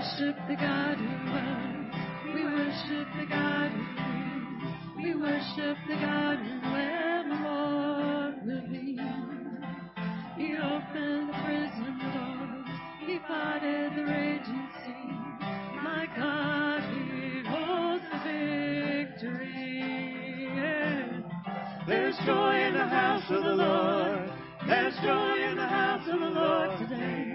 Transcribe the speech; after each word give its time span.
worship 0.00 0.36
the 0.48 0.56
God 0.56 0.96
who 0.96 1.30
was. 1.30 1.94
We 2.34 2.42
worship 2.44 3.06
the 3.18 3.26
God 3.26 3.70
who 3.70 3.84
is. 4.08 4.74
We 4.96 5.14
worship 5.14 5.76
the 5.88 5.96
God 5.96 6.38
who 6.38 6.74
evermore 6.74 8.34
will 8.46 8.66
be. 8.70 8.98
He 10.38 10.56
opened 10.56 11.28
the 11.28 11.36
prison 11.44 11.98
doors. 12.14 12.68
He 13.06 13.18
parted 13.28 13.94
the 13.94 14.04
raging 14.04 14.68
sea. 14.80 15.12
My 15.84 16.06
God, 16.16 16.80
He 16.80 17.42
holds 17.46 18.04
the 18.10 18.18
victory. 19.04 19.58
Yeah. 20.56 21.20
There's 21.86 22.16
joy 22.24 22.54
in 22.56 22.72
the 22.72 22.86
house 22.86 23.24
of 23.28 23.42
the 23.42 23.54
Lord. 23.54 24.32
There's 24.66 24.94
joy 25.02 25.50
in 25.50 25.56
the 25.56 25.66
house 25.66 26.08
of 26.08 26.20
the 26.20 26.30
Lord 26.30 26.78
today. 26.78 27.29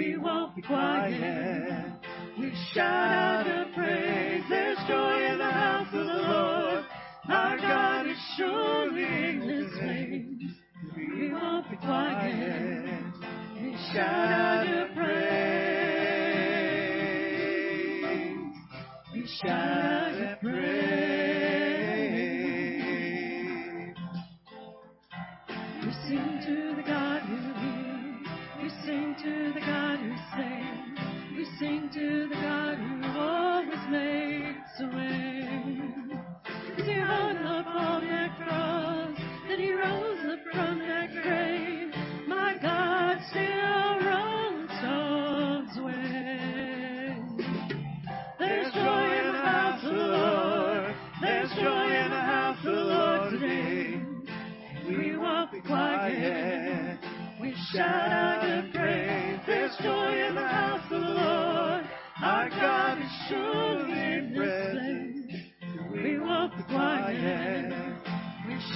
We 0.00 0.16
won't 0.16 0.56
be 0.56 0.62
quiet. 0.62 1.92
We 2.38 2.50
shout 2.72 2.86
out 2.86 3.46
your 3.46 3.66
praise. 3.74 4.42
There's 4.48 4.78
joy 4.88 5.26
in 5.30 5.36
the 5.36 5.44
house 5.44 5.88
of 5.88 6.06
the 6.06 6.14
Lord. 6.14 6.84
Our 7.28 7.58
God 7.58 8.06
is 8.06 8.16
surely 8.38 9.02
in 9.02 9.46
this 9.46 9.70
place. 9.78 10.54
We 10.96 11.30
won't 11.30 11.68
be 11.70 11.76
quiet. 11.76 13.02
We 13.60 13.76
shout 13.92 14.32
out 14.32 14.66
your 14.70 14.88
praise. 14.94 15.10
We 19.12 19.26
shout 19.44 19.50
out 19.50 20.18
your 20.18 20.36
praise. 20.40 20.79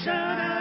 We 0.05 0.11
shout 0.11 0.54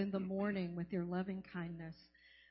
in 0.00 0.10
the 0.10 0.18
morning 0.18 0.74
with 0.74 0.92
your 0.92 1.04
loving 1.04 1.44
kindness, 1.52 1.94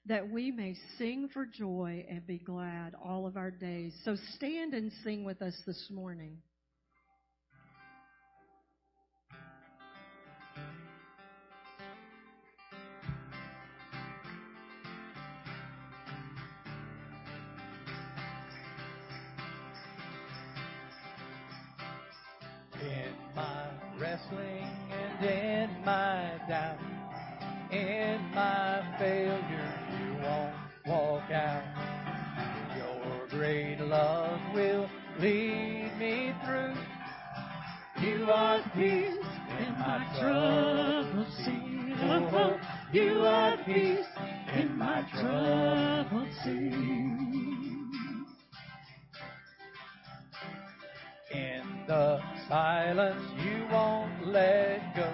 that 0.05 0.29
we 0.29 0.51
may 0.51 0.73
sing 0.97 1.27
for 1.33 1.45
joy 1.45 2.05
and 2.09 2.25
be 2.25 2.37
glad 2.37 2.95
all 2.95 3.25
of 3.27 3.35
our 3.35 3.51
days." 3.51 3.93
So 4.05 4.15
stand 4.35 4.73
and 4.73 4.91
sing 5.03 5.25
with 5.25 5.41
us 5.41 5.61
this 5.65 5.89
morning. 5.89 6.41
In 22.81 23.13
my 23.35 23.69
wrestling 23.99 24.63
and 24.91 25.25
in 25.25 25.83
my 25.83 26.39
doubt, 26.47 26.98
in 27.71 28.19
my 28.33 28.81
failure, 28.97 29.73
you 29.99 30.23
won't 30.23 30.55
walk 30.87 31.31
out. 31.31 31.63
Your 32.75 33.27
great 33.27 33.79
love 33.79 34.39
will 34.53 34.89
lead 35.19 35.91
me 35.99 36.33
through. 36.45 36.73
You 38.01 38.31
are 38.31 38.59
peace 38.75 39.17
in 39.59 39.73
my 39.77 40.05
troubled 40.19 41.27
sea. 41.33 41.93
Oh, 42.01 42.59
you 42.91 43.19
are 43.25 43.57
peace 43.65 44.05
in 44.55 44.77
my 44.77 45.03
troubled 45.13 46.27
sea. 46.43 46.71
In 51.31 51.83
the 51.87 52.19
silence, 52.47 53.21
you 53.43 53.67
won't 53.71 54.27
let 54.27 54.95
go. 54.95 55.11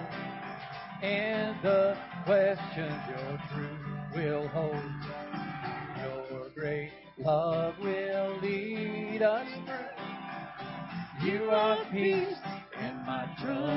In 1.02 1.54
the 1.62 1.96
questions, 2.26 2.92
your 3.08 3.38
truth 3.54 4.16
will 4.16 4.48
hold. 4.48 4.74
Your 6.02 6.50
great 6.56 6.90
love 7.18 7.74
will 7.80 8.38
lead 8.42 9.22
us 9.22 9.46
through. 9.64 11.28
You 11.28 11.50
are 11.50 11.78
peace 11.92 12.36
in 12.80 12.96
my 13.06 13.28
troubled 13.40 13.75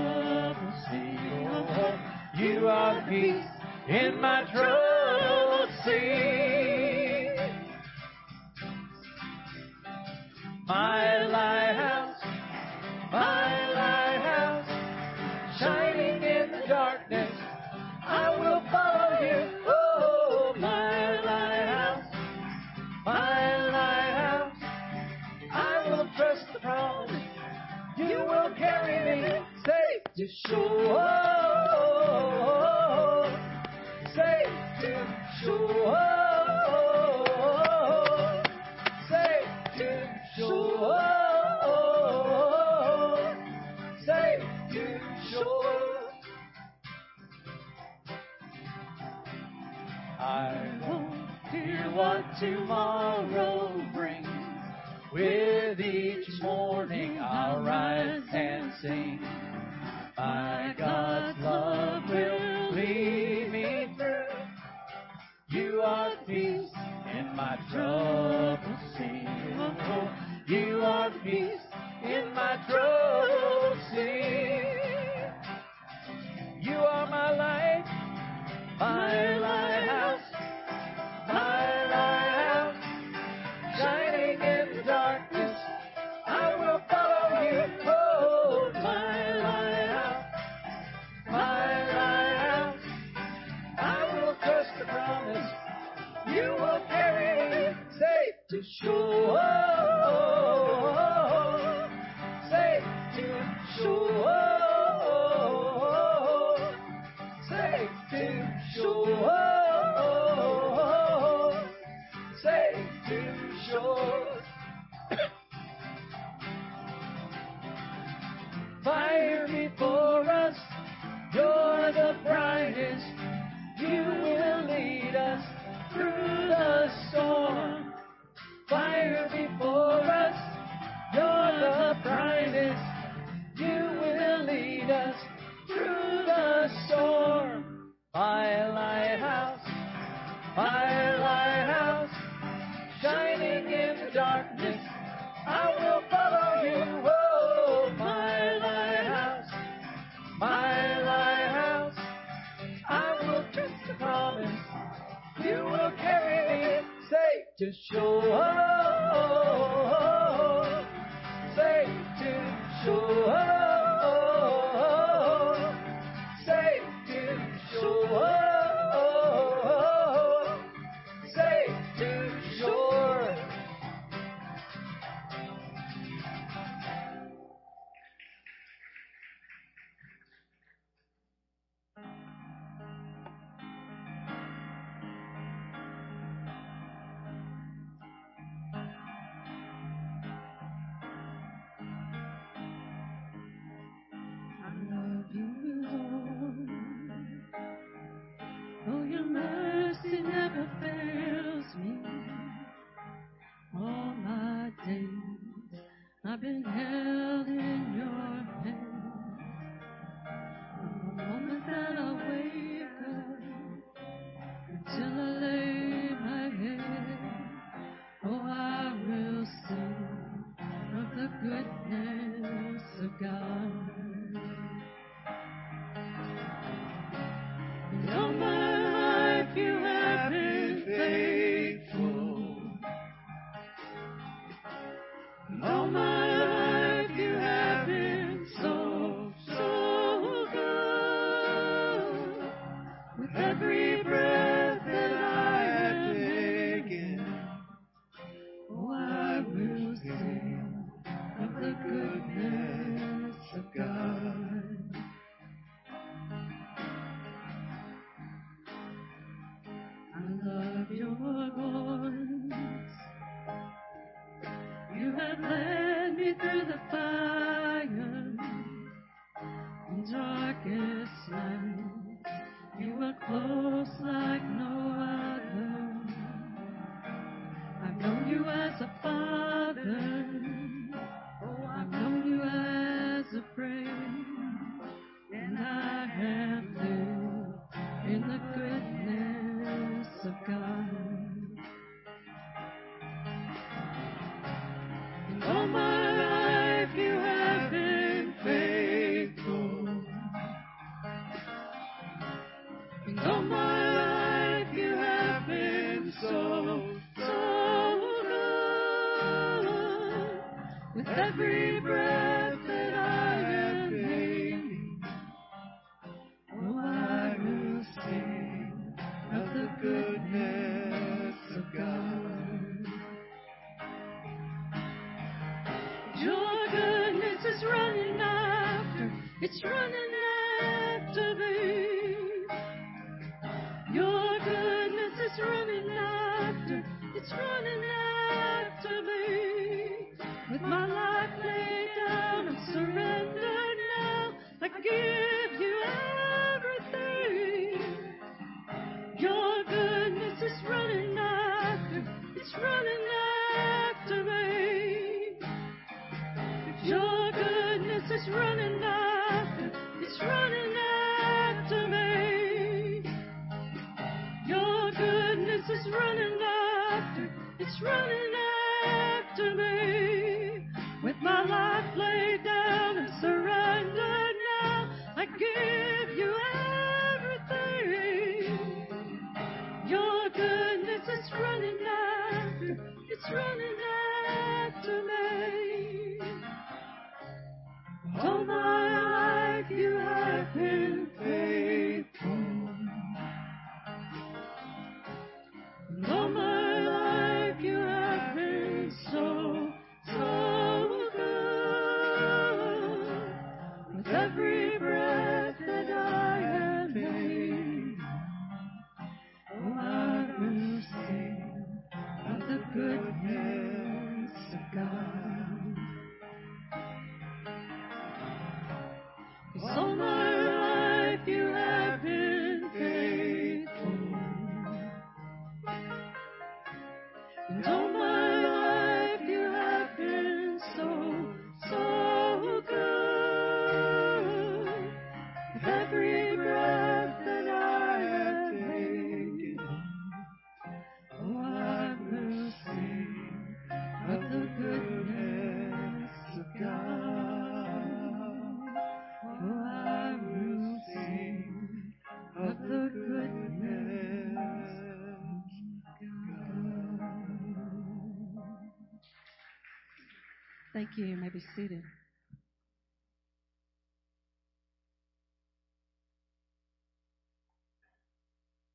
you. 461.00 461.06
You 461.06 461.18
may 461.18 461.30
be 461.30 461.40
seated. 461.56 461.82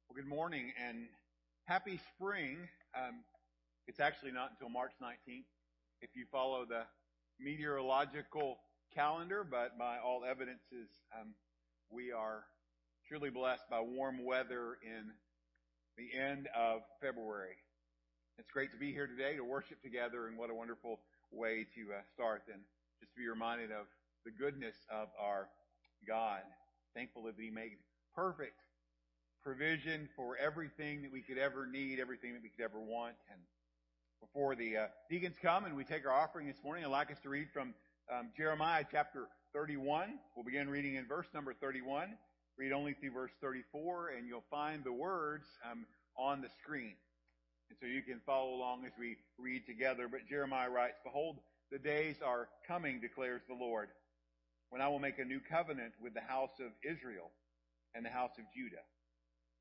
Well, 0.08 0.16
good 0.16 0.26
morning 0.26 0.72
and 0.82 1.04
happy 1.66 2.00
spring. 2.14 2.56
Um, 2.96 3.24
it's 3.86 4.00
actually 4.00 4.32
not 4.32 4.52
until 4.52 4.70
March 4.70 4.92
19th 5.02 5.44
if 6.00 6.10
you 6.16 6.24
follow 6.32 6.64
the 6.64 6.84
meteorological 7.38 8.58
calendar, 8.94 9.44
but 9.44 9.78
by 9.78 9.98
all 9.98 10.24
evidences, 10.24 10.88
um, 11.20 11.34
we 11.90 12.10
are 12.10 12.44
truly 13.06 13.28
blessed 13.28 13.64
by 13.70 13.80
warm 13.80 14.24
weather 14.24 14.78
in 14.82 15.12
the 15.98 16.18
end 16.18 16.48
of 16.56 16.80
February. 17.02 17.56
It's 18.38 18.50
great 18.50 18.72
to 18.72 18.78
be 18.78 18.92
here 18.92 19.06
today 19.06 19.36
to 19.36 19.44
worship 19.44 19.82
together, 19.82 20.26
and 20.26 20.38
what 20.38 20.50
a 20.50 20.54
wonderful 20.54 21.00
way 21.34 21.66
to 21.74 21.92
uh, 21.92 22.00
start 22.14 22.42
and 22.52 22.62
just 23.00 23.12
to 23.14 23.20
be 23.20 23.28
reminded 23.28 23.70
of 23.70 23.86
the 24.24 24.30
goodness 24.30 24.74
of 24.90 25.08
our 25.20 25.48
God. 26.06 26.40
Thankful 26.94 27.24
that 27.24 27.34
He 27.38 27.50
made 27.50 27.76
perfect 28.14 28.60
provision 29.42 30.08
for 30.16 30.36
everything 30.38 31.02
that 31.02 31.12
we 31.12 31.20
could 31.20 31.36
ever 31.36 31.66
need, 31.66 32.00
everything 32.00 32.32
that 32.32 32.42
we 32.42 32.48
could 32.48 32.64
ever 32.64 32.80
want. 32.80 33.14
And 33.30 33.40
before 34.20 34.56
the 34.56 34.76
uh, 34.76 34.86
deacons 35.10 35.36
come 35.42 35.66
and 35.66 35.76
we 35.76 35.84
take 35.84 36.06
our 36.06 36.12
offering 36.12 36.46
this 36.46 36.62
morning, 36.64 36.84
I'd 36.84 36.90
like 36.90 37.10
us 37.10 37.18
to 37.24 37.28
read 37.28 37.48
from 37.52 37.74
um, 38.10 38.30
Jeremiah 38.36 38.84
chapter 38.90 39.28
31. 39.52 40.18
We'll 40.34 40.44
begin 40.44 40.68
reading 40.68 40.94
in 40.94 41.06
verse 41.06 41.26
number 41.34 41.52
31. 41.52 42.16
Read 42.56 42.72
only 42.72 42.94
through 42.94 43.12
verse 43.12 43.32
34, 43.42 44.12
and 44.16 44.26
you'll 44.28 44.44
find 44.50 44.82
the 44.82 44.92
words 44.92 45.44
um, 45.70 45.84
on 46.16 46.40
the 46.40 46.48
screen. 46.62 46.94
And 47.70 47.78
so 47.80 47.86
you 47.86 48.02
can 48.02 48.20
follow 48.26 48.54
along 48.54 48.84
as 48.86 48.92
we 48.98 49.16
read 49.38 49.66
together. 49.66 50.08
But 50.08 50.28
Jeremiah 50.28 50.70
writes, 50.70 50.98
Behold, 51.04 51.38
the 51.70 51.78
days 51.78 52.16
are 52.24 52.48
coming, 52.66 53.00
declares 53.00 53.42
the 53.48 53.54
Lord, 53.54 53.88
when 54.70 54.82
I 54.82 54.88
will 54.88 54.98
make 54.98 55.18
a 55.18 55.24
new 55.24 55.40
covenant 55.40 55.92
with 56.02 56.14
the 56.14 56.20
house 56.20 56.58
of 56.60 56.72
Israel 56.82 57.30
and 57.94 58.04
the 58.04 58.10
house 58.10 58.32
of 58.38 58.44
Judah. 58.54 58.82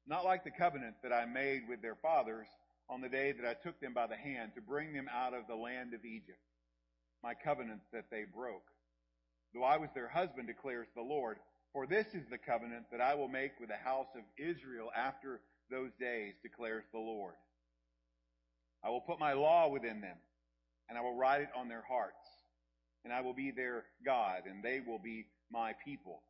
Not 0.06 0.26
like 0.26 0.44
the 0.44 0.52
covenant 0.52 0.96
that 1.04 1.14
I 1.14 1.26
made 1.26 1.64
with 1.70 1.82
their 1.82 1.96
fathers 1.96 2.48
on 2.90 3.02
the 3.02 3.10
day 3.10 3.32
that 3.32 3.48
I 3.48 3.54
took 3.54 3.80
them 3.80 3.94
by 3.94 4.08
the 4.08 4.18
hand 4.18 4.52
to 4.56 4.62
bring 4.62 4.94
them 4.94 5.08
out 5.14 5.34
of 5.34 5.48
the 5.48 5.56
land 5.56 5.94
of 5.94 6.04
Egypt, 6.04 6.40
my 7.24 7.34
covenant 7.34 7.82
that 7.94 8.12
they 8.12 8.26
broke. 8.26 8.66
Though 9.54 9.64
I 9.64 9.78
was 9.78 9.90
their 9.94 10.10
husband, 10.10 10.48
declares 10.48 10.88
the 10.96 11.02
Lord, 11.02 11.38
for 11.72 11.88
this 11.88 12.08
is 12.14 12.28
the 12.30 12.38
covenant 12.38 12.86
that 12.92 13.02
I 13.02 13.16
will 13.16 13.30
make 13.30 13.60
with 13.60 13.70
the 13.70 13.78
house 13.78 14.10
of 14.16 14.24
Israel 14.38 14.90
after 14.96 15.40
those 15.72 15.92
days, 16.00 16.34
declares 16.44 16.84
the 16.92 17.00
Lord. 17.00 17.34
I 18.84 18.90
will 18.90 19.02
put 19.02 19.20
my 19.20 19.34
law 19.34 19.70
within 19.70 20.02
them, 20.02 20.18
and 20.90 20.98
I 20.98 21.02
will 21.02 21.16
write 21.16 21.42
it 21.42 21.50
on 21.56 21.70
their 21.70 21.84
hearts, 21.88 22.28
and 23.04 23.14
I 23.14 23.22
will 23.22 23.34
be 23.34 23.52
their 23.52 23.86
God, 24.06 24.44
and 24.50 24.64
they 24.64 24.82
will 24.86 25.00
be 25.00 25.26
my 25.52 25.74
people. 25.86 26.22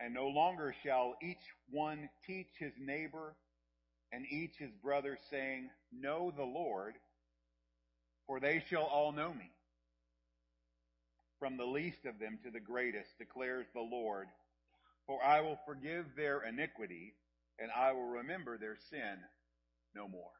And 0.00 0.14
no 0.14 0.28
longer 0.28 0.74
shall 0.82 1.16
each 1.22 1.42
one 1.70 2.08
teach 2.26 2.48
his 2.58 2.72
neighbor 2.78 3.34
and 4.12 4.24
each 4.30 4.56
his 4.58 4.70
brother, 4.82 5.18
saying, 5.30 5.70
Know 5.92 6.32
the 6.34 6.44
Lord, 6.44 6.94
for 8.26 8.40
they 8.40 8.62
shall 8.68 8.84
all 8.84 9.12
know 9.12 9.32
me. 9.32 9.50
From 11.38 11.56
the 11.56 11.66
least 11.66 12.04
of 12.04 12.18
them 12.18 12.38
to 12.44 12.50
the 12.50 12.60
greatest, 12.60 13.18
declares 13.18 13.66
the 13.74 13.80
Lord. 13.80 14.28
For 15.06 15.22
I 15.22 15.40
will 15.40 15.58
forgive 15.66 16.06
their 16.16 16.42
iniquity, 16.42 17.14
and 17.58 17.70
I 17.70 17.92
will 17.92 18.08
remember 18.08 18.58
their 18.58 18.76
sin 18.90 19.18
no 19.94 20.08
more. 20.08 20.30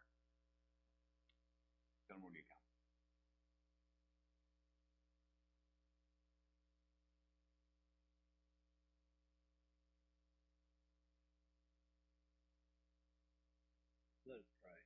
Let 14.28 14.44
us 14.44 14.52
pray. 14.60 14.80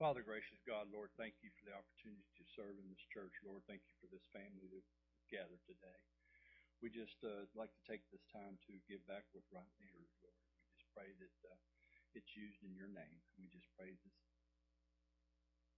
Father, 0.00 0.24
gracious 0.24 0.60
God, 0.64 0.88
Lord, 0.88 1.12
thank 1.20 1.36
you 1.44 1.52
for 1.60 1.68
the 1.68 1.76
opportunity 1.76 2.24
to 2.40 2.44
serve 2.56 2.80
in 2.80 2.88
this 2.88 3.04
church. 3.12 3.36
Lord, 3.44 3.60
thank 3.68 3.84
you 3.84 3.96
for 4.00 4.08
this 4.08 4.24
family 4.32 4.64
that 4.72 4.84
gathered 5.28 5.60
today. 5.68 6.00
We 6.80 6.88
just 6.88 7.20
uh, 7.20 7.44
like 7.52 7.68
to 7.68 7.84
take 7.84 8.00
this 8.08 8.24
time 8.32 8.56
to 8.64 8.72
give 8.88 9.04
back 9.04 9.28
what 9.36 9.44
rightly 9.52 9.88
yours, 9.92 10.12
Lord. 10.24 10.40
We 10.40 10.72
just 10.72 10.88
pray 10.96 11.12
that 11.20 11.36
uh, 11.44 11.60
it's 12.16 12.32
used 12.32 12.64
in 12.64 12.72
your 12.72 12.88
name. 12.88 13.20
We 13.36 13.46
just 13.52 13.68
pray 13.76 13.92
this. 13.92 14.18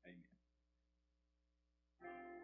Amen. 0.07 0.44
Thank 2.05 2.17
you. 2.38 2.44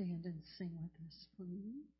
Stand 0.00 0.24
and 0.24 0.40
sing 0.44 0.70
with 0.80 0.92
us, 1.06 1.26
please? 1.36 1.99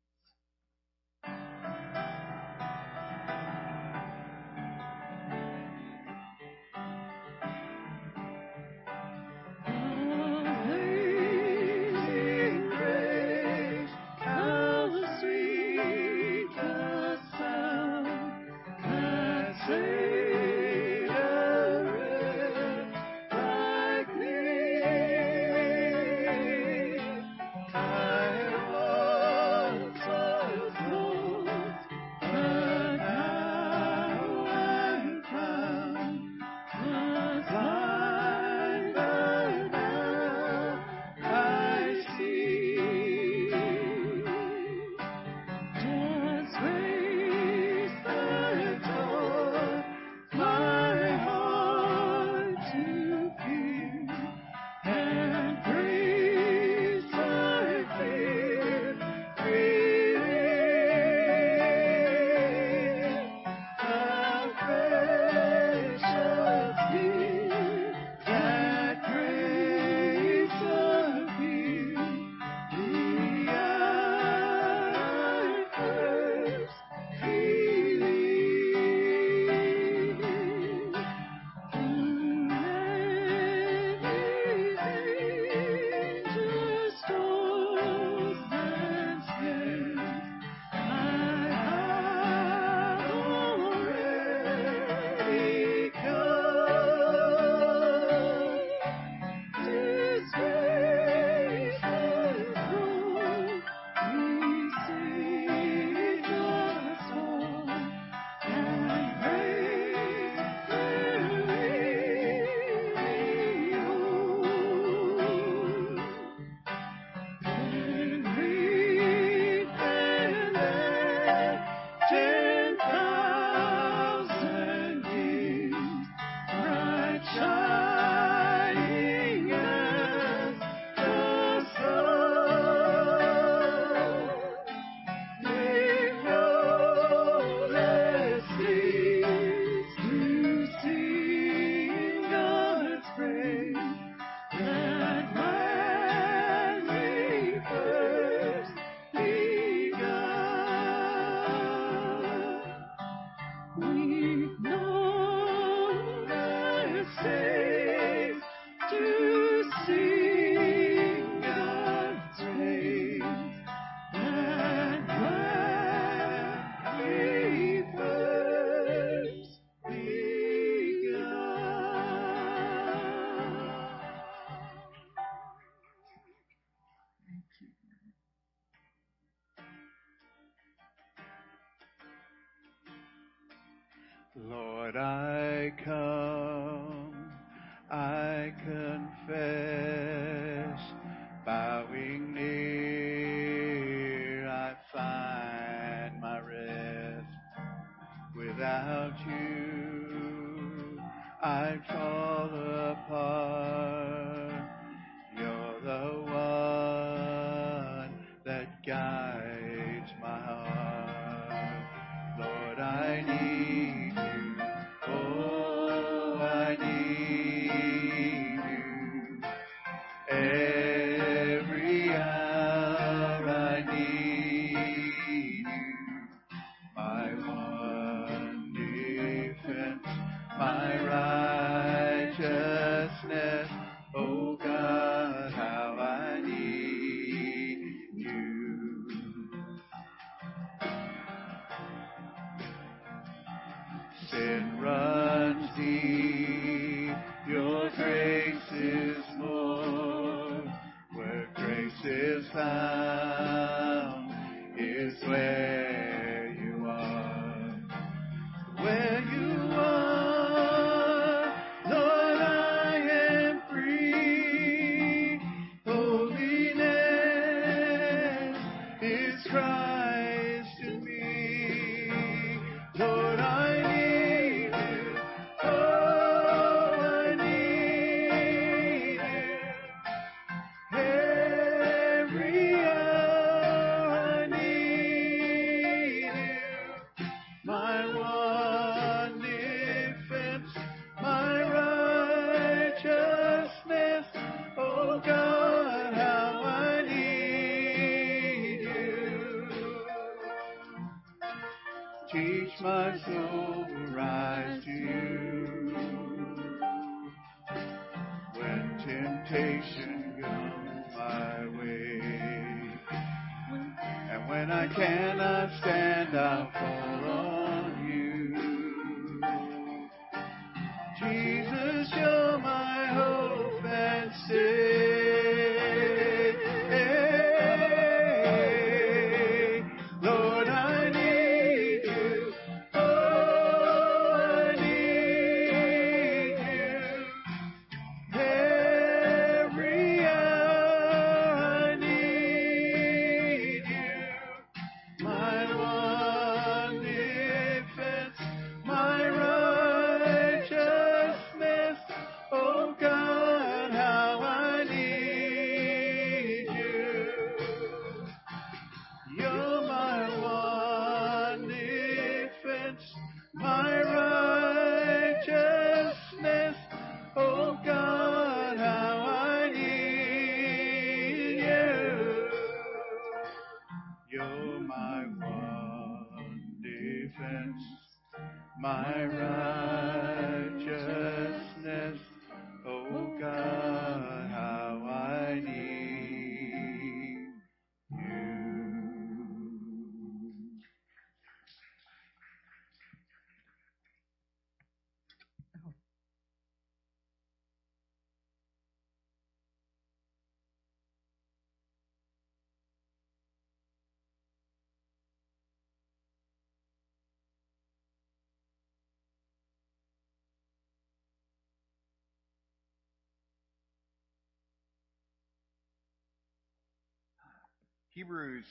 Hebrews 418.13 418.65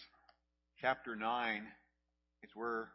chapter 0.83 1.17
9 1.17 1.63
is 2.43 2.51
where 2.55 2.89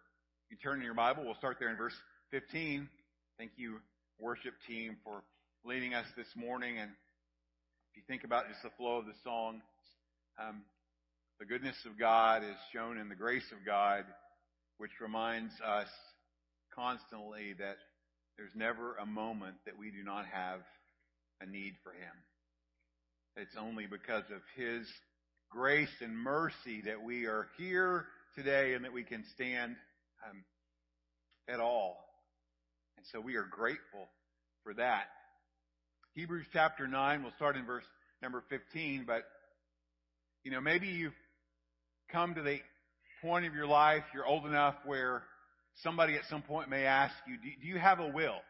you 0.52 0.58
turn 0.62 0.78
in 0.78 0.86
your 0.86 0.94
Bible. 0.94 1.24
We'll 1.26 1.34
start 1.34 1.58
there 1.60 1.72
in 1.72 1.76
verse 1.76 1.96
15. 2.30 2.88
Thank 3.40 3.54
you, 3.58 3.80
worship 4.20 4.54
team, 4.68 4.98
for 5.04 5.24
leading 5.66 5.96
us 5.96 6.06
this 6.16 6.28
morning. 6.36 6.78
And 6.78 6.92
if 6.92 7.98
you 7.98 8.04
think 8.08 8.26
about 8.26 8.48
just 8.48 8.62
the 8.62 8.70
flow 8.78 8.98
of 8.98 9.08
the 9.08 9.16
song, 9.24 9.64
um, 10.40 10.62
the 11.40 11.48
goodness 11.48 11.78
of 11.84 11.98
God 11.98 12.44
is 12.44 12.58
shown 12.72 13.00
in 13.00 13.10
the 13.10 13.16
grace 13.16 13.52
of 13.52 13.66
God, 13.66 14.04
which 14.78 14.92
reminds 15.02 15.54
us 15.62 15.90
constantly 16.76 17.54
that 17.58 17.78
there's 18.38 18.54
never 18.54 18.98
a 18.98 19.06
moment 19.08 19.56
that 19.66 19.80
we 19.80 19.90
do 19.90 20.04
not 20.04 20.28
have 20.28 20.60
a 21.42 21.48
need 21.48 21.74
for 21.82 21.92
Him. 21.92 22.14
It's 23.36 23.56
only 23.60 23.88
because 23.88 24.26
of 24.30 24.42
His 24.56 24.86
grace 25.56 25.88
and 26.02 26.18
mercy 26.18 26.82
that 26.84 27.02
we 27.02 27.28
are 27.28 27.48
here 27.58 28.06
today 28.36 28.74
and 28.74 28.84
that 28.84 28.92
we 28.92 29.04
can 29.04 29.24
stand 29.36 29.74
um, 30.30 30.44
at 31.48 31.62
all. 31.62 31.96
And 32.98 33.06
so 33.14 33.22
we 33.22 33.36
are 33.36 33.48
grateful 33.50 34.10
for 34.66 34.74
that. 34.74 35.06
Hebrews 36.14 36.46
chapter 36.52 36.90
9, 36.90 37.24
we'll 37.24 37.32
start 37.38 37.56
in 37.56 37.66
verse 37.66 37.86
number 38.22 38.44
15, 38.50 39.06
but 39.08 39.24
you 40.44 40.52
know, 40.52 40.60
maybe 40.60 40.88
you've 40.88 41.14
come 42.12 42.36
to 42.36 42.42
the 42.42 42.58
point 43.22 43.46
of 43.46 43.54
your 43.54 43.68
life, 43.68 44.04
you're 44.14 44.26
old 44.26 44.46
enough 44.46 44.76
where 44.86 45.24
somebody 45.84 46.16
at 46.16 46.26
some 46.30 46.42
point 46.42 46.70
may 46.70 46.84
ask 46.84 47.14
you, 47.30 47.38
do, 47.38 47.62
do 47.62 47.68
you 47.68 47.80
have 47.80 48.02
a 48.02 48.10
will? 48.10 48.42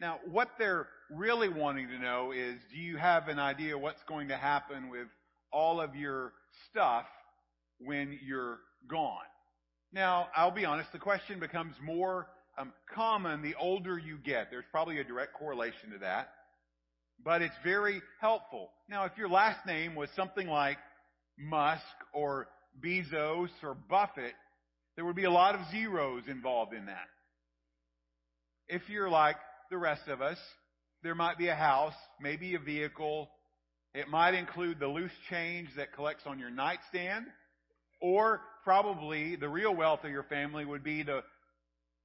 Now, 0.00 0.18
what 0.30 0.48
they're 0.58 0.88
really 1.10 1.50
wanting 1.50 1.88
to 1.88 1.98
know 1.98 2.32
is, 2.32 2.54
do 2.72 2.80
you 2.80 2.96
have 2.96 3.28
an 3.28 3.38
idea 3.38 3.76
what's 3.76 4.02
going 4.08 4.28
to 4.28 4.36
happen 4.38 4.88
with 4.88 5.08
all 5.52 5.80
of 5.80 5.94
your 5.94 6.32
stuff 6.70 7.06
when 7.78 8.18
you're 8.24 8.58
gone? 8.90 9.18
Now, 9.92 10.28
I'll 10.36 10.50
be 10.50 10.64
honest, 10.64 10.92
the 10.92 10.98
question 10.98 11.40
becomes 11.40 11.74
more 11.82 12.26
um, 12.58 12.72
common 12.94 13.42
the 13.42 13.54
older 13.58 13.98
you 13.98 14.18
get. 14.18 14.48
There's 14.50 14.64
probably 14.70 14.98
a 14.98 15.04
direct 15.04 15.34
correlation 15.34 15.90
to 15.92 15.98
that. 15.98 16.30
But 17.24 17.42
it's 17.42 17.54
very 17.64 18.00
helpful. 18.20 18.70
Now, 18.88 19.04
if 19.04 19.12
your 19.16 19.28
last 19.28 19.66
name 19.66 19.94
was 19.94 20.08
something 20.14 20.46
like 20.46 20.78
Musk 21.38 21.82
or 22.12 22.48
Bezos 22.84 23.48
or 23.62 23.74
Buffett, 23.74 24.34
there 24.96 25.04
would 25.04 25.16
be 25.16 25.24
a 25.24 25.30
lot 25.30 25.54
of 25.54 25.60
zeros 25.70 26.24
involved 26.28 26.74
in 26.74 26.86
that. 26.86 27.06
If 28.68 28.82
you're 28.88 29.08
like 29.08 29.36
the 29.70 29.78
rest 29.78 30.08
of 30.08 30.20
us, 30.20 30.38
there 31.02 31.14
might 31.14 31.38
be 31.38 31.48
a 31.48 31.54
house, 31.54 31.94
maybe 32.20 32.54
a 32.54 32.58
vehicle. 32.58 33.30
It 33.94 34.08
might 34.08 34.34
include 34.34 34.78
the 34.78 34.86
loose 34.86 35.12
change 35.30 35.68
that 35.76 35.92
collects 35.94 36.24
on 36.26 36.38
your 36.38 36.50
nightstand, 36.50 37.26
or 38.00 38.40
probably 38.64 39.36
the 39.36 39.48
real 39.48 39.74
wealth 39.74 40.04
of 40.04 40.10
your 40.10 40.24
family 40.24 40.64
would 40.64 40.84
be 40.84 41.02
the 41.02 41.22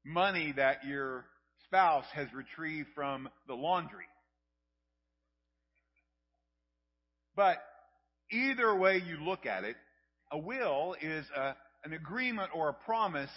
money 0.05 0.53
that 0.55 0.85
your 0.85 1.25
spouse 1.65 2.05
has 2.13 2.27
retrieved 2.33 2.89
from 2.95 3.29
the 3.47 3.53
laundry. 3.53 4.05
But 7.35 7.57
either 8.31 8.75
way 8.75 9.01
you 9.05 9.17
look 9.17 9.45
at 9.45 9.63
it, 9.63 9.75
a 10.31 10.37
will 10.37 10.95
is 11.01 11.25
a, 11.35 11.55
an 11.83 11.93
agreement 11.93 12.51
or 12.53 12.69
a 12.69 12.73
promise 12.73 13.29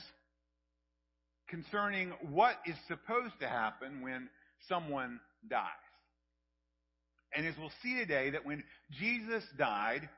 concerning 1.48 2.10
what 2.30 2.56
is 2.66 2.76
supposed 2.88 3.38
to 3.40 3.48
happen 3.48 4.02
when 4.02 4.28
someone 4.68 5.20
dies. 5.48 5.85
And 7.34 7.46
as 7.46 7.54
we'll 7.58 7.72
see 7.82 7.94
today, 7.96 8.30
that 8.30 8.46
when 8.46 8.62
Jesus 8.98 9.44
died, 9.58 10.08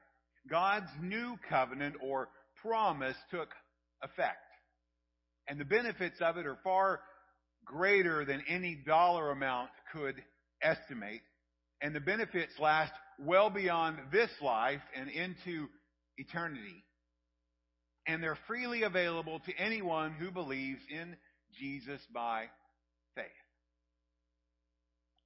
God's 0.48 0.90
new 1.00 1.36
covenant 1.48 1.96
or 2.02 2.28
promise 2.62 3.16
took 3.30 3.48
effect. 4.02 4.38
And 5.48 5.58
the 5.58 5.64
benefits 5.64 6.20
of 6.20 6.36
it 6.36 6.46
are 6.46 6.58
far 6.62 7.00
greater 7.64 8.24
than 8.24 8.42
any 8.48 8.82
dollar 8.86 9.30
amount 9.30 9.70
could 9.92 10.14
estimate. 10.62 11.22
And 11.80 11.94
the 11.94 12.00
benefits 12.00 12.52
last 12.58 12.92
well 13.18 13.50
beyond 13.50 13.98
this 14.12 14.30
life 14.42 14.80
and 14.94 15.08
into 15.10 15.68
eternity. 16.16 16.84
And 18.06 18.22
they're 18.22 18.38
freely 18.46 18.82
available 18.82 19.40
to 19.40 19.52
anyone 19.58 20.12
who 20.12 20.30
believes 20.30 20.80
in 20.90 21.16
Jesus 21.58 22.00
by 22.12 22.46
faith. 23.14 23.26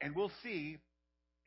And 0.01 0.17
we'll 0.17 0.33
see 0.43 0.79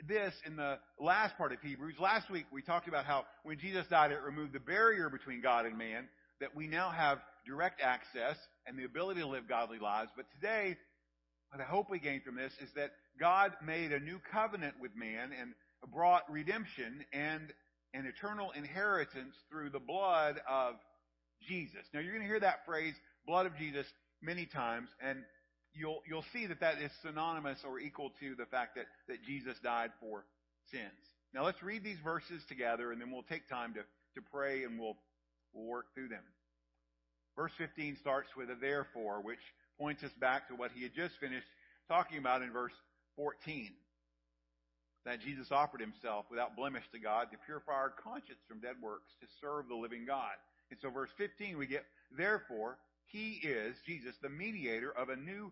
this 0.08 0.34
in 0.45 0.55
the 0.55 0.77
last 0.99 1.38
part 1.38 1.51
of 1.51 1.62
Hebrews. 1.62 1.95
Last 1.99 2.29
week 2.29 2.45
we 2.51 2.62
talked 2.62 2.88
about 2.88 3.05
how 3.05 3.25
when 3.43 3.60
Jesus 3.60 3.86
died, 3.88 4.12
it 4.12 4.21
removed 4.23 4.53
the 4.53 4.60
barrier 4.60 5.10
between 5.10 5.41
God 5.41 5.65
and 5.65 5.77
man, 5.77 6.08
that 6.41 6.55
we 6.55 6.67
now 6.67 6.89
have 6.89 7.19
direct 7.45 7.81
access 7.81 8.36
and 8.67 8.77
the 8.77 8.84
ability 8.84 9.21
to 9.21 9.27
live 9.27 9.47
godly 9.47 9.79
lives. 9.79 10.12
But 10.15 10.25
today, 10.36 10.77
what 11.51 11.62
I 11.62 11.65
hope 11.65 11.89
we 11.89 11.99
gain 11.99 12.21
from 12.25 12.36
this 12.36 12.51
is 12.62 12.69
that 12.75 12.91
God 13.19 13.53
made 13.65 13.93
a 13.93 13.99
new 13.99 14.19
covenant 14.31 14.75
with 14.81 14.91
man 14.95 15.31
and 15.39 15.53
brought 15.93 16.29
redemption 16.29 17.05
and 17.13 17.53
an 17.93 18.05
eternal 18.05 18.51
inheritance 18.51 19.36
through 19.49 19.69
the 19.69 19.79
blood 19.79 20.41
of 20.49 20.75
Jesus. 21.47 21.81
Now 21.93 22.01
you're 22.01 22.12
going 22.12 22.23
to 22.23 22.27
hear 22.27 22.39
that 22.39 22.65
phrase, 22.65 22.93
blood 23.25 23.45
of 23.45 23.55
Jesus, 23.58 23.86
many 24.21 24.45
times, 24.45 24.89
and 25.01 25.23
you'll 25.75 26.01
you'll 26.07 26.25
see 26.33 26.47
that 26.47 26.59
that 26.61 26.79
is 26.81 26.91
synonymous 27.01 27.59
or 27.65 27.79
equal 27.79 28.11
to 28.19 28.35
the 28.35 28.45
fact 28.45 28.75
that 28.75 28.85
that 29.07 29.23
Jesus 29.23 29.57
died 29.63 29.91
for 29.99 30.25
sins. 30.71 30.91
Now 31.33 31.45
let's 31.45 31.61
read 31.63 31.83
these 31.83 31.99
verses 32.03 32.41
together, 32.47 32.91
and 32.91 33.01
then 33.01 33.11
we'll 33.11 33.23
take 33.23 33.47
time 33.49 33.73
to 33.73 33.81
to 33.81 34.21
pray 34.31 34.63
and 34.63 34.79
we'll 34.79 34.97
we'll 35.53 35.65
work 35.67 35.88
through 35.93 36.09
them. 36.09 36.23
Verse 37.35 37.51
15 37.57 37.97
starts 37.99 38.29
with 38.38 38.49
a 38.49 38.55
therefore, 38.55 39.21
which 39.21 39.39
points 39.77 40.03
us 40.03 40.11
back 40.19 40.47
to 40.47 40.55
what 40.55 40.71
he 40.71 40.83
had 40.83 40.93
just 40.95 41.15
finished 41.19 41.47
talking 41.89 42.17
about 42.17 42.41
in 42.41 42.51
verse 42.51 42.71
14. 43.17 43.71
that 45.05 45.21
Jesus 45.21 45.47
offered 45.51 45.81
himself 45.81 46.25
without 46.29 46.55
blemish 46.55 46.83
to 46.91 46.99
God 46.99 47.27
to 47.31 47.38
purify 47.45 47.73
our 47.73 47.93
conscience 48.03 48.39
from 48.47 48.59
dead 48.59 48.75
works 48.81 49.11
to 49.21 49.27
serve 49.39 49.67
the 49.67 49.75
living 49.75 50.05
God. 50.05 50.33
And 50.71 50.79
so 50.81 50.89
verse 50.89 51.11
15 51.17 51.57
we 51.57 51.67
get, 51.67 51.85
therefore, 52.17 52.77
he 53.07 53.39
is, 53.43 53.75
Jesus, 53.85 54.15
the 54.21 54.29
mediator 54.29 54.91
of 54.91 55.09
a 55.09 55.15
new 55.15 55.51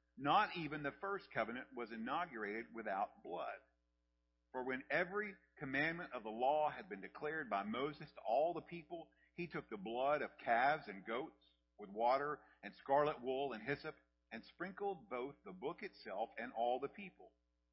not 0.17 0.49
even 0.55 0.83
the 0.83 0.93
first 1.01 1.25
covenant 1.33 1.65
was 1.75 1.89
inaugurated 1.91 2.65
without 2.73 3.09
blood. 3.23 3.59
For 4.51 4.63
when 4.63 4.83
every 4.91 5.33
commandment 5.59 6.09
of 6.13 6.23
the 6.23 6.29
law 6.29 6.69
had 6.69 6.89
been 6.89 7.01
declared 7.01 7.49
by 7.49 7.63
Moses 7.63 8.07
to 8.15 8.21
all 8.27 8.53
the 8.53 8.61
people, 8.61 9.07
he 9.35 9.47
took 9.47 9.69
the 9.69 9.77
blood 9.77 10.21
of 10.21 10.29
calves 10.43 10.83
and 10.87 11.05
goats 11.05 11.39
with 11.79 11.89
water 11.89 12.39
and 12.63 12.73
scarlet 12.83 13.15
wool 13.23 13.53
and 13.53 13.63
hyssop 13.63 13.95
and 14.31 14.43
sprinkled 14.53 14.97
both 15.09 15.35
the 15.45 15.51
book 15.51 15.79
itself 15.81 16.29
and 16.37 16.51
all 16.57 16.79
the 16.79 16.89
people, 16.89 17.31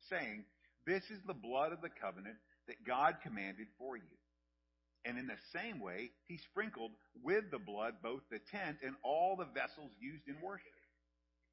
saying, 0.09 0.45
This 0.87 1.03
is 1.11 1.21
the 1.27 1.35
blood 1.35 1.73
of 1.73 1.81
the 1.81 1.91
covenant 1.91 2.37
that 2.69 2.87
God 2.87 3.17
commanded 3.23 3.67
for 3.79 3.97
you. 3.97 4.17
And 5.05 5.19
in 5.19 5.27
the 5.27 5.41
same 5.53 5.81
way, 5.81 6.11
he 6.27 6.39
sprinkled 6.51 6.93
with 7.23 7.51
the 7.51 7.59
blood 7.59 7.95
both 8.03 8.23
the 8.31 8.41
tent 8.51 8.79
and 8.85 8.95
all 9.03 9.37
the 9.37 9.47
vessels 9.55 9.91
used 10.01 10.27
in 10.29 10.41
worship. 10.43 10.78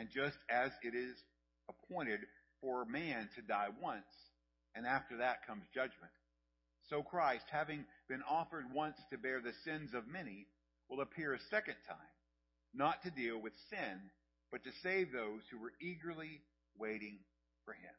And 0.00 0.08
just 0.08 0.38
as 0.48 0.72
it 0.82 0.94
is 0.94 1.14
appointed 1.68 2.20
for 2.62 2.86
man 2.86 3.28
to 3.36 3.42
die 3.42 3.68
once, 3.82 4.08
and 4.74 4.86
after 4.86 5.18
that 5.18 5.46
comes 5.46 5.64
judgment, 5.74 6.12
so 6.88 7.02
Christ, 7.02 7.44
having 7.50 7.84
been 8.08 8.22
offered 8.26 8.64
once 8.72 8.96
to 9.10 9.18
bear 9.18 9.42
the 9.42 9.52
sins 9.62 9.92
of 9.92 10.08
many, 10.08 10.46
will 10.88 11.02
appear 11.02 11.34
a 11.34 11.48
second 11.50 11.76
time, 11.86 12.14
not 12.72 13.02
to 13.02 13.10
deal 13.10 13.42
with 13.42 13.52
sin, 13.68 14.00
but 14.50 14.64
to 14.64 14.70
save 14.82 15.12
those 15.12 15.42
who 15.50 15.58
were 15.60 15.74
eagerly 15.82 16.40
waiting 16.78 17.18
for 17.66 17.74
him. 17.74 17.92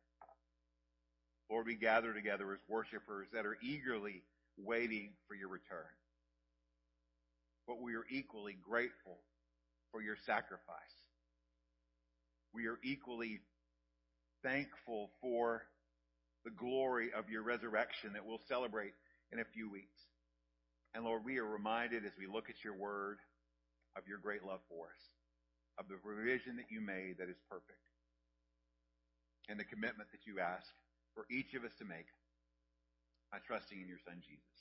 Lord, 1.51 1.67
we 1.67 1.75
gather 1.75 2.15
together 2.15 2.51
as 2.51 2.59
worshipers 2.67 3.27
that 3.31 3.45
are 3.45 3.57
eagerly 3.61 4.23
waiting 4.57 5.11
for 5.27 5.35
your 5.35 5.49
return. 5.49 5.93
But 7.67 7.79
we 7.79 7.93
are 7.93 8.05
equally 8.09 8.57
grateful 8.67 9.19
for 9.91 10.01
your 10.01 10.17
sacrifice. 10.25 11.00
We 12.53 12.67
are 12.67 12.79
equally 12.83 13.39
thankful 14.43 15.09
for 15.21 15.63
the 16.43 16.51
glory 16.51 17.11
of 17.13 17.29
your 17.29 17.43
resurrection 17.43 18.13
that 18.13 18.25
we'll 18.25 18.41
celebrate 18.47 18.93
in 19.31 19.39
a 19.39 19.45
few 19.53 19.69
weeks. 19.69 19.99
And 20.93 21.05
Lord, 21.05 21.23
we 21.23 21.37
are 21.37 21.45
reminded 21.45 22.05
as 22.05 22.11
we 22.17 22.27
look 22.27 22.49
at 22.49 22.63
your 22.63 22.75
word 22.75 23.17
of 23.95 24.07
your 24.07 24.17
great 24.17 24.43
love 24.43 24.59
for 24.67 24.87
us, 24.87 25.03
of 25.79 25.87
the 25.87 25.95
provision 25.95 26.57
that 26.57 26.71
you 26.71 26.81
made 26.81 27.19
that 27.19 27.29
is 27.29 27.39
perfect, 27.47 27.85
and 29.47 29.59
the 29.59 29.67
commitment 29.67 30.09
that 30.11 30.27
you 30.27 30.39
ask 30.39 30.67
for 31.15 31.25
each 31.31 31.53
of 31.53 31.63
us 31.63 31.71
to 31.79 31.85
make 31.85 32.07
by 33.31 33.39
trusting 33.47 33.79
in 33.79 33.87
your 33.87 34.01
Son 34.03 34.19
Jesus. 34.19 34.59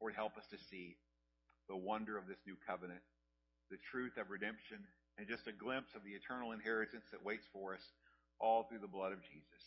Lord, 0.00 0.14
help 0.14 0.36
us 0.36 0.48
to 0.52 0.60
see 0.70 0.96
the 1.68 1.76
wonder 1.76 2.16
of 2.16 2.28
this 2.28 2.40
new 2.46 2.56
covenant, 2.64 3.02
the 3.70 3.80
truth 3.90 4.16
of 4.16 4.30
redemption, 4.30 4.80
and 5.18 5.26
just 5.26 5.46
a 5.48 5.52
glimpse 5.52 5.94
of 5.96 6.04
the 6.04 6.12
eternal 6.12 6.52
inheritance 6.52 7.04
that 7.10 7.24
waits 7.24 7.44
for 7.52 7.74
us 7.74 7.84
all 8.38 8.64
through 8.68 8.80
the 8.80 8.90
blood 8.90 9.12
of 9.12 9.20
Jesus. 9.24 9.64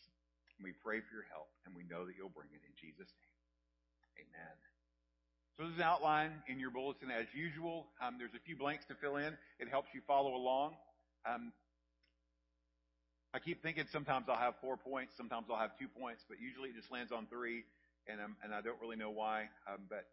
And 0.57 0.63
we 0.63 0.73
pray 0.83 1.01
for 1.01 1.11
your 1.13 1.25
help, 1.31 1.49
and 1.65 1.73
we 1.73 1.83
know 1.89 2.05
that 2.05 2.13
you'll 2.17 2.33
bring 2.33 2.49
it 2.53 2.61
in 2.61 2.73
Jesus' 2.77 3.09
name. 3.09 4.27
Amen. 4.27 4.55
So 5.57 5.67
there's 5.67 5.75
an 5.75 5.83
outline 5.83 6.31
in 6.47 6.59
your 6.59 6.71
bulletin 6.71 7.11
as 7.11 7.25
usual. 7.33 7.87
Um, 7.99 8.15
there's 8.17 8.35
a 8.35 8.43
few 8.45 8.55
blanks 8.55 8.85
to 8.85 8.95
fill 8.95 9.17
in. 9.17 9.35
It 9.59 9.67
helps 9.67 9.89
you 9.93 10.01
follow 10.07 10.35
along. 10.35 10.75
Um, 11.25 11.51
I 13.33 13.39
keep 13.39 13.61
thinking 13.61 13.85
sometimes 13.91 14.25
I'll 14.27 14.37
have 14.39 14.55
four 14.61 14.77
points, 14.77 15.13
sometimes 15.15 15.47
I'll 15.51 15.59
have 15.59 15.77
two 15.77 15.87
points, 15.87 16.23
but 16.27 16.39
usually 16.41 16.69
it 16.69 16.75
just 16.75 16.91
lands 16.91 17.11
on 17.11 17.27
three, 17.27 17.63
and 18.07 18.19
um, 18.19 18.35
and 18.43 18.53
I 18.53 18.61
don't 18.61 18.79
really 18.81 18.95
know 18.95 19.11
why, 19.11 19.49
um, 19.69 19.85
but 19.87 20.05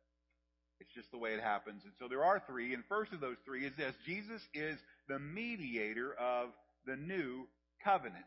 it's 0.81 0.93
just 0.93 1.11
the 1.11 1.19
way 1.19 1.33
it 1.33 1.41
happens. 1.41 1.83
And 1.85 1.95
so 1.99 2.09
there 2.09 2.25
are 2.25 2.43
three, 2.47 2.75
and 2.75 2.85
first 2.89 3.13
of 3.13 3.21
those 3.21 3.37
three 3.45 3.65
is 3.65 3.73
this: 3.77 3.95
Jesus 4.05 4.43
is 4.53 4.77
the 5.09 5.19
mediator 5.19 6.15
of 6.15 6.51
the 6.87 6.97
new 6.97 7.47
covenant. 7.85 8.25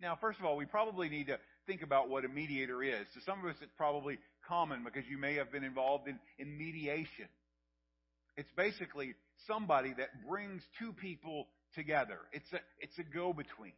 Now, 0.00 0.16
first 0.20 0.38
of 0.38 0.44
all, 0.44 0.56
we 0.56 0.64
probably 0.64 1.08
need 1.08 1.26
to 1.26 1.38
think 1.66 1.82
about 1.82 2.08
what 2.08 2.24
a 2.24 2.28
mediator 2.28 2.82
is. 2.82 3.06
To 3.14 3.20
some 3.26 3.40
of 3.40 3.46
us, 3.46 3.56
it's 3.60 3.72
probably 3.76 4.18
common 4.48 4.82
because 4.84 5.04
you 5.10 5.18
may 5.18 5.34
have 5.34 5.52
been 5.52 5.64
involved 5.64 6.08
in, 6.08 6.18
in 6.38 6.56
mediation. 6.56 7.28
It's 8.36 8.50
basically 8.56 9.14
somebody 9.46 9.92
that 9.98 10.08
brings 10.26 10.62
two 10.78 10.92
people 10.92 11.46
together. 11.74 12.18
It's 12.32 12.50
a, 12.52 12.60
it's 12.78 12.98
a 12.98 13.02
go-between. 13.02 13.72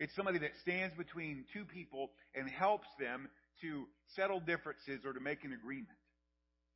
It's 0.00 0.14
somebody 0.16 0.38
that 0.40 0.50
stands 0.62 0.94
between 0.96 1.44
two 1.52 1.64
people 1.64 2.10
and 2.34 2.50
helps 2.50 2.88
them 2.98 3.28
to 3.60 3.84
settle 4.16 4.40
differences 4.40 5.00
or 5.04 5.12
to 5.12 5.20
make 5.20 5.44
an 5.44 5.52
agreement. 5.52 5.88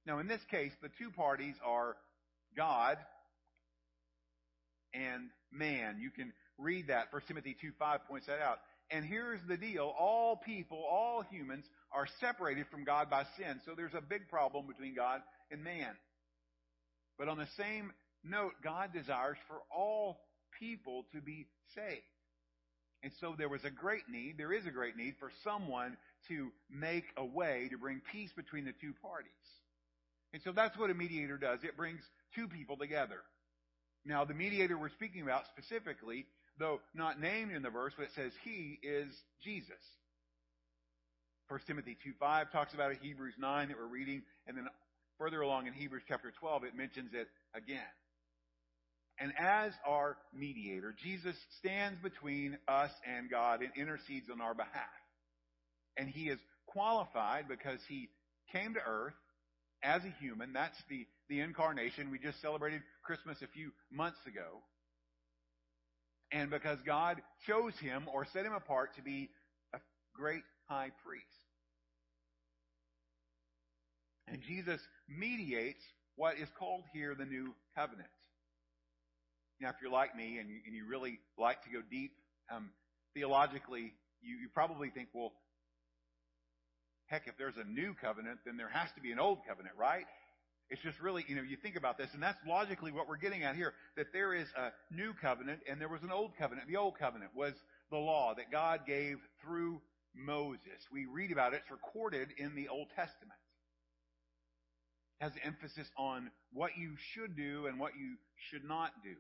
Now, 0.07 0.20
in 0.20 0.29
this 0.29 0.40
case, 0.51 0.72
the 0.81 0.90
two 0.98 1.11
parties 1.11 1.55
are 1.66 1.96
God 2.57 2.96
and 4.94 5.31
man. 5.53 5.98
You 6.01 6.11
can 6.11 6.33
read 6.59 6.88
that. 6.88 7.12
1 7.12 7.22
Timothy 7.29 7.57
2.5 7.62 7.98
points 8.09 8.27
that 8.27 8.40
out. 8.40 8.59
And 8.90 9.05
here's 9.05 9.40
the 9.46 9.57
deal. 9.57 9.92
All 9.98 10.37
people, 10.37 10.83
all 10.90 11.22
humans 11.31 11.64
are 11.92 12.07
separated 12.20 12.66
from 12.70 12.85
God 12.85 13.11
by 13.11 13.24
sin. 13.37 13.61
So 13.66 13.72
there's 13.77 13.94
a 13.94 14.01
big 14.01 14.29
problem 14.29 14.66
between 14.66 14.94
God 14.94 15.20
and 15.51 15.62
man. 15.62 15.94
But 17.18 17.29
on 17.29 17.37
the 17.37 17.48
same 17.57 17.92
note, 18.24 18.53
God 18.62 18.92
desires 18.92 19.37
for 19.46 19.59
all 19.74 20.20
people 20.59 21.05
to 21.12 21.20
be 21.20 21.46
saved. 21.74 22.03
And 23.03 23.12
so 23.20 23.35
there 23.37 23.48
was 23.48 23.64
a 23.64 23.70
great 23.70 24.09
need, 24.11 24.37
there 24.38 24.53
is 24.53 24.66
a 24.66 24.70
great 24.70 24.96
need 24.96 25.14
for 25.20 25.31
someone 25.44 25.96
to 26.29 26.51
make 26.68 27.05
a 27.16 27.24
way 27.24 27.68
to 27.70 27.79
bring 27.79 28.01
peace 28.11 28.31
between 28.35 28.64
the 28.64 28.72
two 28.81 28.92
parties. 29.01 29.31
And 30.33 30.42
so 30.42 30.53
that's 30.53 30.77
what 30.77 30.90
a 30.90 30.94
mediator 30.94 31.38
does. 31.38 31.61
It 31.62 31.77
brings 31.77 32.01
two 32.35 32.48
people 32.48 32.77
together. 32.77 33.20
Now, 34.09 34.25
the 34.25 34.35
mediator 34.35 34.77
we're 34.77 34.88
speaking 34.88 35.23
about 35.23 35.42
specifically 35.57 36.27
though 36.59 36.81
not 36.94 37.21
named 37.21 37.53
in 37.53 37.62
the 37.62 37.71
verse, 37.71 37.92
but 37.97 38.05
it 38.05 38.11
says 38.16 38.33
he 38.42 38.79
is 38.83 39.09
Jesus. 39.42 39.77
1 41.49 41.61
Timothy 41.66 41.97
2.5 42.21 42.51
talks 42.51 42.75
about 42.75 42.90
it, 42.90 42.99
Hebrews 43.01 43.35
9 43.38 43.68
that 43.68 43.77
we're 43.77 43.87
reading, 43.87 44.23
and 44.47 44.57
then 44.57 44.66
further 45.18 45.40
along 45.40 45.66
in 45.66 45.73
Hebrews 45.73 46.03
chapter 46.09 46.33
12 46.40 46.64
it 46.64 46.77
mentions 46.77 47.12
it 47.14 47.29
again. 47.55 47.81
And 49.21 49.33
as 49.38 49.73
our 49.87 50.16
mediator, 50.35 50.94
Jesus 51.03 51.35
stands 51.59 52.01
between 52.01 52.57
us 52.68 52.90
and 53.07 53.31
God 53.31 53.61
and 53.62 53.71
intercedes 53.77 54.27
on 54.31 54.40
our 54.40 54.55
behalf. 54.55 54.73
And 55.97 56.09
he 56.09 56.29
is 56.29 56.38
qualified 56.66 57.47
because 57.49 57.81
he 57.88 58.09
came 58.53 58.75
to 58.75 58.81
earth 58.87 59.14
as 59.83 60.03
a 60.05 60.14
human. 60.21 60.53
That's 60.53 60.77
the, 60.88 61.07
the 61.29 61.40
incarnation. 61.40 62.11
We 62.11 62.18
just 62.18 62.41
celebrated 62.41 62.83
Christmas 63.09 63.41
a 63.41 63.47
few 63.47 63.71
months 63.91 64.19
ago. 64.27 64.61
And 66.31 66.51
because 66.51 66.77
God 66.85 67.23
chose 67.47 67.73
him 67.81 68.05
or 68.13 68.27
set 68.35 68.45
him 68.45 68.53
apart 68.53 68.97
to 68.97 69.03
be 69.03 69.31
a 69.73 69.79
great 70.15 70.43
high 70.67 70.91
priest. 71.03 71.25
And 74.31 74.43
Jesus 74.43 74.79
mediates 75.09 75.81
what 76.17 76.37
is 76.37 76.49
called 76.59 76.83
here 76.93 77.15
the 77.19 77.25
new 77.25 77.55
covenant. 77.75 78.11
Now, 79.59 79.71
if 79.71 79.77
you're 79.81 79.91
like 79.91 80.15
me 80.15 80.37
and 80.39 80.51
you, 80.51 80.57
and 80.67 80.77
you 80.77 80.87
really 80.87 81.19
like 81.39 81.63
to 81.63 81.71
go 81.71 81.79
deep 81.91 82.13
um, 82.55 82.69
theologically, 83.15 83.95
you, 84.21 84.37
you 84.37 84.49
probably 84.53 84.91
think, 84.91 85.09
well, 85.15 85.33
heck, 87.07 87.27
if 87.27 87.39
there's 87.39 87.57
a 87.57 87.65
new 87.65 87.95
covenant, 87.99 88.41
then 88.45 88.59
there 88.59 88.69
has 88.69 88.91
to 88.97 89.01
be 89.01 89.13
an 89.13 89.19
old 89.19 89.39
covenant, 89.49 89.77
right? 89.79 90.05
It's 90.71 90.83
just 90.83 91.01
really, 91.01 91.25
you 91.29 91.35
know, 91.35 91.43
you 91.43 91.57
think 91.57 91.77
about 91.77 91.97
this, 91.97 92.09
and 92.12 92.23
that's 92.23 92.39
logically 92.47 92.93
what 92.93 93.09
we're 93.09 93.16
getting 93.16 93.43
at 93.43 93.57
here, 93.57 93.73
that 93.97 94.12
there 94.12 94.35
is 94.35 94.47
a 94.57 94.71
new 94.95 95.14
covenant 95.21 95.61
and 95.69 95.81
there 95.81 95.89
was 95.89 96.03
an 96.03 96.12
old 96.12 96.33
covenant. 96.39 96.69
The 96.69 96.77
old 96.77 96.99
covenant 96.99 97.31
was 97.35 97.55
the 97.91 97.97
law 97.97 98.35
that 98.37 98.51
God 98.53 98.81
gave 98.87 99.16
through 99.43 99.81
Moses. 100.14 100.81
We 100.93 101.07
read 101.07 101.33
about 101.33 101.55
it, 101.55 101.62
it's 101.62 101.71
recorded 101.71 102.29
in 102.37 102.55
the 102.55 102.69
Old 102.69 102.89
Testament. 102.95 103.41
It 105.21 105.25
has 105.25 105.33
emphasis 105.43 105.89
on 105.97 106.31
what 106.53 106.73
you 106.77 106.97
should 107.14 107.35
do 107.37 107.66
and 107.66 107.81
what 107.81 107.93
you 107.99 108.16
should 108.51 108.64
not 108.64 108.93
do. 109.03 109.16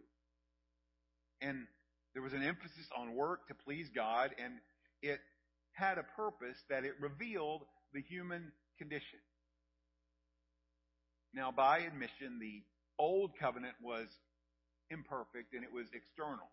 And 1.40 1.66
there 2.12 2.22
was 2.22 2.32
an 2.32 2.42
emphasis 2.42 2.88
on 2.96 3.14
work 3.14 3.48
to 3.48 3.54
please 3.54 3.88
God, 3.94 4.34
and 4.42 4.54
it 5.02 5.20
had 5.72 5.98
a 5.98 6.04
purpose 6.16 6.56
that 6.68 6.84
it 6.84 6.92
revealed 7.00 7.62
the 7.94 8.02
human 8.02 8.52
condition. 8.78 9.18
Now, 11.34 11.52
by 11.52 11.80
admission, 11.80 12.38
the 12.40 12.62
old 12.98 13.32
covenant 13.38 13.74
was 13.82 14.08
imperfect 14.90 15.54
and 15.54 15.64
it 15.64 15.72
was 15.72 15.86
external. 15.92 16.48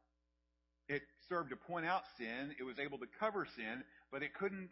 It 0.87 1.01
served 1.27 1.49
to 1.49 1.55
point 1.55 1.85
out 1.85 2.03
sin. 2.17 2.53
It 2.59 2.63
was 2.63 2.77
able 2.77 2.99
to 2.99 3.07
cover 3.19 3.47
sin, 3.55 3.83
but 4.11 4.21
it 4.21 4.33
couldn't 4.33 4.69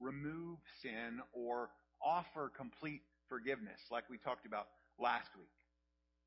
remove 0.00 0.58
sin 0.82 1.20
or 1.32 1.70
offer 2.04 2.50
complete 2.56 3.02
forgiveness 3.28 3.80
like 3.90 4.04
we 4.10 4.18
talked 4.18 4.46
about 4.46 4.66
last 4.98 5.28
week. 5.36 5.48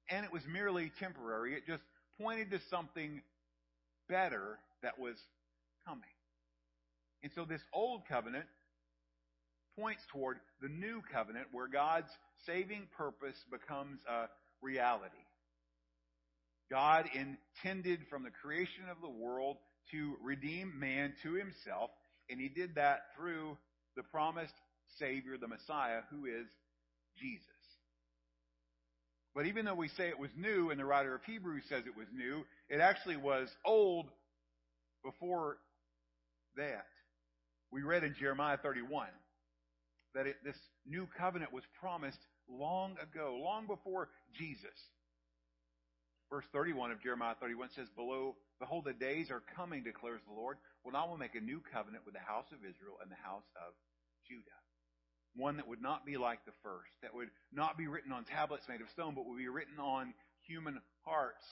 And 0.10 0.24
it 0.24 0.32
was 0.32 0.44
merely 0.48 0.92
temporary. 1.00 1.54
It 1.54 1.68
just 1.68 1.84
pointed 2.20 2.52
to 2.52 2.60
something 2.70 3.22
better 4.08 4.60
that 4.82 4.98
was 4.98 5.18
coming. 5.86 6.04
And 7.24 7.32
so 7.34 7.44
this 7.44 7.62
old 7.74 8.08
covenant 8.08 8.46
points 9.78 10.04
toward 10.12 10.38
the 10.62 10.70
new 10.70 11.02
covenant 11.12 11.48
where 11.52 11.68
God's 11.68 12.10
saving 12.46 12.88
purpose 12.98 13.38
becomes 13.52 14.00
a 14.10 14.26
reality. 14.62 15.16
God 16.70 17.06
intended 17.14 18.02
from 18.10 18.24
the 18.24 18.30
creation 18.30 18.84
of 18.92 18.98
the 19.02 19.10
world 19.10 19.58
to 19.92 20.16
redeem 20.22 20.80
man 20.80 21.14
to 21.24 21.34
himself, 21.34 21.90
and 22.30 22.40
he 22.40 22.50
did 22.50 22.76
that 22.76 23.00
through 23.16 23.58
the 23.96 24.04
promised 24.04 24.54
Savior, 25.00 25.38
the 25.38 25.48
Messiah, 25.48 26.02
who 26.12 26.26
is 26.26 26.48
Jesus. 27.18 27.46
But 29.34 29.46
even 29.46 29.66
though 29.66 29.76
we 29.76 29.88
say 29.90 30.10
it 30.10 30.20
was 30.20 30.32
new, 30.36 30.72
and 30.72 30.80
the 30.80 30.86
writer 30.86 31.14
of 31.16 31.24
Hebrews 31.24 31.64
says 31.70 31.84
it 31.86 31.98
was 31.98 32.08
new, 32.14 32.44
it 32.70 32.82
actually 32.82 33.18
was 33.18 33.48
old 33.64 34.08
before 35.04 35.58
that. 36.58 36.86
We 37.72 37.84
read 37.84 38.04
in 38.04 38.16
Jeremiah 38.20 38.58
31 38.58 39.08
that 40.18 40.26
it, 40.26 40.38
this 40.44 40.58
new 40.86 41.08
covenant 41.16 41.54
was 41.54 41.64
promised 41.80 42.18
long 42.50 42.98
ago, 42.98 43.38
long 43.38 43.68
before 43.68 44.10
Jesus. 44.34 44.74
Verse 46.34 46.46
31 46.52 46.90
of 46.90 47.02
Jeremiah 47.02 47.36
31 47.40 47.70
says, 47.76 47.88
Below, 47.96 48.36
behold, 48.60 48.86
the 48.86 48.98
days 48.98 49.30
are 49.30 49.44
coming, 49.56 49.84
declares 49.84 50.20
the 50.28 50.34
Lord, 50.34 50.58
when 50.82 50.96
I 50.96 51.06
will 51.06 51.18
make 51.22 51.36
a 51.36 51.40
new 51.40 51.62
covenant 51.72 52.04
with 52.04 52.16
the 52.16 52.26
house 52.26 52.50
of 52.52 52.66
Israel 52.66 52.98
and 53.02 53.12
the 53.12 53.24
house 53.24 53.46
of 53.56 53.78
Judah. 54.28 54.58
One 55.36 55.58
that 55.58 55.68
would 55.68 55.84
not 55.86 56.04
be 56.04 56.18
like 56.18 56.44
the 56.46 56.58
first, 56.64 56.90
that 57.04 57.14
would 57.14 57.30
not 57.54 57.78
be 57.78 57.86
written 57.86 58.12
on 58.12 58.26
tablets 58.26 58.66
made 58.68 58.82
of 58.82 58.90
stone, 58.90 59.14
but 59.14 59.28
would 59.28 59.38
be 59.38 59.48
written 59.54 59.78
on 59.80 60.16
human 60.48 60.82
hearts. 61.06 61.46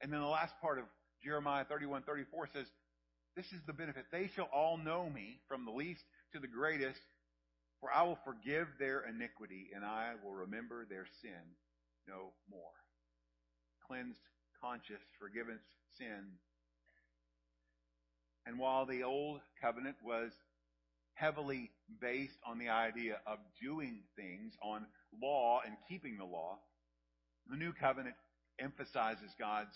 And 0.00 0.10
then 0.10 0.20
the 0.20 0.26
last 0.26 0.54
part 0.62 0.78
of 0.78 0.84
Jeremiah 1.22 1.66
31, 1.68 2.02
34 2.02 2.48
says, 2.54 2.66
This 3.36 3.52
is 3.52 3.60
the 3.66 3.74
benefit. 3.74 4.06
They 4.10 4.30
shall 4.34 4.48
all 4.50 4.78
know 4.78 5.10
me, 5.10 5.40
from 5.46 5.66
the 5.66 5.76
least 5.76 6.02
to 6.32 6.40
the 6.40 6.48
greatest, 6.48 6.98
for 7.82 7.92
I 7.92 8.04
will 8.04 8.18
forgive 8.24 8.68
their 8.78 9.02
iniquity, 9.04 9.70
and 9.74 9.84
I 9.84 10.12
will 10.22 10.34
remember 10.34 10.86
their 10.88 11.06
sin 11.20 11.58
no 12.06 12.30
more. 12.48 12.70
Cleansed 13.88 14.20
conscience, 14.62 15.02
forgiven 15.18 15.58
sin. 15.98 16.38
And 18.46 18.60
while 18.60 18.86
the 18.86 19.02
old 19.02 19.40
covenant 19.60 19.96
was 20.04 20.30
heavily 21.14 21.70
based 22.00 22.38
on 22.46 22.60
the 22.60 22.68
idea 22.68 23.16
of 23.26 23.38
doing 23.60 24.04
things, 24.14 24.54
on 24.62 24.86
law 25.20 25.60
and 25.66 25.74
keeping 25.88 26.16
the 26.18 26.24
law, 26.24 26.58
the 27.50 27.56
new 27.56 27.72
covenant 27.72 28.14
emphasizes 28.60 29.34
God's 29.40 29.74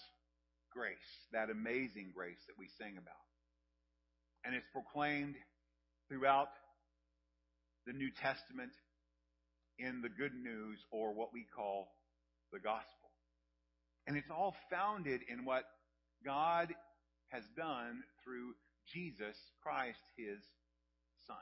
grace, 0.72 1.26
that 1.32 1.50
amazing 1.50 2.12
grace 2.14 2.38
that 2.46 2.56
we 2.56 2.68
sing 2.78 2.98
about. 2.98 3.14
And 4.44 4.54
it's 4.54 4.66
proclaimed 4.72 5.34
throughout 6.08 6.50
the 7.86 7.92
New 7.92 8.10
Testament 8.22 8.72
in 9.78 10.02
the 10.02 10.08
good 10.08 10.34
news 10.34 10.78
or 10.90 11.14
what 11.14 11.32
we 11.32 11.46
call 11.54 11.88
the 12.52 12.58
gospel. 12.58 13.10
And 14.06 14.16
it's 14.16 14.30
all 14.30 14.54
founded 14.70 15.20
in 15.28 15.44
what 15.44 15.64
God 16.24 16.74
has 17.28 17.42
done 17.56 18.02
through 18.24 18.54
Jesus 18.92 19.36
Christ, 19.62 19.98
his 20.16 20.38
Son. 21.26 21.36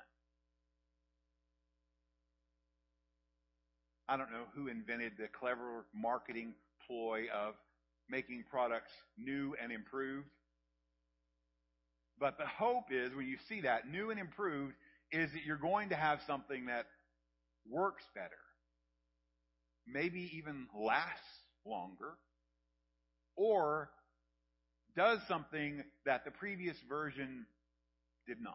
I 4.09 4.17
don't 4.17 4.33
know 4.33 4.45
who 4.55 4.69
invented 4.69 5.13
the 5.19 5.29
clever 5.39 5.87
marketing 5.95 6.55
ploy 6.87 7.25
of 7.35 7.55
making 8.09 8.45
products 8.51 8.93
new 9.17 9.55
and 9.63 9.73
improved. 9.73 10.29
But 12.19 12.39
the 12.39 12.47
hope 12.47 12.91
is 12.91 13.15
when 13.15 13.27
you 13.27 13.39
see 13.49 13.63
that 13.63 13.89
new 13.89 14.11
and 14.11 14.21
improved 14.21 14.75
is 15.15 15.31
that 15.33 15.45
you're 15.47 15.57
going 15.57 15.91
to 15.91 15.97
have 15.97 16.19
something 16.27 16.67
that 16.67 16.87
works 17.71 18.03
better, 18.15 18.31
maybe 19.87 20.31
even 20.37 20.67
lasts 20.75 21.21
longer, 21.65 22.15
or 23.37 23.91
does 24.97 25.21
something 25.29 25.83
that 26.05 26.25
the 26.25 26.31
previous 26.31 26.77
version 26.89 27.47
did 28.27 28.39
not. 28.41 28.55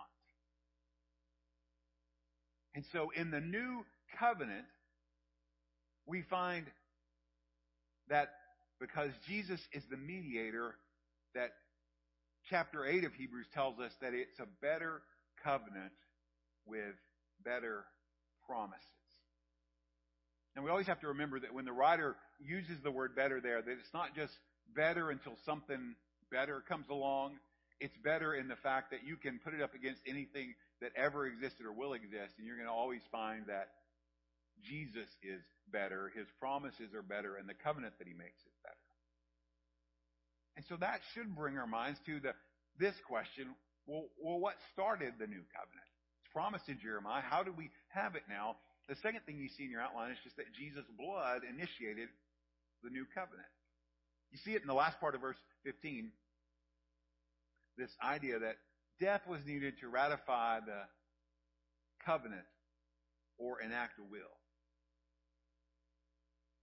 And 2.76 2.84
so 2.92 3.10
in 3.16 3.32
the 3.32 3.40
new 3.40 3.86
covenant, 4.20 4.66
we 6.06 6.24
find 6.30 6.66
that 8.10 8.30
because 8.80 9.12
Jesus 9.28 9.60
is 9.74 9.84
the 9.90 9.98
mediator, 9.98 10.76
that 11.36 11.52
chapter 12.50 12.86
8 12.86 13.04
of 13.04 13.14
Hebrews 13.14 13.48
tells 13.54 13.80
us 13.80 13.92
that 14.02 14.14
it's 14.14 14.40
a 14.40 14.48
better 14.62 15.02
covenant 15.44 15.92
with 16.66 16.96
better 17.44 17.86
promises. 18.48 18.84
And 20.56 20.66
we 20.66 20.72
always 20.72 20.88
have 20.88 21.00
to 21.02 21.08
remember 21.10 21.40
that 21.40 21.54
when 21.54 21.66
the 21.66 21.72
writer 21.72 22.16
uses 22.40 22.82
the 22.84 22.92
word 22.92 23.16
better 23.16 23.40
there, 23.40 23.62
that 23.62 23.72
it's 23.72 23.94
not 23.94 24.16
just 24.16 24.34
better 24.76 25.10
until 25.10 25.38
something 25.46 25.96
better 26.32 26.64
comes 26.68 26.90
along. 26.90 27.38
It's 27.80 27.96
better 28.04 28.34
in 28.34 28.48
the 28.48 28.58
fact 28.58 28.92
that 28.92 29.06
you 29.06 29.16
can 29.16 29.40
put 29.40 29.54
it 29.54 29.62
up 29.62 29.74
against 29.74 30.02
anything 30.08 30.54
that 30.82 30.92
ever 30.96 31.28
existed 31.28 31.66
or 31.66 31.72
will 31.72 31.94
exist, 31.94 32.36
and 32.38 32.48
you're 32.48 32.56
going 32.56 32.68
to 32.68 32.74
always 32.74 33.02
find 33.12 33.46
that 33.48 33.70
Jesus 34.64 35.08
is 35.24 35.42
better, 35.72 36.12
His 36.16 36.28
promises 36.40 36.94
are 36.94 37.04
better, 37.04 37.36
and 37.36 37.48
the 37.48 37.54
covenant 37.54 37.94
that 38.00 38.08
He 38.08 38.14
makes 38.14 38.40
is 38.44 38.56
better. 38.64 38.76
And 40.58 40.66
so 40.68 40.76
that 40.80 41.00
should 41.14 41.36
bring 41.36 41.58
our 41.58 41.68
minds 41.68 42.00
to 42.06 42.20
the, 42.20 42.34
this 42.78 42.96
question, 43.08 43.48
well, 43.88 44.08
well, 44.20 44.40
what 44.40 44.56
started 44.74 45.14
the 45.20 45.28
new 45.28 45.44
covenant? 45.56 45.92
Promised 46.34 46.70
in 46.70 46.80
Jeremiah. 46.80 47.22
How 47.22 47.44
do 47.44 47.52
we 47.52 47.70
have 47.90 48.16
it 48.16 48.24
now? 48.30 48.58
The 48.88 48.96
second 48.96 49.22
thing 49.26 49.38
you 49.38 49.50
see 49.50 49.66
in 49.66 49.72
your 49.72 49.82
outline 49.82 50.12
is 50.12 50.18
just 50.24 50.38
that 50.38 50.52
Jesus' 50.58 50.86
blood 50.98 51.42
initiated 51.48 52.10
the 52.84 52.90
new 52.90 53.06
covenant. 53.14 53.48
You 54.32 54.38
see 54.38 54.54
it 54.54 54.62
in 54.62 54.68
the 54.68 54.74
last 54.74 55.00
part 55.00 55.16
of 55.16 55.22
verse 55.22 55.38
15. 55.64 56.12
This 57.78 57.92
idea 58.04 58.40
that 58.40 58.58
death 59.00 59.22
was 59.28 59.40
needed 59.46 59.80
to 59.82 59.88
ratify 59.88 60.60
the 60.60 60.82
covenant 62.06 62.46
or 63.38 63.62
enact 63.62 64.00
a 64.00 64.04
will. 64.04 64.34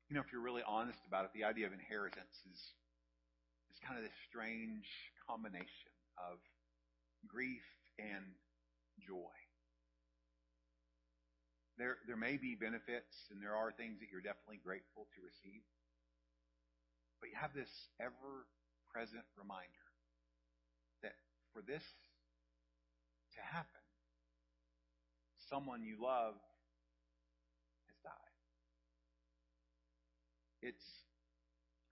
You 0.09 0.14
know, 0.14 0.23
if 0.23 0.31
you're 0.31 0.43
really 0.43 0.62
honest 0.67 0.99
about 1.09 1.25
it, 1.25 1.31
the 1.35 1.45
idea 1.45 1.67
of 1.67 1.73
inheritance 1.73 2.37
is, 2.51 2.61
is 3.71 3.79
kind 3.87 3.99
of 3.99 4.05
this 4.05 4.14
strange 4.29 4.87
combination 5.27 5.91
of 6.19 6.39
grief 7.27 7.64
and 7.99 8.25
joy. 9.07 9.35
There, 11.79 12.01
there 12.07 12.16
may 12.16 12.37
be 12.37 12.57
benefits 12.57 13.29
and 13.31 13.41
there 13.41 13.55
are 13.55 13.70
things 13.72 14.01
that 14.01 14.09
you're 14.09 14.24
definitely 14.24 14.61
grateful 14.64 15.05
to 15.12 15.18
receive. 15.20 15.61
But 17.20 17.29
you 17.33 17.37
have 17.37 17.53
this 17.53 17.70
ever 18.01 18.49
present 18.93 19.24
reminder 19.37 19.89
that 21.05 21.16
for 21.53 21.61
this 21.61 21.85
to 23.37 23.41
happen, 23.45 23.85
someone 25.49 25.85
you 25.85 26.01
love 26.01 26.37
has 27.93 27.99
died. 28.01 28.37
It's 30.64 30.89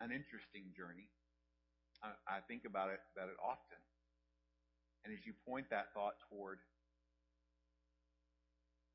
an 0.00 0.10
interesting 0.12 0.72
journey. 0.72 1.12
I, 2.02 2.40
I 2.40 2.40
think 2.48 2.64
about 2.64 2.88
it 2.88 3.00
about 3.16 3.28
it 3.28 3.36
often. 3.40 3.80
And 5.04 5.12
as 5.12 5.20
you 5.28 5.36
point 5.44 5.68
that 5.68 5.92
thought 5.92 6.16
toward 6.32 6.58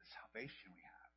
salvation 0.09 0.73
we 0.75 0.81
have, 0.81 1.11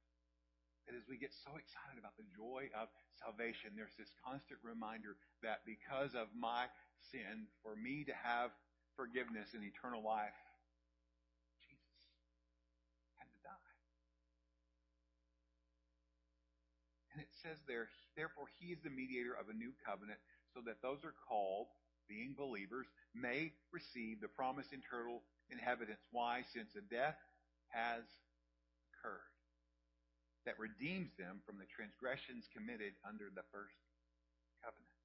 that 0.86 0.95
as 0.99 1.07
we 1.09 1.16
get 1.16 1.32
so 1.32 1.55
excited 1.57 1.97
about 1.97 2.16
the 2.18 2.26
joy 2.34 2.68
of 2.76 2.90
salvation, 3.18 3.74
there's 3.74 3.95
this 3.97 4.11
constant 4.20 4.59
reminder 4.62 5.16
that 5.43 5.64
because 5.64 6.14
of 6.14 6.28
my 6.34 6.66
sin, 7.11 7.49
for 7.62 7.74
me 7.74 8.05
to 8.07 8.14
have 8.14 8.53
forgiveness 8.95 9.55
and 9.57 9.64
eternal 9.64 10.05
life, 10.05 10.36
Jesus 11.64 12.03
had 13.16 13.30
to 13.30 13.40
die. 13.40 13.74
And 17.14 17.22
it 17.22 17.32
says 17.40 17.57
there, 17.64 17.88
therefore 18.18 18.51
he 18.59 18.74
is 18.74 18.80
the 18.84 18.93
mediator 18.93 19.32
of 19.32 19.49
a 19.49 19.57
new 19.57 19.72
covenant, 19.86 20.20
so 20.53 20.61
that 20.68 20.82
those 20.84 21.01
are 21.07 21.16
called 21.28 21.72
being 22.09 22.34
believers, 22.36 22.84
may 23.14 23.53
receive 23.72 24.20
the 24.20 24.28
promised 24.28 24.74
eternal 24.74 25.22
inheritance. 25.49 26.03
Why? 26.11 26.43
Since 26.53 26.74
a 26.76 26.84
death 26.93 27.16
has 27.72 28.05
occurred 29.03 29.26
that 30.46 30.59
redeems 30.59 31.11
them 31.18 31.42
from 31.46 31.59
the 31.59 31.66
transgressions 31.74 32.46
committed 32.55 32.94
under 33.03 33.30
the 33.34 33.42
first 33.50 33.74
covenant. 34.62 34.98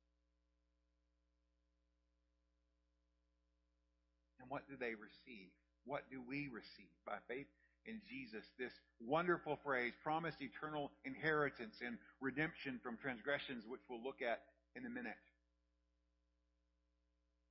And 4.41 4.49
what 4.49 4.69
do 4.69 4.77
they 4.77 4.93
receive? 4.93 5.49
What 5.85 6.05
do 6.09 6.21
we 6.21 6.49
receive? 6.49 6.93
By 7.05 7.17
faith 7.25 7.49
in 7.85 8.01
Jesus, 8.05 8.45
this 8.59 8.73
wonderful 8.99 9.57
phrase, 9.63 9.93
promised 10.03 10.41
eternal 10.41 10.91
inheritance 11.05 11.81
and 11.85 11.97
redemption 12.21 12.79
from 12.83 12.97
transgressions, 12.97 13.63
which 13.65 13.81
we'll 13.89 14.03
look 14.03 14.21
at 14.21 14.41
in 14.75 14.85
a 14.85 14.89
minute 14.89 15.17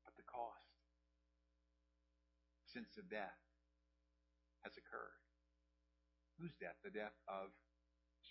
But 0.05 0.15
the 0.17 0.27
cost 0.27 0.63
since 2.75 2.87
the 2.95 3.03
death 3.03 3.41
has 4.63 4.73
occurred. 4.77 5.26
Whose 6.41 6.53
death? 6.61 6.77
The 6.85 6.91
death 6.91 7.15
of 7.29 7.51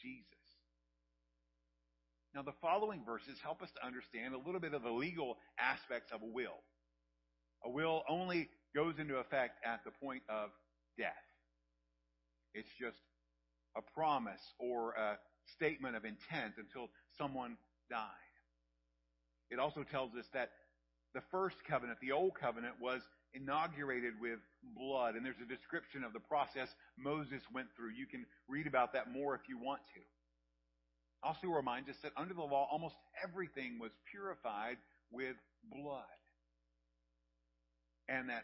Jesus. 0.01 0.25
Now, 2.33 2.43
the 2.43 2.53
following 2.61 3.03
verses 3.05 3.39
help 3.41 3.61
us 3.61 3.71
to 3.71 3.85
understand 3.85 4.33
a 4.33 4.37
little 4.37 4.59
bit 4.59 4.73
of 4.73 4.83
the 4.83 4.91
legal 4.91 5.37
aspects 5.57 6.11
of 6.11 6.21
a 6.21 6.25
will. 6.25 6.59
A 7.63 7.69
will 7.69 8.03
only 8.09 8.49
goes 8.75 8.99
into 8.99 9.15
effect 9.15 9.57
at 9.65 9.79
the 9.85 9.91
point 10.03 10.23
of 10.29 10.49
death. 10.97 11.13
It's 12.53 12.69
just 12.79 12.99
a 13.77 13.81
promise 13.81 14.41
or 14.59 14.91
a 14.93 15.17
statement 15.55 15.95
of 15.95 16.03
intent 16.03 16.55
until 16.57 16.89
someone 17.17 17.57
died. 17.89 18.33
It 19.49 19.59
also 19.59 19.83
tells 19.83 20.15
us 20.15 20.25
that 20.33 20.49
the 21.13 21.21
first 21.31 21.57
covenant, 21.67 21.99
the 22.01 22.11
old 22.11 22.33
covenant, 22.35 22.75
was 22.81 23.01
inaugurated 23.35 24.13
with 24.19 24.39
blood. 24.75 25.15
And 25.15 25.25
there's 25.25 25.41
a 25.43 25.47
description 25.47 26.03
of 26.03 26.13
the 26.13 26.19
process 26.19 26.69
Moses 26.97 27.41
went 27.53 27.67
through. 27.75 27.91
You 27.91 28.07
can 28.07 28.25
read 28.47 28.67
about 28.67 28.93
that 28.93 29.11
more 29.11 29.35
if 29.35 29.41
you 29.49 29.59
want 29.59 29.81
to. 29.93 30.01
Also 31.23 31.47
reminds 31.47 31.89
us 31.89 31.95
that 32.03 32.11
under 32.17 32.33
the 32.33 32.41
law, 32.41 32.67
almost 32.71 32.95
everything 33.23 33.79
was 33.79 33.91
purified 34.11 34.77
with 35.11 35.35
blood. 35.71 36.03
And 38.07 38.29
that 38.29 38.43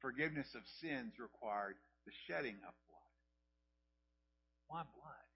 forgiveness 0.00 0.48
of 0.54 0.62
sins 0.80 1.14
required 1.18 1.74
the 2.04 2.12
shedding 2.26 2.56
of 2.66 2.74
blood. 2.88 3.16
Why 4.68 4.82
blood? 4.82 5.28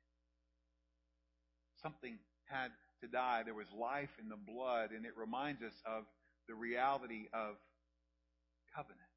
Something 1.82 2.18
had 2.44 2.70
to 3.00 3.08
die. 3.08 3.42
There 3.44 3.54
was 3.54 3.66
life 3.72 4.10
in 4.20 4.28
the 4.28 4.36
blood, 4.36 4.90
and 4.90 5.06
it 5.06 5.16
reminds 5.16 5.62
us 5.62 5.74
of 5.86 6.04
the 6.48 6.54
reality 6.54 7.26
of 7.32 7.56
covenant. 8.74 9.12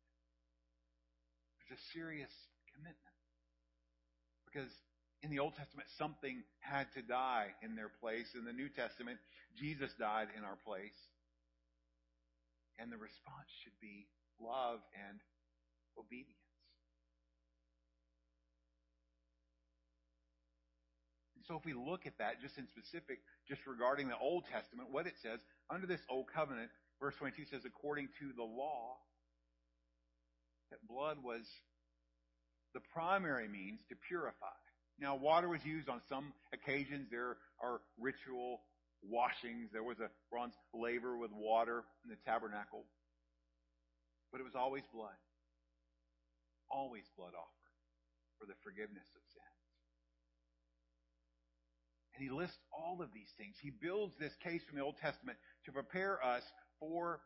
There's 1.60 1.80
a 1.80 1.84
serious 1.92 2.32
commitment. 2.76 3.16
Because 4.46 4.72
in 5.24 5.32
the 5.32 5.40
Old 5.40 5.56
Testament, 5.56 5.90
something 5.98 6.44
had 6.60 6.92
to 6.94 7.02
die 7.02 7.56
in 7.64 7.76
their 7.76 7.90
place. 7.90 8.36
In 8.36 8.46
the 8.46 8.54
New 8.54 8.70
Testament, 8.70 9.18
Jesus 9.58 9.92
died 9.98 10.28
in 10.38 10.44
our 10.44 10.58
place. 10.66 10.96
And 12.78 12.92
the 12.92 12.98
response 12.98 13.50
should 13.64 13.76
be 13.82 14.08
love 14.40 14.80
and 15.08 15.20
obedience. 15.98 16.46
so 21.48 21.56
if 21.56 21.66
we 21.66 21.74
look 21.74 22.06
at 22.06 22.18
that 22.18 22.42
just 22.42 22.58
in 22.58 22.68
specific, 22.68 23.20
just 23.48 23.62
regarding 23.68 24.10
the 24.10 24.18
Old 24.18 24.46
Testament, 24.52 24.90
what 24.92 25.06
it 25.06 25.14
says, 25.22 25.40
under 25.70 25.86
this 25.86 26.02
Old 26.10 26.26
Covenant, 26.34 26.70
verse 27.00 27.14
22 27.18 27.46
says, 27.46 27.62
according 27.66 28.10
to 28.20 28.34
the 28.36 28.44
law, 28.44 28.98
that 30.72 30.86
blood 30.88 31.18
was 31.24 31.46
the 32.74 32.82
primary 32.94 33.48
means 33.48 33.80
to 33.90 33.96
purify. 34.08 34.56
Now, 35.00 35.16
water 35.16 35.50
was 35.50 35.64
used 35.66 35.90
on 35.90 36.02
some 36.08 36.34
occasions. 36.54 37.08
There 37.12 37.38
are 37.62 37.82
ritual 38.00 38.62
washings. 39.04 39.70
There 39.72 39.84
was 39.84 40.00
a 40.00 40.10
bronze 40.32 40.54
laver 40.74 41.18
with 41.18 41.32
water 41.32 41.84
in 42.04 42.10
the 42.10 42.20
tabernacle. 42.26 42.86
But 44.32 44.42
it 44.42 44.44
was 44.44 44.56
always 44.56 44.84
blood. 44.94 45.16
Always 46.72 47.04
blood 47.18 47.36
offered 47.36 47.74
for 48.40 48.46
the 48.46 48.56
forgiveness 48.64 49.08
of 49.16 49.22
sins. 49.32 49.56
And 52.16 52.24
he 52.24 52.32
lists 52.32 52.58
all 52.72 53.02
of 53.02 53.12
these 53.14 53.32
things. 53.38 53.56
He 53.62 53.72
builds 53.72 54.16
this 54.20 54.34
case 54.44 54.64
from 54.68 54.80
the 54.80 54.84
Old 54.84 54.96
Testament 55.02 55.38
to 55.66 55.72
prepare 55.72 56.24
us 56.24 56.44
for 56.80 57.20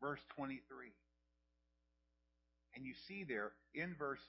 verse 0.00 0.20
23. 0.34 0.58
And 2.74 2.84
you 2.86 2.94
see 3.08 3.24
there 3.24 3.52
in 3.74 3.94
verse 3.98 4.22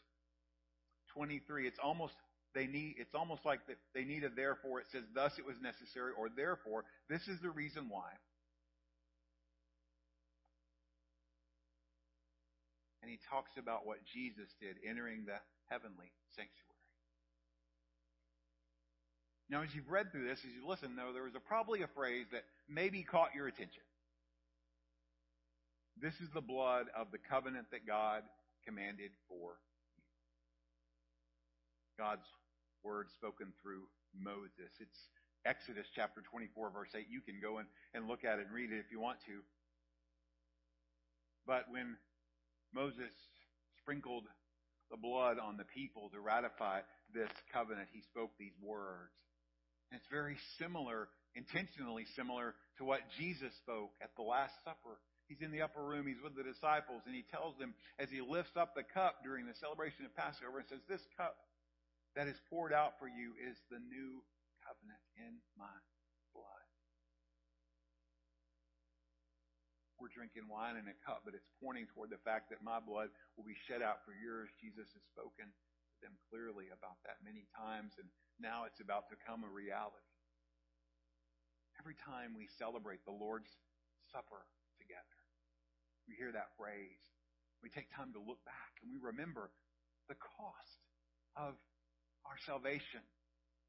23, 1.14 1.68
it's 1.68 1.80
almost 1.84 2.14
they 2.54 2.68
need 2.68 2.96
it's 2.98 3.16
almost 3.16 3.46
like 3.46 3.60
they 3.96 4.04
need 4.04 4.24
a 4.24 4.30
therefore. 4.30 4.80
It 4.80 4.88
says 4.92 5.04
thus 5.16 5.34
it 5.40 5.46
was 5.46 5.56
necessary 5.62 6.12
or 6.18 6.30
therefore 6.30 6.86
this 7.10 7.28
is 7.28 7.40
the 7.42 7.50
reason 7.50 7.90
why. 7.90 8.10
And 13.02 13.12
he 13.12 13.20
talks 13.30 13.52
about 13.58 13.86
what 13.86 13.98
Jesus 14.14 14.48
did 14.62 14.78
entering 14.88 15.26
the 15.26 15.36
heavenly 15.68 16.12
sanctuary. 16.36 16.74
Now, 19.50 19.62
as 19.62 19.70
you've 19.76 19.90
read 19.90 20.12
through 20.12 20.28
this, 20.28 20.40
as 20.40 20.52
you 20.56 20.68
listen, 20.68 20.96
though, 20.96 21.12
there 21.14 21.24
was 21.24 21.36
a, 21.36 21.40
probably 21.40 21.84
a 21.84 21.88
phrase 21.88 22.26
that 22.32 22.44
maybe 22.70 23.04
caught 23.04 23.36
your 23.36 23.48
attention. 23.48 23.84
This 26.02 26.14
is 26.22 26.30
the 26.34 26.42
blood 26.42 26.88
of 26.98 27.12
the 27.12 27.18
covenant 27.18 27.68
that 27.72 27.86
God 27.86 28.24
commanded 28.66 29.12
for 29.30 29.58
you. 29.98 30.04
God's 31.98 32.26
word 32.84 33.08
spoken 33.14 33.54
through 33.62 33.86
Moses. 34.18 34.74
It's 34.80 34.98
Exodus 35.46 35.88
chapter 35.96 36.22
24, 36.22 36.72
verse 36.72 36.90
8. 36.96 37.06
You 37.10 37.22
can 37.22 37.40
go 37.42 37.58
and, 37.60 37.68
and 37.94 38.08
look 38.08 38.24
at 38.26 38.40
it 38.40 38.48
and 38.48 38.54
read 38.56 38.72
it 38.72 38.80
if 38.80 38.92
you 38.92 39.00
want 39.00 39.20
to. 39.28 39.44
But 41.46 41.66
when 41.70 41.98
Moses 42.74 43.12
sprinkled 43.80 44.24
the 44.90 44.98
blood 44.98 45.38
on 45.38 45.58
the 45.58 45.66
people 45.66 46.10
to 46.14 46.20
ratify 46.20 46.82
this 47.14 47.30
covenant, 47.52 47.90
he 47.92 48.02
spoke 48.02 48.32
these 48.40 48.56
words. 48.62 49.12
And 49.92 50.00
it's 50.00 50.10
very 50.10 50.38
similar, 50.58 51.10
intentionally 51.36 52.06
similar 52.16 52.56
to 52.78 52.86
what 52.86 53.02
Jesus 53.20 53.54
spoke 53.62 53.92
at 54.02 54.16
the 54.16 54.24
Last 54.24 54.54
Supper. 54.64 54.98
He's 55.34 55.42
in 55.42 55.50
the 55.50 55.66
upper 55.66 55.82
room, 55.82 56.06
he's 56.06 56.22
with 56.22 56.38
the 56.38 56.46
disciples, 56.46 57.10
and 57.10 57.18
he 57.18 57.26
tells 57.26 57.58
them 57.58 57.74
as 57.98 58.14
he 58.14 58.22
lifts 58.22 58.54
up 58.54 58.78
the 58.78 58.86
cup 58.86 59.26
during 59.26 59.50
the 59.50 59.58
celebration 59.58 60.06
of 60.06 60.14
Passover 60.14 60.62
and 60.62 60.70
says, 60.70 60.86
This 60.86 61.10
cup 61.18 61.42
that 62.14 62.30
is 62.30 62.38
poured 62.54 62.70
out 62.70 63.02
for 63.02 63.10
you 63.10 63.34
is 63.42 63.58
the 63.74 63.82
new 63.82 64.22
covenant 64.62 65.02
in 65.18 65.42
my 65.58 65.74
blood. 66.38 66.66
We're 69.98 70.14
drinking 70.14 70.46
wine 70.46 70.78
in 70.78 70.86
a 70.86 70.94
cup, 71.02 71.26
but 71.26 71.34
it's 71.34 71.50
pointing 71.58 71.90
toward 71.90 72.14
the 72.14 72.22
fact 72.22 72.54
that 72.54 72.62
my 72.62 72.78
blood 72.78 73.10
will 73.34 73.50
be 73.50 73.58
shed 73.66 73.82
out 73.82 74.06
for 74.06 74.14
yours. 74.14 74.54
Jesus 74.62 74.94
has 74.94 75.02
spoken 75.10 75.50
to 75.50 75.98
them 76.06 76.14
clearly 76.30 76.70
about 76.70 77.02
that 77.10 77.26
many 77.26 77.50
times, 77.58 77.98
and 77.98 78.06
now 78.38 78.70
it's 78.70 78.86
about 78.86 79.10
to 79.10 79.18
become 79.18 79.42
a 79.42 79.50
reality. 79.50 80.14
Every 81.82 81.98
time 81.98 82.38
we 82.38 82.46
celebrate 82.46 83.02
the 83.10 83.18
Lord's 83.18 83.50
Supper 84.14 84.46
we 86.08 86.16
hear 86.16 86.32
that 86.32 86.54
phrase. 86.58 87.02
We 87.62 87.70
take 87.70 87.88
time 87.96 88.12
to 88.14 88.22
look 88.22 88.44
back 88.44 88.80
and 88.84 88.92
we 88.92 89.00
remember 89.00 89.50
the 90.12 90.20
cost 90.20 90.80
of 91.40 91.56
our 92.28 92.40
salvation, 92.46 93.04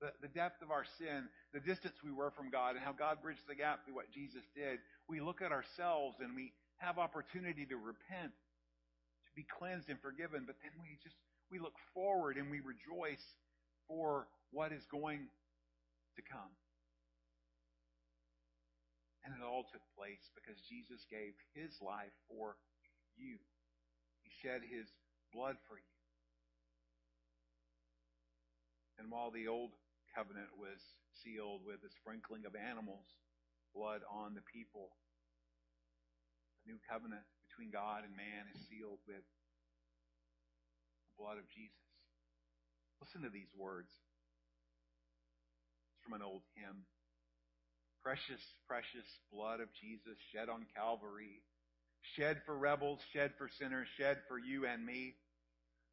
the, 0.03 0.11
the 0.19 0.31
depth 0.31 0.63
of 0.63 0.71
our 0.71 0.85
sin, 0.99 1.31
the 1.55 1.63
distance 1.63 1.95
we 2.03 2.11
were 2.11 2.35
from 2.35 2.51
God, 2.51 2.75
and 2.75 2.83
how 2.83 2.93
God 2.93 3.23
bridged 3.23 3.47
the 3.47 3.55
gap 3.55 3.87
through 3.87 3.95
what 3.95 4.11
Jesus 4.11 4.43
did, 4.55 4.83
we 5.09 5.21
look 5.21 5.43
at 5.43 5.53
ourselves 5.53 6.19
and 6.19 6.35
we 6.35 6.53
have 6.79 6.99
opportunity 6.99 7.67
to 7.67 7.77
repent, 7.77 8.35
to 8.35 9.33
be 9.35 9.47
cleansed 9.47 9.89
and 9.89 9.99
forgiven, 10.03 10.43
but 10.47 10.59
then 10.63 10.75
we 10.83 10.99
just 11.03 11.15
we 11.51 11.59
look 11.59 11.77
forward 11.93 12.37
and 12.37 12.51
we 12.51 12.59
rejoice 12.59 13.23
for 13.87 14.27
what 14.51 14.73
is 14.73 14.83
going 14.91 15.29
to 16.17 16.23
come. 16.23 16.51
And 19.25 19.33
it 19.33 19.41
all 19.41 19.65
took 19.65 19.81
place 19.97 20.21
because 20.37 20.61
Jesus 20.69 21.01
gave 21.09 21.33
his 21.57 21.73
life 21.81 22.13
for 22.29 22.61
you. 23.17 23.41
He 24.21 24.31
shed 24.45 24.61
his 24.61 24.85
blood 25.33 25.57
for 25.65 25.81
you. 25.81 25.95
And 29.01 29.09
while 29.09 29.33
the 29.33 29.49
old 29.49 29.73
covenant 30.13 30.53
was 30.55 30.79
sealed 31.25 31.65
with 31.65 31.81
the 31.81 31.91
sprinkling 31.99 32.45
of 32.45 32.55
animals' 32.55 33.17
blood 33.73 34.05
on 34.07 34.37
the 34.37 34.45
people, 34.45 34.93
the 36.63 36.77
new 36.77 36.79
covenant 36.85 37.25
between 37.49 37.73
God 37.73 38.05
and 38.05 38.13
man 38.15 38.47
is 38.53 38.61
sealed 38.69 39.01
with 39.09 39.25
the 41.09 41.15
blood 41.17 41.41
of 41.41 41.49
Jesus. 41.51 41.81
Listen 43.03 43.23
to 43.27 43.33
these 43.33 43.51
words. 43.57 43.91
It's 45.97 46.05
from 46.05 46.15
an 46.15 46.25
old 46.25 46.43
hymn. 46.55 46.87
Precious, 48.05 48.45
precious 48.69 49.09
blood 49.33 49.65
of 49.65 49.73
Jesus 49.81 50.21
shed 50.29 50.53
on 50.53 50.69
Calvary, 50.77 51.41
shed 52.15 52.45
for 52.45 52.53
rebels, 52.53 53.01
shed 53.17 53.33
for 53.41 53.49
sinners, 53.49 53.89
shed 53.97 54.21
for 54.29 54.37
you 54.37 54.69
and 54.69 54.85
me. 54.85 55.17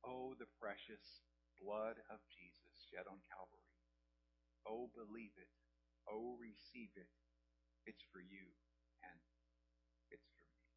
Oh, 0.04 0.36
the 0.36 0.52
precious 0.60 1.00
blood 1.64 1.96
of 2.12 2.20
Jesus 2.36 2.76
shed 2.92 3.08
on 3.08 3.16
Calvary. 3.32 3.72
Oh, 4.68 4.92
believe 4.92 5.32
it. 5.40 5.48
Oh, 6.12 6.36
receive 6.36 6.92
it. 7.00 7.08
It's 7.88 8.04
for 8.12 8.20
you 8.20 8.44
and 9.08 9.18
it's 10.12 10.28
for 10.36 10.44
me. 10.52 10.68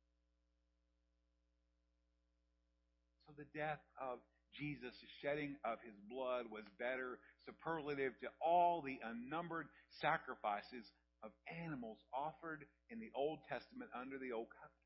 So 3.26 3.34
the 3.34 3.50
death 3.50 3.82
of 3.98 4.22
Jesus, 4.54 4.94
the 5.02 5.10
shedding 5.18 5.58
of 5.66 5.82
his 5.82 5.98
blood 6.06 6.46
was 6.46 6.62
better, 6.78 7.18
superlative 7.42 8.14
to 8.22 8.30
all 8.38 8.80
the 8.86 9.02
unnumbered 9.02 9.66
sacrifices 9.98 10.86
of 11.24 11.32
animals 11.48 11.98
offered 12.12 12.64
in 12.90 13.00
the 13.00 13.10
Old 13.16 13.40
Testament 13.48 13.90
under 13.96 14.18
the 14.18 14.32
Old 14.32 14.52
Covenant. 14.52 14.84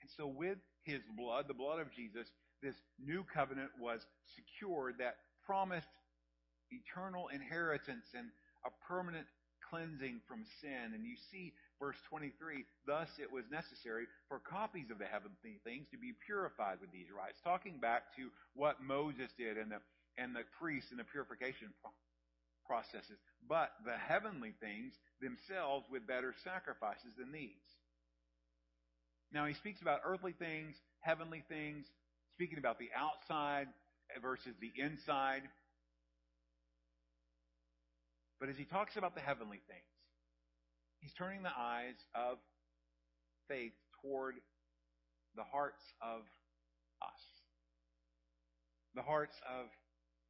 And 0.00 0.10
so 0.16 0.26
with 0.30 0.58
his 0.84 1.02
blood, 1.18 1.46
the 1.48 1.58
blood 1.58 1.80
of 1.80 1.90
Jesus, 1.92 2.30
this 2.62 2.76
new 3.02 3.24
covenant 3.26 3.70
was 3.78 4.06
secured 4.34 4.96
that 4.98 5.16
promised 5.44 5.90
eternal 6.70 7.28
inheritance 7.28 8.06
and 8.14 8.28
a 8.64 8.70
permanent 8.86 9.26
cleansing 9.68 10.20
from 10.26 10.44
sin. 10.60 10.94
And 10.94 11.04
you 11.04 11.16
see 11.30 11.52
verse 11.78 11.96
23, 12.08 12.64
thus 12.86 13.08
it 13.18 13.30
was 13.30 13.44
necessary 13.50 14.06
for 14.28 14.40
copies 14.40 14.90
of 14.90 14.98
the 14.98 15.04
heavenly 15.06 15.60
things 15.64 15.86
to 15.92 15.98
be 15.98 16.14
purified 16.24 16.80
with 16.80 16.90
these 16.90 17.12
rites. 17.12 17.40
Talking 17.44 17.78
back 17.78 18.14
to 18.16 18.30
what 18.54 18.82
Moses 18.82 19.30
did 19.36 19.58
and 19.58 19.70
the, 19.70 19.80
and 20.16 20.34
the 20.34 20.48
priests 20.58 20.90
and 20.90 20.98
the 20.98 21.04
purification 21.04 21.68
processes, 22.68 23.16
but 23.48 23.72
the 23.84 23.96
heavenly 23.96 24.52
things 24.60 24.92
themselves 25.20 25.86
with 25.90 26.06
better 26.06 26.34
sacrifices 26.44 27.16
than 27.18 27.32
these. 27.32 27.64
Now 29.32 29.46
he 29.46 29.54
speaks 29.54 29.80
about 29.80 30.00
earthly 30.04 30.32
things, 30.32 30.76
heavenly 31.00 31.42
things, 31.48 31.86
speaking 32.34 32.58
about 32.58 32.78
the 32.78 32.90
outside 32.94 33.66
versus 34.22 34.54
the 34.60 34.70
inside. 34.76 35.42
But 38.38 38.48
as 38.48 38.56
he 38.56 38.64
talks 38.64 38.96
about 38.96 39.14
the 39.14 39.20
heavenly 39.20 39.60
things, 39.66 39.92
he's 41.00 41.12
turning 41.14 41.42
the 41.42 41.56
eyes 41.56 41.96
of 42.14 42.38
faith 43.48 43.72
toward 44.02 44.36
the 45.36 45.42
hearts 45.42 45.82
of 46.00 46.20
us. 47.02 47.22
The 48.94 49.02
hearts 49.02 49.36
of 49.48 49.66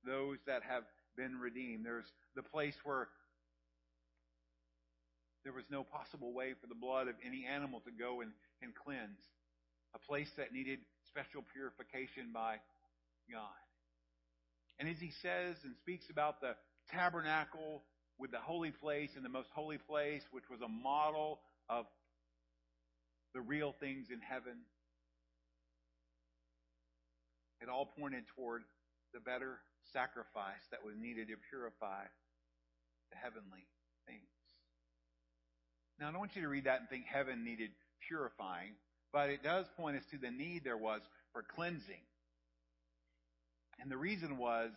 those 0.07 0.39
that 0.47 0.63
have 0.63 0.85
been 1.19 1.41
redeemed. 1.43 1.85
There's 1.85 2.07
the 2.37 2.47
place 2.47 2.79
where 2.85 3.09
there 5.43 5.53
was 5.53 5.67
no 5.71 5.83
possible 5.83 6.33
way 6.33 6.55
for 6.61 6.69
the 6.69 6.79
blood 6.79 7.09
of 7.09 7.15
any 7.27 7.45
animal 7.45 7.81
to 7.81 7.91
go 7.91 8.23
and, 8.23 8.31
and 8.63 8.71
cleanse. 8.75 9.19
A 9.95 9.99
place 9.99 10.31
that 10.39 10.53
needed 10.53 10.79
special 11.11 11.43
purification 11.53 12.31
by 12.33 12.63
God. 13.33 13.59
And 14.79 14.89
as 14.89 14.99
he 15.01 15.11
says 15.23 15.57
and 15.65 15.75
speaks 15.83 16.07
about 16.09 16.41
the 16.41 16.55
tabernacle 16.93 17.83
with 18.19 18.31
the 18.31 18.39
holy 18.39 18.71
place 18.71 19.11
and 19.17 19.25
the 19.25 19.33
most 19.33 19.49
holy 19.53 19.79
place, 19.79 20.23
which 20.31 20.45
was 20.51 20.61
a 20.61 20.69
model 20.69 21.41
of 21.69 21.87
the 23.35 23.41
real 23.41 23.75
things 23.81 24.07
in 24.13 24.21
heaven, 24.21 24.63
it 27.61 27.69
all 27.69 27.91
pointed 27.99 28.25
toward 28.37 28.63
the 29.13 29.21
better 29.21 29.59
sacrifice 29.93 30.65
that 30.71 30.85
was 30.85 30.95
needed 30.99 31.29
to 31.29 31.37
purify 31.51 32.05
the 33.11 33.17
heavenly 33.17 33.67
things. 34.07 34.21
Now, 35.99 36.09
I 36.09 36.11
don't 36.13 36.21
want 36.21 36.37
you 36.37 36.43
to 36.43 36.49
read 36.49 36.65
that 36.65 36.81
and 36.81 36.89
think 36.89 37.07
heaven 37.07 37.45
needed 37.45 37.71
purifying, 38.07 38.75
but 39.13 39.31
it 39.31 39.43
does 39.43 39.67
point 39.77 39.97
us 39.97 40.05
to 40.11 40.19
the 40.19 40.31
need 40.31 40.65
there 40.65 40.77
was 40.77 41.01
for 41.33 41.43
cleansing. 41.43 42.03
And 43.81 43.91
the 43.91 43.97
reason 43.97 44.39
was 44.39 44.73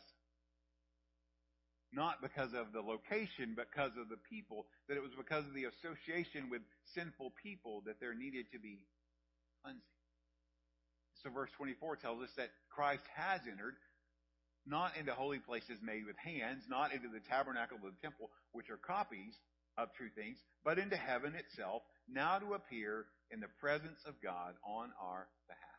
not 1.93 2.21
because 2.21 2.53
of 2.53 2.71
the 2.73 2.81
location, 2.81 3.53
but 3.55 3.67
because 3.71 3.91
of 3.99 4.09
the 4.09 4.17
people, 4.29 4.65
that 4.87 4.95
it 4.95 5.03
was 5.03 5.11
because 5.17 5.45
of 5.45 5.53
the 5.53 5.65
association 5.65 6.49
with 6.49 6.61
sinful 6.95 7.33
people 7.43 7.83
that 7.85 7.99
there 7.99 8.13
needed 8.13 8.45
to 8.53 8.59
be 8.59 8.85
cleansing. 9.61 9.81
So 11.21 11.29
verse 11.29 11.51
24 11.57 11.97
tells 11.97 12.23
us 12.23 12.31
that 12.37 12.49
Christ 12.69 13.03
has 13.15 13.41
entered 13.45 13.75
not 14.65 14.97
into 14.97 15.13
holy 15.13 15.39
places 15.39 15.79
made 15.81 16.05
with 16.05 16.17
hands, 16.17 16.63
not 16.69 16.93
into 16.93 17.09
the 17.09 17.19
tabernacle 17.19 17.77
of 17.77 17.83
the 17.83 18.01
temple, 18.01 18.29
which 18.51 18.69
are 18.69 18.77
copies 18.77 19.33
of 19.77 19.93
true 19.93 20.09
things, 20.15 20.37
but 20.63 20.77
into 20.77 20.95
heaven 20.95 21.33
itself, 21.35 21.81
now 22.07 22.37
to 22.37 22.53
appear 22.53 23.05
in 23.31 23.39
the 23.39 23.47
presence 23.59 23.99
of 24.05 24.21
God 24.21 24.53
on 24.65 24.89
our 25.01 25.27
behalf. 25.47 25.71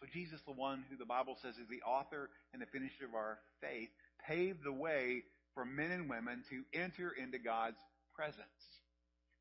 So 0.00 0.06
Jesus, 0.12 0.40
the 0.46 0.52
one 0.52 0.84
who 0.90 0.96
the 0.96 1.06
Bible 1.06 1.36
says 1.42 1.56
is 1.56 1.68
the 1.68 1.82
author 1.82 2.30
and 2.52 2.62
the 2.62 2.66
finisher 2.66 3.04
of 3.06 3.14
our 3.14 3.38
faith, 3.60 3.90
paved 4.26 4.64
the 4.64 4.72
way 4.72 5.22
for 5.54 5.64
men 5.64 5.90
and 5.90 6.08
women 6.08 6.42
to 6.50 6.62
enter 6.72 7.12
into 7.12 7.38
God's 7.38 7.78
presence. 8.16 8.80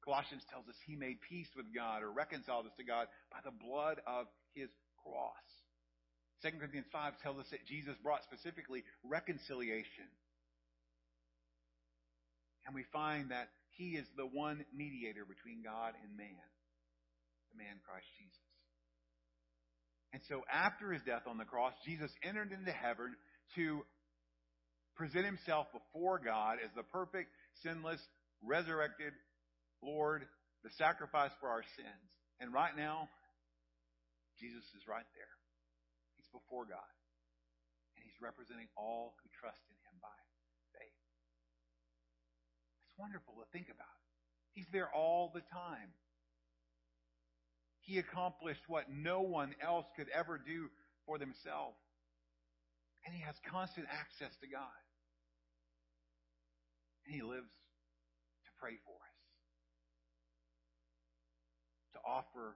Colossians 0.03 0.43
tells 0.49 0.67
us 0.67 0.75
he 0.85 0.95
made 0.95 1.21
peace 1.21 1.49
with 1.55 1.73
God 1.73 2.03
or 2.03 2.11
reconciled 2.11 2.65
us 2.65 2.73
to 2.77 2.83
God 2.83 3.07
by 3.31 3.37
the 3.45 3.51
blood 3.51 4.01
of 4.07 4.25
his 4.53 4.69
cross. 5.03 5.60
2 6.41 6.57
Corinthians 6.57 6.89
5 6.91 7.21
tells 7.21 7.37
us 7.37 7.49
that 7.51 7.65
Jesus 7.69 7.93
brought 8.01 8.25
specifically 8.25 8.83
reconciliation. 9.05 10.09
And 12.65 12.73
we 12.73 12.85
find 12.93 13.29
that 13.29 13.49
he 13.77 13.97
is 13.97 14.05
the 14.17 14.25
one 14.25 14.65
mediator 14.73 15.25
between 15.25 15.61
God 15.61 15.93
and 16.01 16.17
man, 16.17 16.45
the 17.53 17.57
man 17.57 17.77
Christ 17.85 18.09
Jesus. 18.17 18.51
And 20.13 20.21
so 20.27 20.41
after 20.51 20.91
his 20.91 21.01
death 21.03 21.29
on 21.29 21.37
the 21.37 21.45
cross, 21.45 21.73
Jesus 21.85 22.11
entered 22.23 22.51
into 22.51 22.71
heaven 22.71 23.15
to 23.55 23.85
present 24.95 25.25
himself 25.25 25.67
before 25.71 26.19
God 26.19 26.57
as 26.63 26.69
the 26.75 26.83
perfect, 26.83 27.29
sinless, 27.63 28.01
resurrected 28.43 29.13
Lord, 29.81 30.25
the 30.63 30.69
sacrifice 30.77 31.31
for 31.39 31.49
our 31.49 31.63
sins. 31.77 32.07
And 32.39 32.53
right 32.53 32.75
now, 32.75 33.09
Jesus 34.37 34.65
is 34.77 34.85
right 34.87 35.05
there 35.15 35.40
before 36.31 36.65
God. 36.65 36.93
And 37.95 38.03
he's 38.03 38.17
representing 38.19 38.67
all 38.75 39.15
who 39.21 39.27
trust 39.35 39.61
in 39.67 39.75
him 39.87 39.95
by 40.01 40.19
faith. 40.73 40.99
It's 42.87 42.97
wonderful 42.97 43.35
to 43.39 43.47
think 43.51 43.67
about. 43.67 43.99
He's 44.51 44.67
there 44.71 44.89
all 44.91 45.31
the 45.33 45.43
time. 45.51 45.95
He 47.81 47.97
accomplished 47.99 48.67
what 48.67 48.91
no 48.91 49.21
one 49.21 49.55
else 49.63 49.85
could 49.95 50.07
ever 50.13 50.37
do 50.37 50.69
for 51.05 51.17
themselves. 51.17 51.79
And 53.05 53.15
he 53.15 53.21
has 53.21 53.35
constant 53.49 53.87
access 53.89 54.35
to 54.41 54.47
God. 54.47 54.81
And 57.05 57.15
he 57.15 57.23
lives 57.23 57.49
to 57.49 58.51
pray 58.61 58.77
for 58.85 58.93
us. 58.93 59.19
To 61.93 61.99
offer 62.05 62.55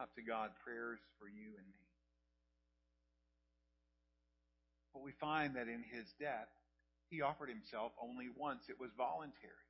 up 0.00 0.10
to 0.16 0.22
God 0.22 0.50
prayers 0.64 0.98
for 1.20 1.28
you 1.28 1.54
and 1.54 1.66
me. 1.70 1.83
But 4.94 5.02
we 5.02 5.12
find 5.20 5.56
that 5.56 5.66
in 5.66 5.82
his 5.82 6.06
death, 6.20 6.48
he 7.10 7.20
offered 7.20 7.50
himself 7.50 7.92
only 8.00 8.28
once. 8.38 8.62
It 8.68 8.78
was 8.80 8.90
voluntary. 8.96 9.68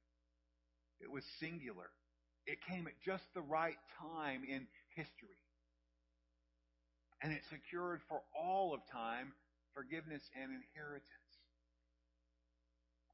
It 1.00 1.10
was 1.10 1.24
singular. 1.40 1.90
It 2.46 2.58
came 2.68 2.86
at 2.86 2.92
just 3.04 3.24
the 3.34 3.40
right 3.40 3.80
time 3.98 4.44
in 4.44 4.66
history. 4.94 5.40
And 7.22 7.32
it 7.32 7.40
secured 7.50 8.00
for 8.06 8.20
all 8.36 8.74
of 8.74 8.80
time 8.92 9.32
forgiveness 9.72 10.22
and 10.36 10.52
inheritance. 10.52 11.08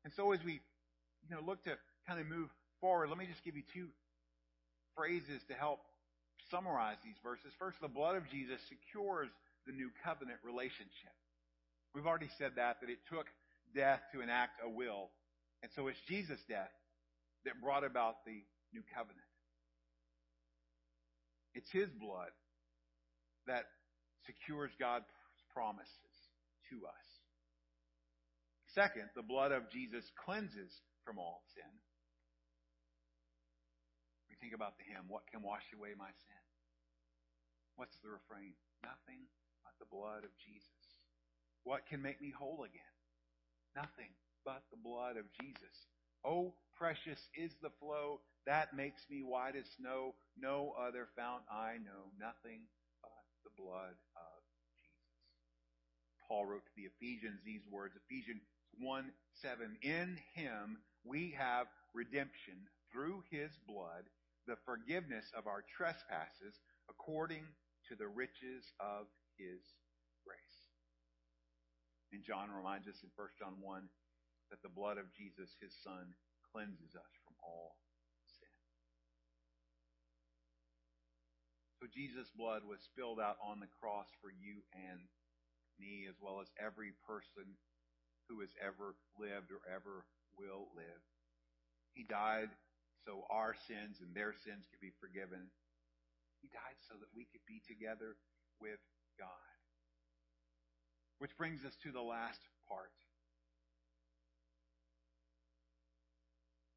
And 0.05 0.13
so 0.13 0.33
as 0.33 0.43
we, 0.45 0.61
you 1.23 1.31
know, 1.31 1.41
look 1.47 1.63
to 1.65 1.79
kind 2.09 2.21
of 2.21 2.27
move 2.27 2.51
forward, 2.81 3.09
let 3.09 3.19
me 3.19 3.27
just 3.27 3.45
give 3.45 3.57
you 3.57 3.63
two 3.73 3.89
phrases 4.97 5.41
to 5.49 5.55
help 5.55 5.81
summarize 6.51 6.97
these 7.05 7.17
verses. 7.23 7.53
First, 7.59 7.79
the 7.81 7.89
blood 7.89 8.17
of 8.17 8.29
Jesus 8.29 8.59
secures 8.69 9.31
the 9.67 9.73
new 9.73 9.91
covenant 10.05 10.39
relationship. 10.43 11.15
We've 11.95 12.07
already 12.07 12.31
said 12.39 12.53
that, 12.57 12.81
that 12.81 12.91
it 12.91 13.03
took 13.11 13.27
death 13.75 14.01
to 14.13 14.21
enact 14.21 14.61
a 14.65 14.71
will. 14.71 15.11
And 15.63 15.71
so 15.75 15.89
it's 15.89 16.01
Jesus' 16.09 16.41
death 16.49 16.73
that 17.45 17.61
brought 17.63 17.85
about 17.85 18.25
the 18.25 18.45
new 18.73 18.83
covenant. 18.95 19.27
It's 21.55 21.71
His 21.71 21.91
blood 21.91 22.31
that 23.47 23.67
secures 24.27 24.71
God's 24.79 25.11
promises 25.53 26.15
to 26.71 26.87
us. 26.87 27.09
Second, 28.75 29.11
the 29.19 29.27
blood 29.27 29.51
of 29.51 29.67
Jesus 29.75 30.07
cleanses 30.15 30.71
from 31.03 31.19
all 31.19 31.43
sin. 31.59 31.67
We 34.31 34.39
think 34.39 34.55
about 34.55 34.79
the 34.79 34.87
hymn, 34.87 35.11
What 35.11 35.27
can 35.27 35.43
wash 35.43 35.67
away 35.75 35.91
my 35.99 36.15
sin? 36.31 36.43
What's 37.75 37.99
the 38.05 38.15
refrain? 38.15 38.55
Nothing 38.87 39.27
but 39.67 39.75
the 39.83 39.91
blood 39.91 40.23
of 40.23 40.31
Jesus. 40.39 40.80
What 41.65 41.87
can 41.87 42.03
make 42.03 42.21
me 42.21 42.33
whole 42.37 42.65
again? 42.65 42.95
Nothing 43.77 44.11
but 44.45 44.63
the 44.71 44.79
blood 44.83 45.17
of 45.17 45.25
Jesus. 45.41 45.77
Oh, 46.25 46.55
precious 46.77 47.21
is 47.37 47.53
the 47.63 47.71
flow 47.81 48.21
that 48.47 48.75
makes 48.75 49.03
me 49.11 49.23
white 49.23 49.57
as 49.57 49.67
snow. 49.77 50.15
No 50.39 50.75
other 50.81 51.09
fount 51.17 51.43
I 51.51 51.77
know. 51.85 52.09
Nothing 52.19 52.65
but 53.03 53.25
the 53.45 53.55
blood 53.63 53.97
of 54.17 54.41
Jesus. 54.81 55.05
Paul 56.27 56.47
wrote 56.47 56.65
to 56.65 56.77
the 56.77 56.89
Ephesians 56.89 57.41
these 57.45 57.63
words, 57.71 57.95
Ephesians 58.09 58.43
1 58.79 59.13
7. 59.43 59.77
In 59.83 60.19
him 60.35 60.79
we 61.05 61.35
have 61.37 61.67
redemption 61.95 62.67
through 62.93 63.23
his 63.31 63.51
blood, 63.67 64.09
the 64.47 64.57
forgiveness 64.65 65.27
of 65.37 65.47
our 65.47 65.65
trespasses 65.77 66.59
according 66.89 67.45
to 67.89 67.95
the 67.97 68.09
riches 68.09 68.65
of 68.81 69.07
his 69.37 69.61
grace. 70.25 70.60
And 72.11 72.27
John 72.27 72.51
reminds 72.51 72.91
us 72.91 72.99
in 73.03 73.11
1 73.15 73.39
John 73.39 73.63
1 73.63 73.87
that 74.51 74.63
the 74.67 74.73
blood 74.73 74.99
of 74.99 75.15
Jesus, 75.15 75.55
his 75.63 75.71
son, 75.87 76.15
cleanses 76.51 76.99
us 76.99 77.13
from 77.23 77.39
all 77.39 77.79
sin. 78.27 78.59
So 81.79 81.87
Jesus' 81.87 82.35
blood 82.35 82.67
was 82.67 82.83
spilled 82.83 83.23
out 83.23 83.39
on 83.39 83.63
the 83.63 83.71
cross 83.79 84.11
for 84.19 84.35
you 84.35 84.67
and 84.75 85.07
me, 85.79 86.11
as 86.11 86.19
well 86.19 86.43
as 86.43 86.51
every 86.59 86.93
person 87.07 87.57
who 88.29 88.43
has 88.43 88.53
ever 88.59 88.99
lived 89.15 89.55
or 89.55 89.63
ever 89.71 90.03
will 90.35 90.71
live. 90.75 91.03
He 91.95 92.03
died 92.07 92.51
so 93.07 93.25
our 93.31 93.57
sins 93.67 93.99
and 94.03 94.15
their 94.15 94.35
sins 94.45 94.67
could 94.71 94.83
be 94.83 94.95
forgiven. 95.01 95.51
He 96.43 96.49
died 96.53 96.79
so 96.87 96.95
that 97.01 97.11
we 97.15 97.27
could 97.31 97.43
be 97.47 97.63
together 97.65 98.19
with 98.61 98.81
God. 99.19 99.50
Which 101.21 101.37
brings 101.37 101.61
us 101.69 101.77
to 101.85 101.93
the 101.93 102.01
last 102.01 102.41
part. 102.65 102.89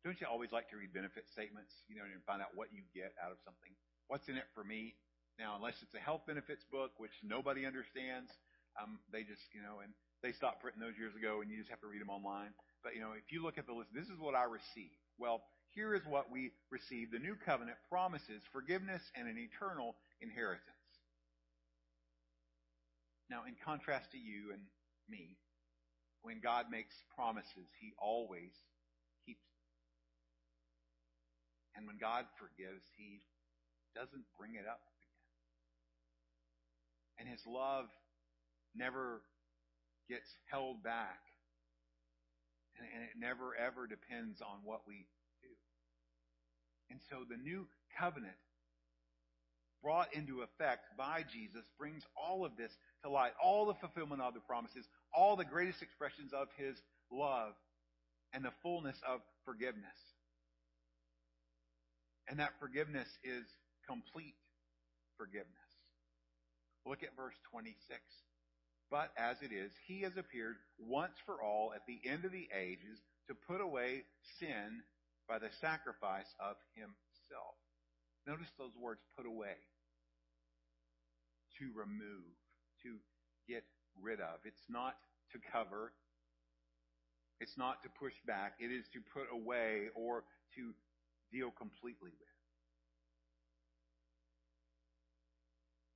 Don't 0.03 0.19
you 0.19 0.27
always 0.27 0.51
like 0.51 0.67
to 0.69 0.75
read 0.75 0.91
benefit 0.91 1.31
statements, 1.31 1.71
you 1.87 1.95
know, 1.95 2.03
and 2.03 2.19
find 2.27 2.43
out 2.43 2.51
what 2.51 2.67
you 2.75 2.83
get 2.91 3.15
out 3.23 3.31
of 3.31 3.39
something? 3.47 3.71
What's 4.11 4.27
in 4.27 4.35
it 4.35 4.43
for 4.51 4.67
me? 4.67 4.99
Now, 5.39 5.55
unless 5.55 5.79
it's 5.79 5.95
a 5.95 6.03
health 6.03 6.27
benefits 6.27 6.67
book, 6.67 6.91
which 6.99 7.15
nobody 7.23 7.63
understands, 7.63 8.27
um, 8.75 8.99
they 9.15 9.23
just, 9.23 9.47
you 9.55 9.63
know, 9.63 9.79
and 9.79 9.95
they 10.19 10.35
stopped 10.35 10.59
printing 10.59 10.83
those 10.83 10.99
years 10.99 11.15
ago, 11.15 11.39
and 11.39 11.47
you 11.47 11.55
just 11.55 11.71
have 11.71 11.79
to 11.79 11.87
read 11.87 12.03
them 12.03 12.11
online. 12.11 12.51
But, 12.83 12.99
you 12.99 13.01
know, 13.01 13.15
if 13.15 13.31
you 13.31 13.39
look 13.39 13.55
at 13.55 13.63
the 13.63 13.71
list, 13.71 13.95
this 13.95 14.11
is 14.11 14.19
what 14.19 14.35
I 14.35 14.43
received. 14.43 14.99
Well, 15.15 15.39
here 15.71 15.95
is 15.95 16.03
what 16.03 16.27
we 16.27 16.51
receive. 16.67 17.15
The 17.15 17.23
new 17.23 17.39
covenant 17.39 17.79
promises 17.87 18.43
forgiveness 18.51 19.01
and 19.15 19.31
an 19.31 19.39
eternal 19.39 19.95
inheritance. 20.19 20.72
Now, 23.33 23.49
in 23.49 23.57
contrast 23.65 24.13
to 24.13 24.21
you 24.21 24.53
and 24.53 24.61
me, 25.09 25.41
when 26.21 26.37
God 26.37 26.69
makes 26.69 26.93
promises, 27.17 27.65
He 27.81 27.89
always 27.97 28.53
keeps 29.25 29.41
them. 29.57 29.65
And 31.73 31.89
when 31.89 31.97
God 31.97 32.29
forgives, 32.37 32.85
He 32.93 33.25
doesn't 33.97 34.29
bring 34.37 34.53
it 34.53 34.69
up 34.69 34.85
again. 34.85 35.17
And 37.17 37.25
His 37.25 37.41
love 37.49 37.89
never 38.77 39.25
gets 40.05 40.29
held 40.45 40.85
back. 40.85 41.25
And, 42.77 42.85
and 42.85 43.01
it 43.01 43.17
never 43.17 43.57
ever 43.57 43.89
depends 43.89 44.45
on 44.45 44.61
what 44.61 44.85
we 44.85 45.09
do. 45.41 45.49
And 46.93 47.01
so 47.09 47.25
the 47.25 47.41
new 47.41 47.65
covenant 47.97 48.37
brought 49.83 50.13
into 50.15 50.41
effect 50.41 50.85
by 50.97 51.25
Jesus 51.31 51.63
brings 51.77 52.03
all 52.15 52.45
of 52.45 52.55
this 52.57 52.71
to 53.03 53.09
light, 53.09 53.33
all 53.43 53.65
the 53.65 53.75
fulfillment 53.75 54.21
of 54.21 54.33
the 54.33 54.39
promises, 54.39 54.85
all 55.13 55.35
the 55.35 55.45
greatest 55.45 55.81
expressions 55.81 56.31
of 56.33 56.47
his 56.57 56.77
love, 57.11 57.51
and 58.33 58.43
the 58.43 58.53
fullness 58.63 58.95
of 59.07 59.19
forgiveness. 59.45 59.99
And 62.27 62.39
that 62.39 62.53
forgiveness 62.59 63.07
is 63.23 63.43
complete 63.87 64.35
forgiveness. 65.17 65.51
Look 66.85 67.03
at 67.03 67.15
verse 67.15 67.35
26. 67.51 67.75
But 68.89 69.11
as 69.17 69.37
it 69.41 69.53
is, 69.53 69.71
he 69.87 70.01
has 70.01 70.13
appeared 70.17 70.55
once 70.79 71.13
for 71.25 71.41
all 71.41 71.73
at 71.75 71.85
the 71.87 71.99
end 72.07 72.25
of 72.25 72.31
the 72.31 72.47
ages 72.55 72.99
to 73.27 73.35
put 73.35 73.61
away 73.61 74.03
sin 74.39 74.83
by 75.27 75.39
the 75.39 75.49
sacrifice 75.61 76.27
of 76.39 76.55
himself. 76.75 77.55
Notice 78.27 78.51
those 78.57 78.75
words, 78.79 79.01
put 79.17 79.25
away. 79.25 79.55
To 81.59 81.69
remove, 81.75 82.33
to 82.81 82.97
get 83.47 83.63
rid 84.01 84.19
of. 84.19 84.41
It's 84.43 84.65
not 84.69 84.95
to 85.33 85.39
cover. 85.51 85.93
It's 87.39 87.57
not 87.57 87.83
to 87.83 87.89
push 87.99 88.13
back. 88.25 88.53
It 88.59 88.71
is 88.73 88.85
to 88.93 88.99
put 89.13 89.29
away 89.31 89.93
or 89.95 90.23
to 90.55 90.73
deal 91.31 91.51
completely 91.51 92.09
with. 92.09 92.33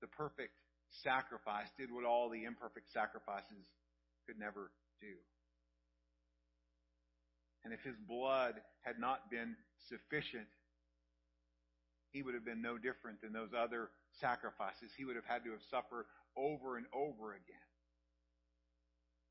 The 0.01 0.07
perfect 0.07 0.53
sacrifice 1.03 1.67
did 1.77 1.91
what 1.91 2.05
all 2.05 2.29
the 2.29 2.45
imperfect 2.45 2.93
sacrifices 2.93 3.65
could 4.25 4.37
never 4.37 4.71
do. 5.01 5.13
And 7.63 7.73
if 7.73 7.81
his 7.81 7.95
blood 8.07 8.55
had 8.81 8.99
not 8.99 9.29
been 9.29 9.55
sufficient, 9.89 10.47
he 12.11 12.23
would 12.23 12.33
have 12.33 12.45
been 12.45 12.61
no 12.61 12.77
different 12.77 13.21
than 13.21 13.33
those 13.33 13.51
other 13.57 13.89
sacrifices. 14.19 14.91
He 14.97 15.05
would 15.05 15.15
have 15.15 15.25
had 15.25 15.43
to 15.45 15.51
have 15.51 15.63
suffered 15.69 16.05
over 16.35 16.77
and 16.77 16.85
over 16.93 17.31
again. 17.31 17.67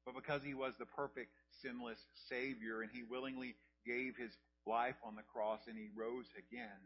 But 0.05 0.15
because 0.15 0.43
he 0.43 0.55
was 0.55 0.75
the 0.79 0.87
perfect, 0.87 1.31
sinless 1.63 1.99
Savior 2.29 2.83
and 2.83 2.91
he 2.93 3.03
willingly 3.03 3.55
gave 3.85 4.17
his 4.17 4.31
life 4.67 4.97
on 5.05 5.17
the 5.17 5.27
cross 5.33 5.61
and 5.67 5.77
he 5.77 5.89
rose 5.95 6.27
again, 6.39 6.79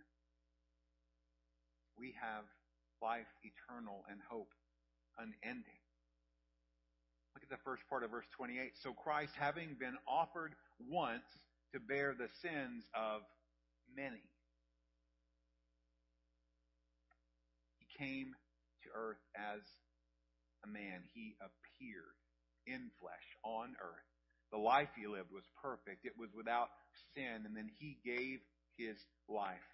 we 1.98 2.14
have 2.20 2.44
life 3.03 3.28
eternal 3.44 4.05
and 4.11 4.20
hope 4.28 4.53
unending. 5.18 5.80
Look 7.34 7.44
at 7.44 7.51
the 7.51 7.62
first 7.64 7.82
part 7.88 8.03
of 8.03 8.11
verse 8.11 8.26
28. 8.36 8.72
So 8.82 8.92
Christ, 8.92 9.32
having 9.38 9.76
been 9.78 9.96
offered 10.09 10.55
once 10.88 11.28
to 11.72 11.80
bear 11.80 12.14
the 12.16 12.28
sins 12.42 12.84
of 12.94 13.22
many, 13.94 14.24
he 17.78 17.86
came 18.01 18.32
to 18.82 18.88
earth 18.96 19.20
as 19.36 19.61
a 20.64 20.68
man. 20.68 21.05
He 21.12 21.36
appeared 21.44 22.16
in 22.64 22.88
flesh 22.96 23.28
on 23.44 23.76
earth. 23.76 24.09
The 24.51 24.59
life 24.59 24.88
he 24.96 25.07
lived 25.07 25.30
was 25.30 25.44
perfect. 25.61 26.09
It 26.09 26.16
was 26.16 26.32
without 26.34 26.72
sin. 27.14 27.44
And 27.44 27.53
then 27.55 27.68
he 27.78 28.01
gave 28.01 28.40
his 28.80 28.96
life. 29.28 29.68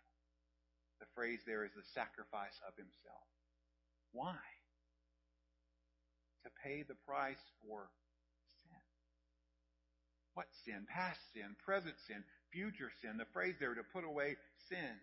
The 0.99 1.07
phrase 1.15 1.41
there 1.47 1.65
is 1.65 1.73
the 1.77 1.87
sacrifice 1.95 2.57
of 2.67 2.75
himself. 2.75 3.29
Why? 4.13 4.43
To 6.45 6.51
pay 6.65 6.83
the 6.83 6.99
price 7.07 7.41
for 7.63 7.89
sin. 8.65 8.85
What 10.35 10.49
sin? 10.65 10.85
Past 10.89 11.21
sin, 11.33 11.57
present 11.65 11.97
sin, 12.07 12.25
future 12.53 12.93
sin. 13.01 13.17
The 13.17 13.29
phrase 13.33 13.57
there 13.61 13.75
to 13.75 13.93
put 13.93 14.05
away 14.05 14.37
sin. 14.69 14.97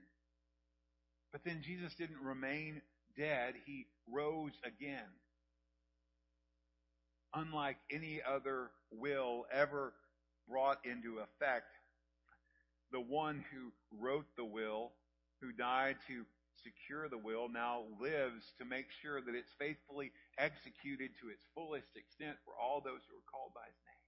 But 1.32 1.42
then 1.46 1.62
Jesus 1.66 1.94
didn't 1.98 2.22
remain 2.22 2.82
dead. 3.18 3.56
He 3.66 3.88
rose 4.08 4.54
again 4.66 5.10
unlike 7.34 7.78
any 7.92 8.22
other 8.22 8.70
will 8.92 9.46
ever 9.52 9.94
brought 10.48 10.80
into 10.86 11.20
effect, 11.20 11.74
the 12.92 13.00
one 13.00 13.44
who 13.52 13.72
wrote 13.98 14.26
the 14.38 14.46
will, 14.46 14.92
who 15.42 15.52
died 15.52 15.98
to 16.08 16.26
secure 16.62 17.10
the 17.10 17.18
will 17.18 17.50
now 17.50 17.84
lives 18.00 18.54
to 18.60 18.66
make 18.66 18.86
sure 19.02 19.20
that 19.20 19.36
it's 19.36 19.52
faithfully 19.60 20.12
executed 20.38 21.10
to 21.20 21.30
its 21.30 21.44
fullest 21.56 21.90
extent 21.98 22.38
for 22.46 22.54
all 22.56 22.80
those 22.80 23.02
who 23.10 23.18
are 23.18 23.30
called 23.32 23.52
by 23.56 23.66
his 23.66 23.82
name. 23.84 24.04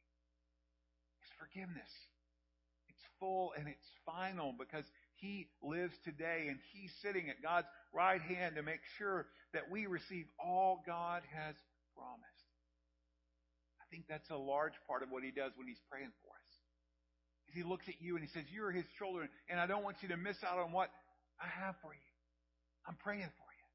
His 1.19 1.33
forgiveness. 1.35 1.91
It's 2.87 3.03
full 3.19 3.53
and 3.57 3.67
it's 3.67 3.89
final 4.05 4.53
because 4.57 4.85
he 5.15 5.47
lives 5.63 5.93
today 6.03 6.47
and 6.49 6.59
he's 6.73 6.91
sitting 7.01 7.29
at 7.29 7.41
God's 7.41 7.67
right 7.93 8.21
hand 8.21 8.55
to 8.55 8.63
make 8.63 8.81
sure 8.97 9.27
that 9.53 9.71
we 9.71 9.85
receive 9.85 10.25
all 10.43 10.83
God 10.85 11.23
has 11.33 11.55
promised. 11.95 12.47
I 13.79 13.85
think 13.91 14.05
that's 14.09 14.29
a 14.29 14.37
large 14.37 14.75
part 14.87 15.03
of 15.03 15.09
what 15.09 15.23
he 15.23 15.31
does 15.31 15.51
when 15.55 15.67
he's 15.67 15.81
praying 15.89 16.11
for 16.21 16.31
us. 16.35 16.49
He 17.55 17.63
looks 17.63 17.87
at 17.87 18.01
you 18.01 18.15
and 18.15 18.23
he 18.23 18.29
says, 18.33 18.43
You're 18.51 18.71
his 18.71 18.83
children, 18.99 19.29
and 19.47 19.59
I 19.59 19.65
don't 19.65 19.83
want 19.83 19.97
you 20.01 20.09
to 20.09 20.17
miss 20.17 20.35
out 20.43 20.59
on 20.59 20.73
what 20.73 20.89
I 21.39 21.47
have 21.47 21.75
for 21.81 21.93
you. 21.93 22.09
I'm 22.85 22.95
praying 22.99 23.21
for 23.21 23.49
you. 23.55 23.65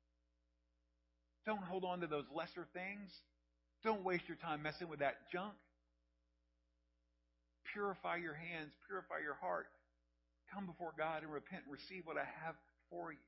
Don't 1.47 1.65
hold 1.65 1.85
on 1.85 2.01
to 2.01 2.07
those 2.07 2.27
lesser 2.35 2.67
things. 2.75 3.09
Don't 3.83 4.05
waste 4.05 4.29
your 4.29 4.37
time 4.37 4.63
messing 4.63 4.89
with 4.89 5.01
that 5.01 5.15
junk. 5.33 5.55
Purify 7.73 8.17
your 8.17 8.35
hands, 8.35 8.73
purify 8.87 9.25
your 9.25 9.35
heart. 9.41 9.67
Come 10.53 10.67
before 10.67 10.93
God 10.99 11.23
and 11.23 11.33
repent 11.33 11.63
and 11.65 11.73
receive 11.73 12.07
what 12.07 12.19
I 12.19 12.27
have 12.45 12.57
for 12.91 13.13
you. 13.13 13.19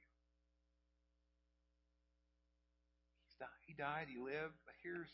He 3.66 3.74
died, 3.74 4.06
he 4.12 4.20
lived, 4.20 4.52
but 4.66 4.74
here's 4.84 5.08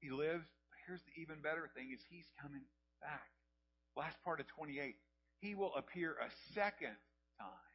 he 0.00 0.10
lives, 0.10 0.46
but 0.70 0.78
here's 0.86 1.02
the 1.04 1.20
even 1.20 1.42
better 1.42 1.68
thing 1.74 1.90
is 1.92 2.00
he's 2.08 2.24
coming 2.40 2.62
back. 3.02 3.28
Last 3.96 4.16
part 4.24 4.40
of 4.40 4.46
28. 4.48 4.94
He 5.40 5.54
will 5.54 5.74
appear 5.74 6.16
a 6.16 6.30
second 6.54 6.96
time, 7.38 7.74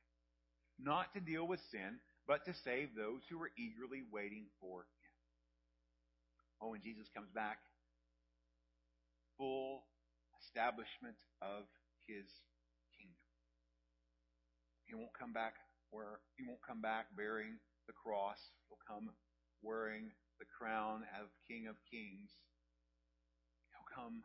not 0.80 1.14
to 1.14 1.20
deal 1.20 1.46
with 1.46 1.60
sin, 1.72 2.00
but 2.28 2.44
to 2.46 2.54
save 2.64 2.96
those 2.96 3.22
who 3.30 3.38
are 3.44 3.52
eagerly 3.56 4.04
waiting 4.12 4.48
for 4.60 4.82
him. 4.82 5.14
Oh, 6.62 6.70
when 6.72 6.82
Jesus 6.82 7.08
comes 7.14 7.30
back, 7.36 7.60
full 9.38 9.84
establishment 10.41 11.16
of 11.41 11.68
his. 12.08 12.26
He 14.94 15.02
won't 15.02 15.18
come 15.18 15.34
back 15.34 15.58
where 15.89 16.22
he 16.38 16.46
won't 16.46 16.62
come 16.62 16.78
back 16.78 17.10
bearing 17.18 17.58
the 17.89 17.98
cross. 17.98 18.38
He'll 18.70 18.86
come 18.86 19.10
wearing 19.66 20.14
the 20.38 20.46
crown 20.46 21.02
of 21.18 21.34
King 21.50 21.66
of 21.66 21.82
Kings. 21.89 22.30
He'll 23.74 23.89
come 23.89 24.22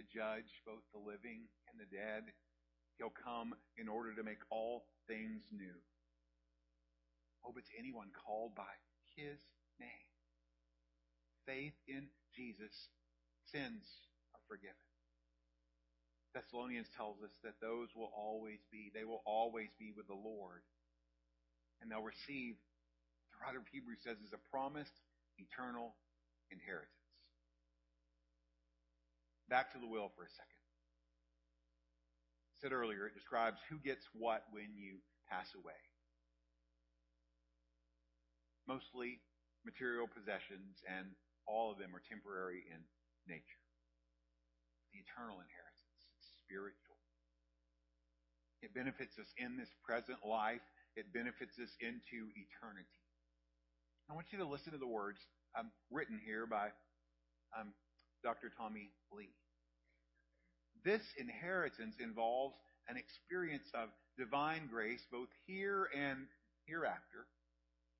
to 0.00 0.02
judge 0.08 0.48
both 0.64 0.80
the 0.96 1.04
living 1.04 1.44
and 1.68 1.76
the 1.76 1.84
dead. 1.92 2.24
He'll 2.96 3.12
come 3.12 3.52
in 3.76 3.84
order 3.84 4.16
to 4.16 4.24
make 4.24 4.40
all 4.48 4.88
things 5.04 5.44
new. 5.52 5.76
Oh, 7.44 7.52
but 7.52 7.68
to 7.68 7.76
anyone 7.76 8.16
called 8.16 8.56
by 8.56 8.72
his 9.12 9.36
name, 9.76 10.08
faith 11.44 11.76
in 11.84 12.08
Jesus, 12.32 12.88
sins 13.44 13.84
are 14.32 14.40
forgiven. 14.48 14.95
Thessalonians 16.36 16.92
tells 16.92 17.16
us 17.24 17.32
that 17.40 17.56
those 17.64 17.88
will 17.96 18.12
always 18.12 18.60
be, 18.68 18.92
they 18.92 19.08
will 19.08 19.24
always 19.24 19.72
be 19.80 19.96
with 19.96 20.04
the 20.04 20.20
Lord. 20.20 20.60
And 21.80 21.88
they'll 21.88 22.04
receive, 22.04 22.60
the 23.32 23.40
writer 23.40 23.56
of 23.56 23.64
Hebrews 23.72 24.04
says, 24.04 24.20
is 24.20 24.36
a 24.36 24.42
promised 24.52 24.92
eternal 25.40 25.96
inheritance. 26.52 26.92
Back 29.48 29.72
to 29.72 29.80
the 29.80 29.88
will 29.88 30.12
for 30.12 30.28
a 30.28 30.32
second. 30.36 30.60
I 32.52 32.56
said 32.60 32.72
earlier, 32.76 33.08
it 33.08 33.16
describes 33.16 33.56
who 33.72 33.80
gets 33.80 34.04
what 34.12 34.44
when 34.52 34.76
you 34.76 35.00
pass 35.32 35.48
away. 35.56 35.80
Mostly 38.68 39.24
material 39.64 40.04
possessions, 40.04 40.84
and 40.84 41.16
all 41.48 41.72
of 41.72 41.80
them 41.80 41.96
are 41.96 42.02
temporary 42.04 42.60
in 42.68 42.84
nature. 43.24 43.64
The 44.92 45.00
eternal 45.00 45.40
inheritance, 45.40 45.65
spiritual. 46.46 46.96
It 48.62 48.72
benefits 48.74 49.18
us 49.18 49.26
in 49.36 49.58
this 49.58 49.68
present 49.82 50.22
life. 50.22 50.62
It 50.96 51.12
benefits 51.12 51.58
us 51.58 51.70
into 51.82 52.30
eternity. 52.38 53.02
I 54.08 54.14
want 54.14 54.30
you 54.30 54.38
to 54.38 54.46
listen 54.46 54.72
to 54.72 54.78
the 54.78 54.86
words 54.86 55.18
um, 55.58 55.70
written 55.90 56.20
here 56.24 56.46
by 56.46 56.70
um, 57.58 57.74
Dr. 58.22 58.50
Tommy 58.56 58.94
Lee. 59.12 59.34
This 60.84 61.02
inheritance 61.18 61.96
involves 61.98 62.54
an 62.88 62.96
experience 62.96 63.66
of 63.74 63.90
divine 64.16 64.70
grace 64.70 65.02
both 65.10 65.28
here 65.46 65.90
and 65.90 66.26
hereafter. 66.66 67.26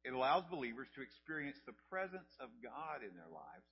It 0.05 0.15
allows 0.15 0.45
believers 0.49 0.87
to 0.95 1.03
experience 1.03 1.59
the 1.67 1.75
presence 1.91 2.31
of 2.39 2.49
God 2.63 3.03
in 3.03 3.11
their 3.19 3.31
lives. 3.31 3.67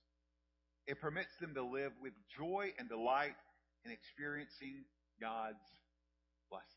It 0.85 0.99
permits 0.99 1.31
them 1.39 1.55
to 1.55 1.63
live 1.63 1.93
with 2.03 2.13
joy 2.37 2.73
and 2.77 2.89
delight 2.89 3.39
in 3.85 3.93
experiencing 3.93 4.83
God's 5.21 5.61
blessings. 6.49 6.73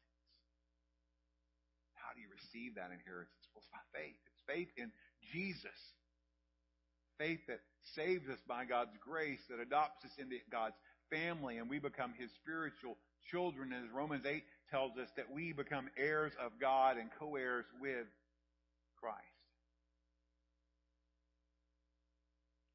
How 1.96 2.12
do 2.14 2.20
you 2.20 2.28
receive 2.28 2.76
that 2.76 2.92
inheritance? 2.92 3.48
Well, 3.52 3.64
it's 3.64 3.72
by 3.72 3.84
faith. 3.96 4.20
It's 4.28 4.44
faith 4.44 4.68
in 4.76 4.92
Jesus. 5.32 5.76
Faith 7.16 7.40
that 7.48 7.60
saves 7.96 8.28
us 8.28 8.38
by 8.46 8.64
God's 8.64 8.94
grace, 9.02 9.40
that 9.50 9.58
adopts 9.58 10.04
us 10.04 10.12
into 10.20 10.36
God's 10.52 10.76
family, 11.10 11.58
and 11.58 11.68
we 11.68 11.80
become 11.80 12.14
His 12.16 12.30
spiritual 12.36 12.96
children. 13.30 13.72
As 13.72 13.90
Romans 13.90 14.24
8 14.24 14.44
tells 14.70 14.92
us, 14.96 15.08
that 15.16 15.32
we 15.32 15.52
become 15.52 15.88
heirs 15.96 16.32
of 16.38 16.52
God 16.60 16.96
and 16.96 17.10
co-heirs 17.18 17.66
with 17.80 18.06
Christ. 19.00 19.24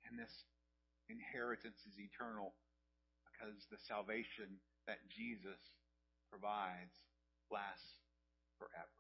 And 0.10 0.20
this 0.20 0.34
inheritance 1.10 1.78
is 1.88 1.96
eternal 1.98 2.54
because 3.34 3.66
the 3.74 3.82
salvation 3.90 4.62
that 4.86 5.02
Jesus 5.10 5.60
provides 6.30 6.94
lasts 7.50 7.98
forever. 8.62 8.94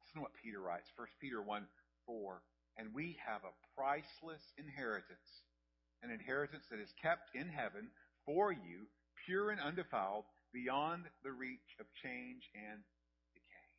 Listen 0.00 0.20
to 0.20 0.24
what 0.24 0.40
Peter 0.42 0.60
writes. 0.60 0.88
1 0.96 1.06
Peter 1.20 1.42
1 1.42 1.68
4. 2.06 2.42
And 2.78 2.94
we 2.94 3.18
have 3.20 3.44
a 3.44 3.54
priceless 3.76 4.42
inheritance, 4.56 5.44
an 6.02 6.10
inheritance 6.10 6.64
that 6.70 6.80
is 6.80 6.92
kept 7.02 7.34
in 7.34 7.48
heaven 7.48 7.90
for 8.24 8.52
you, 8.52 8.88
pure 9.26 9.50
and 9.50 9.60
undefiled, 9.60 10.24
beyond 10.52 11.04
the 11.22 11.30
reach 11.30 11.76
of 11.78 11.86
change 12.02 12.48
and 12.54 12.80
decay. 13.34 13.70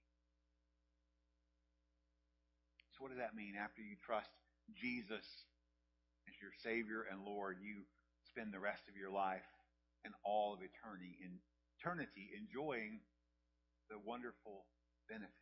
So, 2.96 3.04
what 3.04 3.10
does 3.10 3.20
that 3.20 3.36
mean 3.36 3.56
after 3.58 3.82
you 3.82 3.96
trust 4.06 4.30
Jesus 4.76 5.26
as 6.28 6.36
your 6.40 6.54
Savior 6.64 7.08
and 7.12 7.26
Lord, 7.26 7.58
you 7.60 7.84
spend 8.32 8.56
the 8.56 8.64
rest 8.64 8.88
of 8.88 8.96
your 8.96 9.12
life 9.12 9.46
and 10.08 10.16
all 10.24 10.56
of 10.56 10.64
eternity 10.64 11.20
in 11.20 11.36
eternity 11.76 12.32
enjoying 12.32 13.04
the 13.92 14.00
wonderful 14.00 14.64
benefits. 15.12 15.36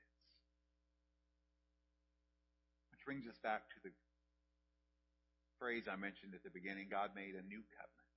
Which 2.90 3.06
brings 3.06 3.30
us 3.30 3.38
back 3.46 3.70
to 3.78 3.80
the 3.86 3.94
phrase 5.62 5.86
I 5.86 6.00
mentioned 6.00 6.34
at 6.34 6.42
the 6.42 6.56
beginning 6.56 6.90
God 6.90 7.14
made 7.14 7.38
a 7.38 7.46
new 7.46 7.62
covenant 7.76 8.10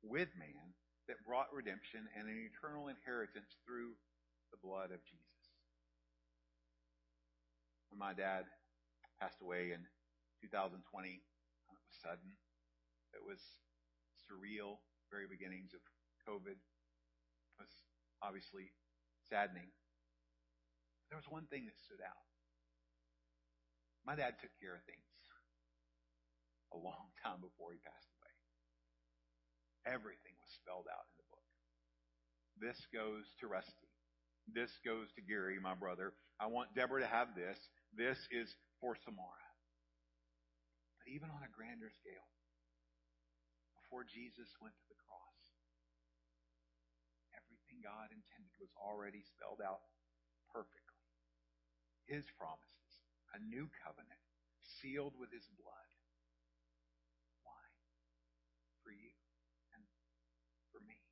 with 0.00 0.30
man 0.38 0.72
that 1.10 1.20
brought 1.26 1.52
redemption 1.52 2.06
and 2.16 2.30
an 2.30 2.38
eternal 2.38 2.88
inheritance 2.88 3.58
through 3.66 3.98
the 4.54 4.62
blood 4.62 4.94
of 4.94 5.02
Jesus. 5.04 5.44
When 7.90 7.98
my 7.98 8.14
dad 8.14 8.46
passed 9.18 9.42
away 9.42 9.74
in 9.74 9.82
2020, 10.40 10.78
it 10.78 11.20
was 11.68 11.94
sudden. 11.98 12.30
It 13.12 13.26
was 13.26 13.42
surreal, 14.30 14.78
very 15.10 15.26
beginnings 15.26 15.74
of 15.74 15.82
COVID. 16.22 16.54
Was 17.58 17.74
obviously 18.22 18.70
saddening. 19.26 19.74
There 21.10 21.18
was 21.18 21.26
one 21.26 21.50
thing 21.50 21.66
that 21.66 21.74
stood 21.82 21.98
out. 22.00 22.22
My 24.06 24.14
dad 24.14 24.38
took 24.38 24.54
care 24.62 24.78
of 24.78 24.84
things 24.86 25.10
a 26.70 26.78
long 26.78 27.10
time 27.24 27.42
before 27.42 27.74
he 27.74 27.82
passed 27.82 28.10
away. 28.22 28.34
Everything 29.90 30.38
was 30.38 30.50
spelled 30.62 30.86
out 30.86 31.10
in 31.10 31.16
the 31.18 31.28
book. 31.28 31.48
This 32.62 32.78
goes 32.94 33.26
to 33.42 33.50
Rusty. 33.50 33.90
This 34.46 34.70
goes 34.84 35.10
to 35.16 35.22
Gary, 35.22 35.58
my 35.58 35.74
brother. 35.74 36.12
I 36.38 36.46
want 36.46 36.74
Deborah 36.74 37.00
to 37.02 37.10
have 37.10 37.34
this. 37.34 37.58
This 37.96 38.18
is 38.30 38.54
for 38.80 38.96
Samara. 39.04 39.48
But 41.00 41.12
even 41.12 41.30
on 41.30 41.42
a 41.42 41.50
grander 41.52 41.90
scale, 41.90 42.28
before 43.90 44.06
Jesus 44.06 44.54
went 44.62 44.78
to 44.78 44.86
the 44.86 45.02
cross, 45.02 45.42
everything 47.34 47.82
God 47.82 48.14
intended 48.14 48.54
was 48.62 48.70
already 48.78 49.18
spelled 49.26 49.58
out 49.58 49.82
perfectly. 50.54 51.02
His 52.06 52.22
promises, 52.38 53.02
a 53.34 53.42
new 53.42 53.66
covenant, 53.82 54.22
sealed 54.62 55.18
with 55.18 55.34
His 55.34 55.50
blood. 55.58 55.90
Why? 57.42 57.66
For 58.86 58.94
you 58.94 59.10
and 59.74 59.82
for 60.70 60.78
me. 60.86 61.02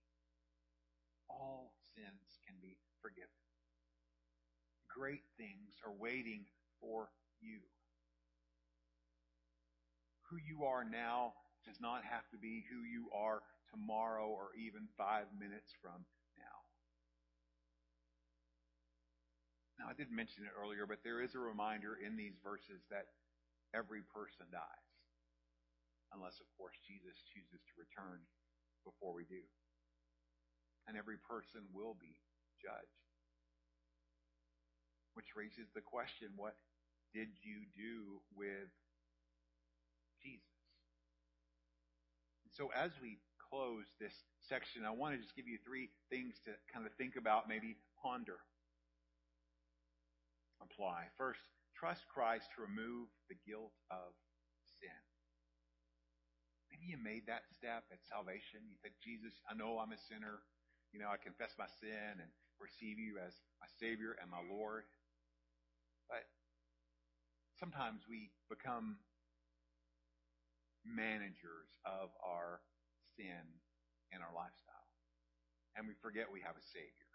All 1.27 1.75
sins 1.99 2.39
can 2.47 2.55
be 2.63 2.79
forgiven. 3.03 3.35
great 4.87 5.27
things 5.39 5.75
are 5.87 5.95
waiting 5.99 6.47
for 6.81 7.11
you. 7.43 7.59
Who 10.31 10.39
you 10.39 10.65
are 10.65 10.85
now 10.85 11.35
does 11.69 11.85
not 11.85 12.01
have 12.09 12.25
to 12.33 12.41
be 12.41 12.65
who 12.73 12.81
you 12.89 13.13
are 13.13 13.45
tomorrow 13.69 14.25
or 14.25 14.57
even 14.57 14.89
five 14.97 15.29
minutes 15.37 15.77
from 15.85 16.01
now. 16.41 16.57
Now, 19.77 19.93
I 19.93 19.95
did 19.95 20.09
mention 20.09 20.49
it 20.49 20.57
earlier, 20.57 20.89
but 20.89 21.05
there 21.05 21.21
is 21.21 21.37
a 21.37 21.45
reminder 21.45 22.01
in 22.01 22.17
these 22.17 22.41
verses 22.41 22.81
that 22.89 23.13
every 23.77 24.01
person 24.01 24.49
dies. 24.49 24.89
Unless, 26.17 26.41
of 26.41 26.49
course, 26.57 26.73
Jesus 26.89 27.21
chooses 27.29 27.61
to 27.61 27.75
return 27.77 28.25
before 28.89 29.13
we 29.13 29.29
do. 29.29 29.45
And 30.89 30.97
every 30.97 31.21
person 31.21 31.69
will 31.77 31.93
be 32.01 32.17
judged. 32.65 33.05
Which 35.13 35.37
raises 35.37 35.69
the 35.77 35.85
question, 35.85 36.33
what 36.41 36.57
did 37.13 37.29
you 37.45 37.69
do 37.77 38.25
with 38.33 38.73
Jesus? 40.25 40.58
So 42.59 42.75
as 42.75 42.91
we 42.99 43.23
close 43.39 43.87
this 44.03 44.27
section, 44.43 44.83
I 44.83 44.91
want 44.91 45.15
to 45.15 45.23
just 45.23 45.39
give 45.39 45.47
you 45.47 45.63
three 45.63 45.95
things 46.11 46.43
to 46.43 46.59
kind 46.75 46.83
of 46.83 46.93
think 46.99 47.15
about, 47.15 47.47
maybe 47.47 47.79
ponder, 48.03 48.43
apply. 50.59 51.07
First, 51.15 51.39
trust 51.79 52.03
Christ 52.11 52.51
to 52.59 52.67
remove 52.67 53.07
the 53.31 53.39
guilt 53.47 53.71
of 53.95 54.11
sin. 54.83 54.99
Maybe 56.67 56.91
you 56.91 56.99
made 56.99 57.31
that 57.31 57.47
step 57.55 57.87
at 57.95 58.03
salvation. 58.11 58.67
You 58.67 58.75
think, 58.83 58.99
Jesus, 59.07 59.39
I 59.47 59.55
know 59.55 59.79
I'm 59.79 59.95
a 59.95 60.01
sinner. 60.11 60.43
You 60.91 60.99
know, 60.99 61.15
I 61.15 61.23
confess 61.23 61.55
my 61.55 61.71
sin 61.79 62.19
and 62.19 62.31
receive 62.59 62.99
you 62.99 63.23
as 63.23 63.39
my 63.63 63.71
Savior 63.79 64.19
and 64.19 64.27
my 64.27 64.43
Lord. 64.51 64.83
But 66.11 66.27
sometimes 67.55 68.03
we 68.11 68.35
become 68.51 68.99
managers 70.89 71.69
of 71.85 72.11
our 72.25 72.61
sin 73.17 73.45
and 74.13 74.25
our 74.25 74.33
lifestyle. 74.33 74.89
And 75.77 75.87
we 75.87 75.95
forget 76.01 76.27
we 76.33 76.43
have 76.43 76.57
a 76.57 76.67
Savior. 76.73 77.13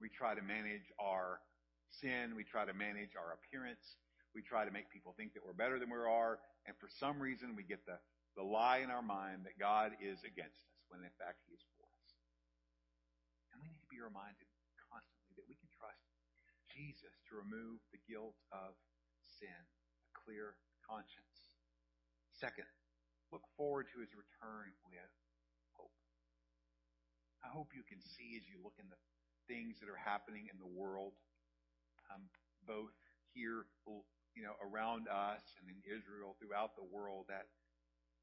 We 0.00 0.08
try 0.08 0.34
to 0.34 0.42
manage 0.42 0.86
our 0.98 1.42
sin. 1.90 2.34
We 2.34 2.46
try 2.46 2.64
to 2.64 2.74
manage 2.74 3.18
our 3.18 3.34
appearance. 3.34 3.98
We 4.34 4.42
try 4.42 4.62
to 4.64 4.70
make 4.70 4.90
people 4.90 5.14
think 5.18 5.34
that 5.34 5.42
we're 5.42 5.56
better 5.56 5.78
than 5.78 5.90
we 5.90 5.98
are. 5.98 6.38
And 6.66 6.74
for 6.78 6.86
some 6.86 7.18
reason, 7.18 7.58
we 7.58 7.66
get 7.66 7.82
the, 7.86 7.98
the 8.38 8.46
lie 8.46 8.84
in 8.84 8.90
our 8.90 9.02
mind 9.02 9.46
that 9.48 9.58
God 9.58 9.98
is 9.98 10.22
against 10.22 10.62
us, 10.62 10.82
when 10.90 11.02
in 11.02 11.14
fact 11.18 11.42
He 11.46 11.54
is 11.54 11.64
for 11.74 11.86
us. 11.86 12.08
And 13.50 13.58
we 13.62 13.70
need 13.72 13.82
to 13.82 13.90
be 13.90 13.98
reminded 13.98 14.46
constantly 14.86 15.34
that 15.34 15.48
we 15.50 15.58
can 15.58 15.70
trust 15.74 16.06
Jesus 16.70 17.14
to 17.30 17.40
remove 17.42 17.82
the 17.90 17.98
guilt 18.06 18.38
of 18.54 18.78
sin, 19.40 19.58
a 20.06 20.10
clear 20.14 20.54
conscience. 20.86 21.27
Second, 22.38 22.70
look 23.34 23.42
forward 23.58 23.90
to 23.90 23.98
His 23.98 24.14
return 24.14 24.70
with 24.86 25.10
hope. 25.74 25.90
I 27.42 27.50
hope 27.50 27.74
you 27.74 27.82
can 27.82 27.98
see 27.98 28.38
as 28.38 28.46
you 28.46 28.62
look 28.62 28.78
in 28.78 28.86
the 28.86 29.00
things 29.50 29.82
that 29.82 29.90
are 29.90 29.98
happening 29.98 30.46
in 30.46 30.58
the 30.62 30.70
world, 30.70 31.18
um, 32.14 32.30
both 32.62 32.94
here, 33.34 33.66
you 34.38 34.46
know, 34.46 34.54
around 34.62 35.10
us 35.10 35.42
and 35.58 35.66
in 35.66 35.82
Israel, 35.82 36.38
throughout 36.38 36.78
the 36.78 36.86
world, 36.86 37.26
that 37.26 37.50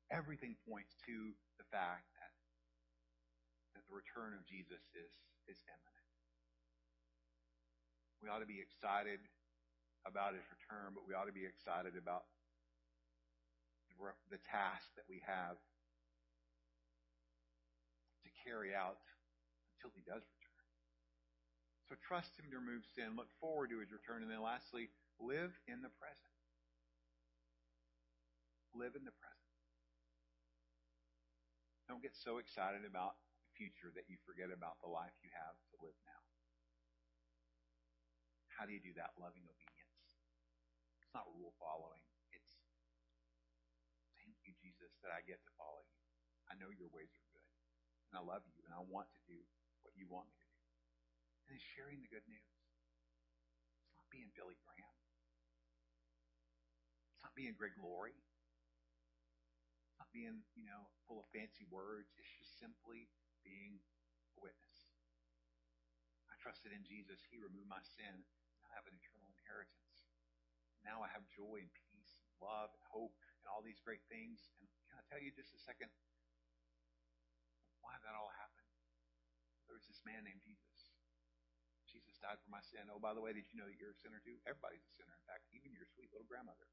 everything 0.08 0.56
points 0.64 0.96
to 1.04 1.36
the 1.60 1.68
fact 1.68 2.08
that 2.16 2.32
that 3.76 3.84
the 3.84 3.96
return 4.00 4.32
of 4.32 4.48
Jesus 4.48 4.80
is 4.96 5.12
is 5.52 5.60
imminent. 5.68 6.08
We 8.24 8.32
ought 8.32 8.40
to 8.40 8.48
be 8.48 8.64
excited 8.64 9.20
about 10.08 10.40
his 10.40 10.46
return, 10.48 10.96
but 10.96 11.04
we 11.04 11.12
ought 11.12 11.28
to 11.28 11.36
be 11.36 11.44
excited 11.44 12.00
about 12.00 12.24
the, 14.30 14.42
task 14.46 14.88
that 15.00 15.08
we 15.08 15.24
have 15.26 15.58
to 18.24 18.30
carry 18.44 18.76
out 18.76 19.00
until 19.76 19.92
he 19.96 20.04
does 20.04 20.22
return. 20.22 20.66
So 21.88 21.94
trust 22.02 22.34
him 22.38 22.50
to 22.50 22.58
remove 22.58 22.82
sin, 22.98 23.14
look 23.14 23.30
forward 23.38 23.70
to 23.70 23.80
his 23.80 23.94
return, 23.94 24.26
and 24.26 24.30
then 24.32 24.42
lastly, 24.42 24.90
live 25.22 25.54
in 25.70 25.86
the 25.86 25.94
present. 26.02 26.36
Live 28.74 28.98
in 28.98 29.06
the 29.06 29.16
present. 29.16 29.36
Don't 31.86 32.02
get 32.02 32.18
so 32.18 32.42
excited 32.42 32.82
about 32.82 33.22
the 33.46 33.54
future 33.54 33.94
that 33.94 34.10
you 34.10 34.18
forget 34.26 34.50
about 34.50 34.82
the 34.82 34.90
life 34.90 35.14
you 35.22 35.30
have 35.38 35.56
to 35.70 35.76
live 35.86 35.96
now. 36.02 36.22
How 38.50 38.64
do 38.64 38.74
you 38.74 38.80
do 38.80 38.96
that? 38.98 39.14
Loving 39.20 39.46
obedience. 39.46 40.10
It's 41.04 41.14
not 41.14 41.28
rule 41.36 41.54
following. 41.60 42.02
It's 42.32 42.56
thank 44.16 44.34
you, 44.48 44.56
Jesus, 44.64 44.95
that 45.06 45.14
I 45.14 45.22
get 45.22 45.38
to 45.46 45.52
follow 45.54 45.86
you. 45.86 46.02
I 46.50 46.58
know 46.58 46.74
your 46.74 46.90
ways 46.90 47.14
are 47.14 47.30
good. 47.30 47.46
And 48.10 48.18
I 48.18 48.24
love 48.26 48.42
you 48.50 48.66
and 48.66 48.74
I 48.74 48.82
want 48.82 49.06
to 49.14 49.22
do 49.30 49.38
what 49.86 49.94
you 49.94 50.10
want 50.10 50.26
me 50.34 50.38
to 50.42 50.50
do. 50.50 50.66
And 51.46 51.54
it's 51.54 51.70
sharing 51.78 52.02
the 52.02 52.10
good 52.10 52.26
news. 52.26 52.58
It's 53.86 53.94
not 54.02 54.10
being 54.10 54.34
Billy 54.34 54.58
Graham. 54.66 54.98
It's 57.14 57.22
not 57.22 57.38
being 57.38 57.54
Greg 57.54 57.78
Laurie. 57.78 58.18
It's 58.18 60.02
not 60.02 60.10
being, 60.10 60.42
you 60.58 60.66
know, 60.66 60.90
full 61.06 61.22
of 61.22 61.30
fancy 61.30 61.70
words. 61.70 62.10
It's 62.18 62.34
just 62.42 62.58
simply 62.58 63.06
being 63.46 63.78
a 64.34 64.38
witness. 64.42 64.90
I 66.34 66.36
trusted 66.42 66.74
in 66.74 66.82
Jesus. 66.82 67.22
He 67.30 67.38
removed 67.38 67.70
my 67.70 67.82
sin. 67.86 68.26
Now 68.58 68.66
I 68.74 68.82
have 68.82 68.90
an 68.90 68.98
eternal 68.98 69.30
inheritance. 69.38 70.10
Now 70.82 71.02
I 71.02 71.10
have 71.14 71.26
joy 71.34 71.62
and 71.62 71.72
peace 71.74 72.22
and 72.26 72.34
love 72.42 72.70
and 72.74 72.84
hope 72.90 73.18
and 73.42 73.50
all 73.50 73.66
these 73.66 73.82
great 73.82 74.06
things. 74.10 74.42
And 74.62 74.70
can 74.96 75.04
I 75.04 75.12
tell 75.12 75.20
you 75.20 75.36
just 75.36 75.52
a 75.52 75.60
second 75.60 75.92
why 77.84 77.92
that 78.00 78.16
all 78.16 78.32
happened? 78.32 78.72
There 79.68 79.76
was 79.76 79.84
this 79.92 80.00
man 80.08 80.24
named 80.24 80.40
Jesus. 80.40 80.96
Jesus 81.84 82.16
died 82.24 82.40
for 82.40 82.48
my 82.48 82.64
sin. 82.64 82.88
Oh, 82.88 83.04
by 83.04 83.12
the 83.12 83.20
way, 83.20 83.36
did 83.36 83.44
you 83.52 83.60
know 83.60 83.68
that 83.68 83.76
you're 83.76 83.92
a 83.92 84.00
sinner 84.00 84.24
too? 84.24 84.40
Everybody's 84.48 84.88
a 84.88 84.94
sinner. 84.96 85.12
In 85.12 85.26
fact, 85.28 85.52
even 85.52 85.76
your 85.76 85.84
sweet 85.92 86.08
little 86.16 86.24
grandmother. 86.32 86.64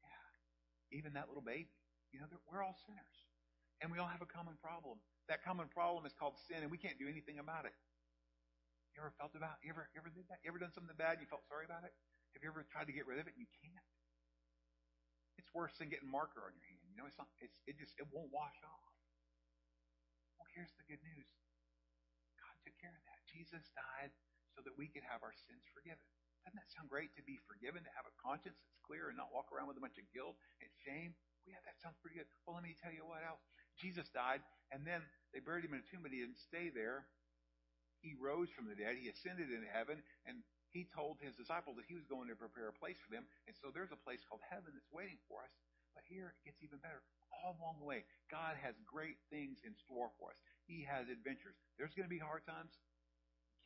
Yeah. 0.00 0.96
Even 0.96 1.12
that 1.20 1.28
little 1.28 1.44
baby. 1.44 1.68
You 2.16 2.24
know, 2.24 2.32
we're 2.48 2.64
all 2.64 2.80
sinners. 2.88 3.16
And 3.84 3.92
we 3.92 4.00
all 4.00 4.08
have 4.08 4.24
a 4.24 4.30
common 4.30 4.56
problem. 4.56 4.96
That 5.28 5.44
common 5.44 5.68
problem 5.68 6.08
is 6.08 6.16
called 6.16 6.40
sin, 6.48 6.64
and 6.64 6.72
we 6.72 6.80
can't 6.80 6.96
do 6.96 7.12
anything 7.12 7.36
about 7.36 7.68
it. 7.68 7.76
You 8.96 9.04
ever 9.04 9.12
felt 9.20 9.36
about? 9.36 9.60
You 9.60 9.76
ever 9.76 9.84
you 9.92 10.00
ever 10.00 10.08
did 10.08 10.24
that? 10.32 10.40
You 10.40 10.48
ever 10.48 10.58
done 10.58 10.72
something 10.72 10.96
bad 10.96 11.20
and 11.20 11.22
you 11.22 11.28
felt 11.28 11.44
sorry 11.44 11.68
about 11.68 11.84
it? 11.84 11.92
Have 12.32 12.40
you 12.40 12.48
ever 12.48 12.64
tried 12.72 12.88
to 12.88 12.96
get 12.96 13.04
rid 13.04 13.20
of 13.20 13.28
it 13.28 13.36
and 13.36 13.44
you 13.44 13.50
can't? 13.60 13.88
It's 15.36 15.52
worse 15.54 15.76
than 15.78 15.92
getting 15.92 16.08
marker 16.10 16.42
on 16.42 16.56
your 16.56 16.66
hand. 16.66 16.77
Know, 16.98 17.06
it's 17.06 17.14
not. 17.14 17.30
It's 17.38 17.54
it 17.70 17.78
just 17.78 17.94
it 17.94 18.10
won't 18.10 18.34
wash 18.34 18.58
off. 18.66 18.90
Well, 20.34 20.50
here's 20.50 20.74
the 20.74 20.86
good 20.90 20.98
news. 21.06 21.30
God 22.42 22.58
took 22.66 22.74
care 22.82 22.90
of 22.90 23.04
that. 23.06 23.22
Jesus 23.30 23.62
died 23.78 24.10
so 24.58 24.66
that 24.66 24.74
we 24.74 24.90
could 24.90 25.06
have 25.06 25.22
our 25.22 25.30
sins 25.46 25.62
forgiven. 25.70 26.02
Doesn't 26.42 26.58
that 26.58 26.74
sound 26.74 26.90
great 26.90 27.14
to 27.14 27.22
be 27.22 27.38
forgiven, 27.46 27.86
to 27.86 27.92
have 27.94 28.08
a 28.08 28.14
conscience 28.18 28.58
that's 28.58 28.82
clear 28.82 29.14
and 29.14 29.18
not 29.20 29.30
walk 29.30 29.54
around 29.54 29.70
with 29.70 29.78
a 29.78 29.84
bunch 29.84 29.94
of 29.94 30.10
guilt 30.10 30.34
and 30.58 30.70
shame? 30.82 31.14
Well, 31.46 31.54
yeah, 31.54 31.62
that 31.70 31.78
sounds 31.78 31.94
pretty 32.02 32.18
good. 32.18 32.26
Well, 32.42 32.58
let 32.58 32.66
me 32.66 32.74
tell 32.82 32.90
you 32.90 33.06
what 33.06 33.22
else. 33.22 33.42
Jesus 33.78 34.10
died, 34.10 34.42
and 34.74 34.82
then 34.82 35.06
they 35.30 35.38
buried 35.38 35.62
him 35.62 35.78
in 35.78 35.84
a 35.84 35.86
tomb, 35.86 36.02
but 36.02 36.10
he 36.10 36.18
didn't 36.18 36.42
stay 36.42 36.74
there. 36.74 37.06
He 38.02 38.18
rose 38.18 38.50
from 38.50 38.66
the 38.66 38.74
dead. 38.74 38.98
He 38.98 39.06
ascended 39.06 39.54
into 39.54 39.70
heaven, 39.70 40.02
and 40.26 40.42
he 40.74 40.90
told 40.90 41.22
his 41.22 41.36
disciples 41.38 41.78
that 41.78 41.86
he 41.86 41.94
was 41.94 42.10
going 42.10 42.26
to 42.26 42.34
prepare 42.34 42.70
a 42.70 42.74
place 42.74 42.98
for 42.98 43.14
them. 43.14 43.22
And 43.46 43.54
so 43.54 43.70
there's 43.70 43.94
a 43.94 44.00
place 44.02 44.24
called 44.26 44.42
heaven 44.50 44.74
that's 44.74 44.90
waiting 44.90 45.18
for 45.30 45.46
us. 45.46 45.54
But 45.98 46.06
here 46.06 46.30
it 46.30 46.46
gets 46.46 46.62
even 46.62 46.78
better. 46.78 47.02
All 47.34 47.58
along 47.58 47.82
the 47.82 47.90
way, 47.90 48.06
God 48.30 48.54
has 48.62 48.78
great 48.86 49.18
things 49.34 49.58
in 49.66 49.74
store 49.74 50.14
for 50.14 50.30
us. 50.30 50.38
He 50.70 50.86
has 50.86 51.10
adventures. 51.10 51.58
There's 51.74 51.90
going 51.90 52.06
to 52.06 52.12
be 52.12 52.22
hard 52.22 52.46
times. 52.46 52.70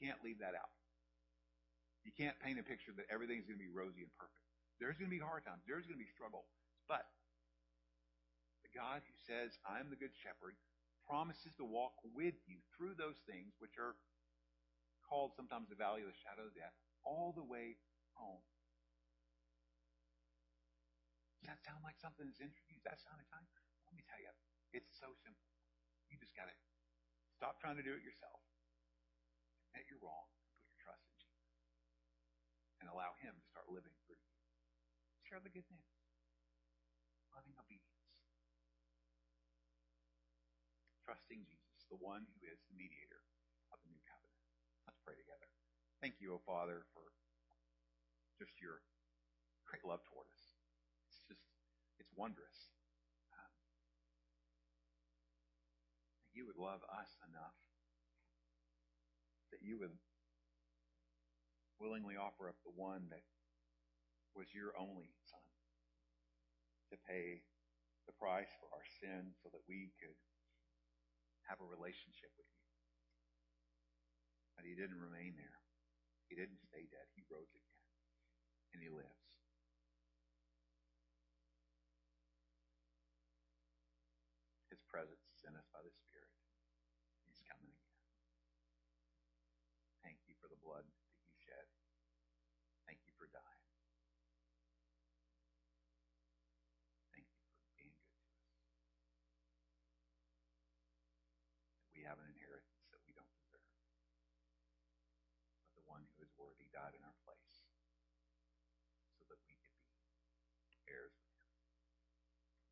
You 0.01 0.09
can't 0.09 0.24
leave 0.24 0.41
that 0.41 0.57
out. 0.57 0.72
You 2.09 2.12
can't 2.16 2.41
paint 2.41 2.57
a 2.57 2.64
picture 2.64 2.97
that 2.97 3.12
everything's 3.12 3.45
going 3.45 3.61
to 3.61 3.66
be 3.68 3.68
rosy 3.68 4.01
and 4.01 4.12
perfect. 4.16 4.41
There's 4.80 4.97
going 4.97 5.12
to 5.12 5.16
be 5.16 5.20
hard 5.20 5.45
times. 5.45 5.61
There's 5.68 5.85
going 5.85 6.01
to 6.01 6.05
be 6.05 6.09
struggle. 6.09 6.49
But 6.89 7.05
the 8.64 8.72
God 8.72 9.05
who 9.05 9.16
says, 9.28 9.53
I'm 9.68 9.93
the 9.93 10.01
good 10.01 10.16
shepherd, 10.24 10.57
promises 11.05 11.53
to 11.61 11.68
walk 11.68 12.01
with 12.16 12.41
you 12.49 12.64
through 12.72 12.97
those 12.97 13.20
things 13.28 13.53
which 13.61 13.76
are 13.76 13.93
called 15.05 15.37
sometimes 15.37 15.68
the 15.68 15.76
valley 15.76 16.01
of 16.01 16.09
the 16.09 16.22
shadow 16.24 16.49
of 16.49 16.57
death, 16.57 16.72
all 17.05 17.37
the 17.37 17.45
way 17.45 17.76
home. 18.16 18.41
Does 21.43 21.59
that 21.59 21.61
sound 21.66 21.82
like 21.82 21.99
something 21.99 22.22
that's 22.22 22.38
interesting? 22.38 22.78
Does 22.78 22.86
that 22.86 23.03
sound 23.03 23.18
exciting? 23.18 23.51
Let 23.90 23.99
me 23.99 24.07
tell 24.07 24.22
you, 24.22 24.30
it's 24.70 24.95
so 24.95 25.11
simple. 25.26 25.51
You 26.07 26.14
just 26.22 26.38
got 26.38 26.47
to 26.47 26.55
stop 27.34 27.59
trying 27.59 27.74
to 27.76 27.82
do 27.82 27.99
it 27.99 28.07
yourself. 28.07 28.38
Admit 29.74 29.90
you're 29.90 29.99
wrong 29.99 30.30
put 30.62 30.70
your 30.70 30.78
trust 30.86 31.03
in 31.11 31.18
Jesus. 31.18 31.51
And 32.78 32.86
allow 32.86 33.18
Him 33.18 33.34
to 33.34 33.47
start 33.51 33.66
living 33.66 33.90
through 34.07 34.22
you. 34.22 34.34
Share 35.26 35.43
the 35.43 35.51
good 35.51 35.66
news. 35.66 35.90
Loving 37.34 37.59
obedience. 37.59 38.22
Trusting 41.03 41.43
Jesus, 41.43 41.82
the 41.90 41.99
one 41.99 42.22
who 42.38 42.47
is 42.47 42.62
the 42.70 42.78
mediator 42.78 43.26
of 43.74 43.82
the 43.82 43.90
new 43.90 44.05
covenant. 44.07 44.38
Let's 44.86 45.03
pray 45.03 45.18
together. 45.18 45.51
Thank 45.99 46.22
you, 46.22 46.38
O 46.38 46.38
Father, 46.47 46.86
for 46.95 47.11
just 48.38 48.55
your 48.62 48.86
great 49.66 49.82
love 49.82 50.07
toward 50.07 50.30
us. 50.30 50.41
Wondrous. 52.17 52.71
Um, 53.33 53.53
you 56.33 56.47
would 56.47 56.61
love 56.61 56.81
us 56.93 57.11
enough 57.29 57.57
that 59.53 59.61
you 59.61 59.79
would 59.81 59.93
willingly 61.81 62.17
offer 62.17 62.49
up 62.49 62.57
the 62.65 62.73
one 62.77 63.09
that 63.11 63.25
was 64.37 64.49
your 64.55 64.73
only 64.79 65.13
son 65.29 65.45
to 66.93 66.97
pay 67.09 67.43
the 68.07 68.17
price 68.17 68.49
for 68.61 68.69
our 68.73 68.85
sin 69.01 69.33
so 69.43 69.49
that 69.53 69.65
we 69.69 69.93
could 70.01 70.17
have 71.49 71.61
a 71.61 71.69
relationship 71.69 72.33
with 72.39 72.49
you. 72.49 72.65
But 74.57 74.65
he 74.65 74.77
didn't 74.77 75.01
remain 75.01 75.35
there. 75.37 75.59
He 76.29 76.37
didn't 76.37 76.65
stay 76.65 76.89
dead. 76.89 77.09
He 77.13 77.25
rose 77.29 77.51
again. 77.53 77.81
And 78.73 78.81
he 78.81 78.89
lives. 78.89 79.29
His 84.73 84.81
presence 84.89 85.29
is 85.29 85.45
in 85.45 85.53
us 85.53 85.69
by 85.69 85.85
the 85.85 85.93
Spirit. 85.93 86.33
He's 87.29 87.45
coming 87.45 87.69
again. 87.69 88.01
Thank 90.01 90.25
you 90.25 90.33
for 90.41 90.49
the 90.49 90.57
blood 90.65 90.89
that 90.89 91.21
you 91.29 91.37
shed. 91.45 91.69
Thank 92.89 93.05
you 93.05 93.13
for 93.21 93.29
dying. 93.29 93.65
Thank 97.13 97.29
you 97.29 97.45
for 97.53 97.61
being 97.77 97.93
good 98.01 98.17
to 98.17 98.33
us. 98.33 98.57
That 101.85 101.92
we 102.03 102.11
have 102.11 102.19
an 102.19 102.35
inheritance 102.35 102.91
that 102.91 102.99
we 103.07 103.15
don't 103.15 103.31
deserve. 103.39 103.63
But 105.63 105.79
the 105.79 105.87
one 105.87 106.03
who 106.03 106.19
is 106.19 106.35
worthy 106.35 106.67
died 106.75 106.99
in 106.99 107.07
our 107.07 107.15
place 107.23 107.63
so 109.15 109.23
that 109.31 109.39
we 109.47 109.55
could 109.63 109.79
be 110.67 110.83
heirs 110.91 111.15
with 111.15 111.31
him. 111.39 111.47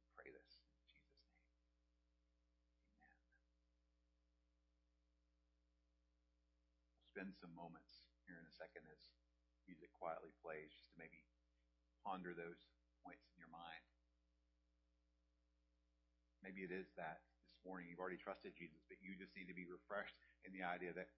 We 0.03 0.11
pray 0.19 0.35
this 0.35 0.67
in 0.67 0.83
Jesus' 0.83 1.15
name. 1.23 1.47
Amen. 2.99 3.23
We'll 6.99 7.15
spend 7.15 7.39
some 7.39 7.55
moments 7.55 8.11
here 8.27 8.35
in 8.35 8.51
a 8.51 8.59
second 8.59 8.83
as 8.91 9.15
music 9.71 9.95
quietly 9.95 10.35
plays 10.43 10.75
just 10.75 10.91
to 10.91 10.99
maybe 10.99 11.23
ponder 12.03 12.35
those 12.35 12.67
points 13.07 13.31
in 13.31 13.39
your 13.39 13.55
mind. 13.55 13.87
Maybe 16.43 16.67
it 16.67 16.75
is 16.75 16.91
that 16.99 17.30
morning 17.65 17.89
you've 17.89 18.01
already 18.01 18.21
trusted 18.21 18.57
Jesus, 18.57 18.81
but 18.89 18.99
you 19.01 19.17
just 19.17 19.37
need 19.37 19.49
to 19.49 19.57
be 19.57 19.69
refreshed 19.69 20.17
in 20.45 20.53
the 20.53 20.65
idea 20.65 20.93
that 20.97 21.09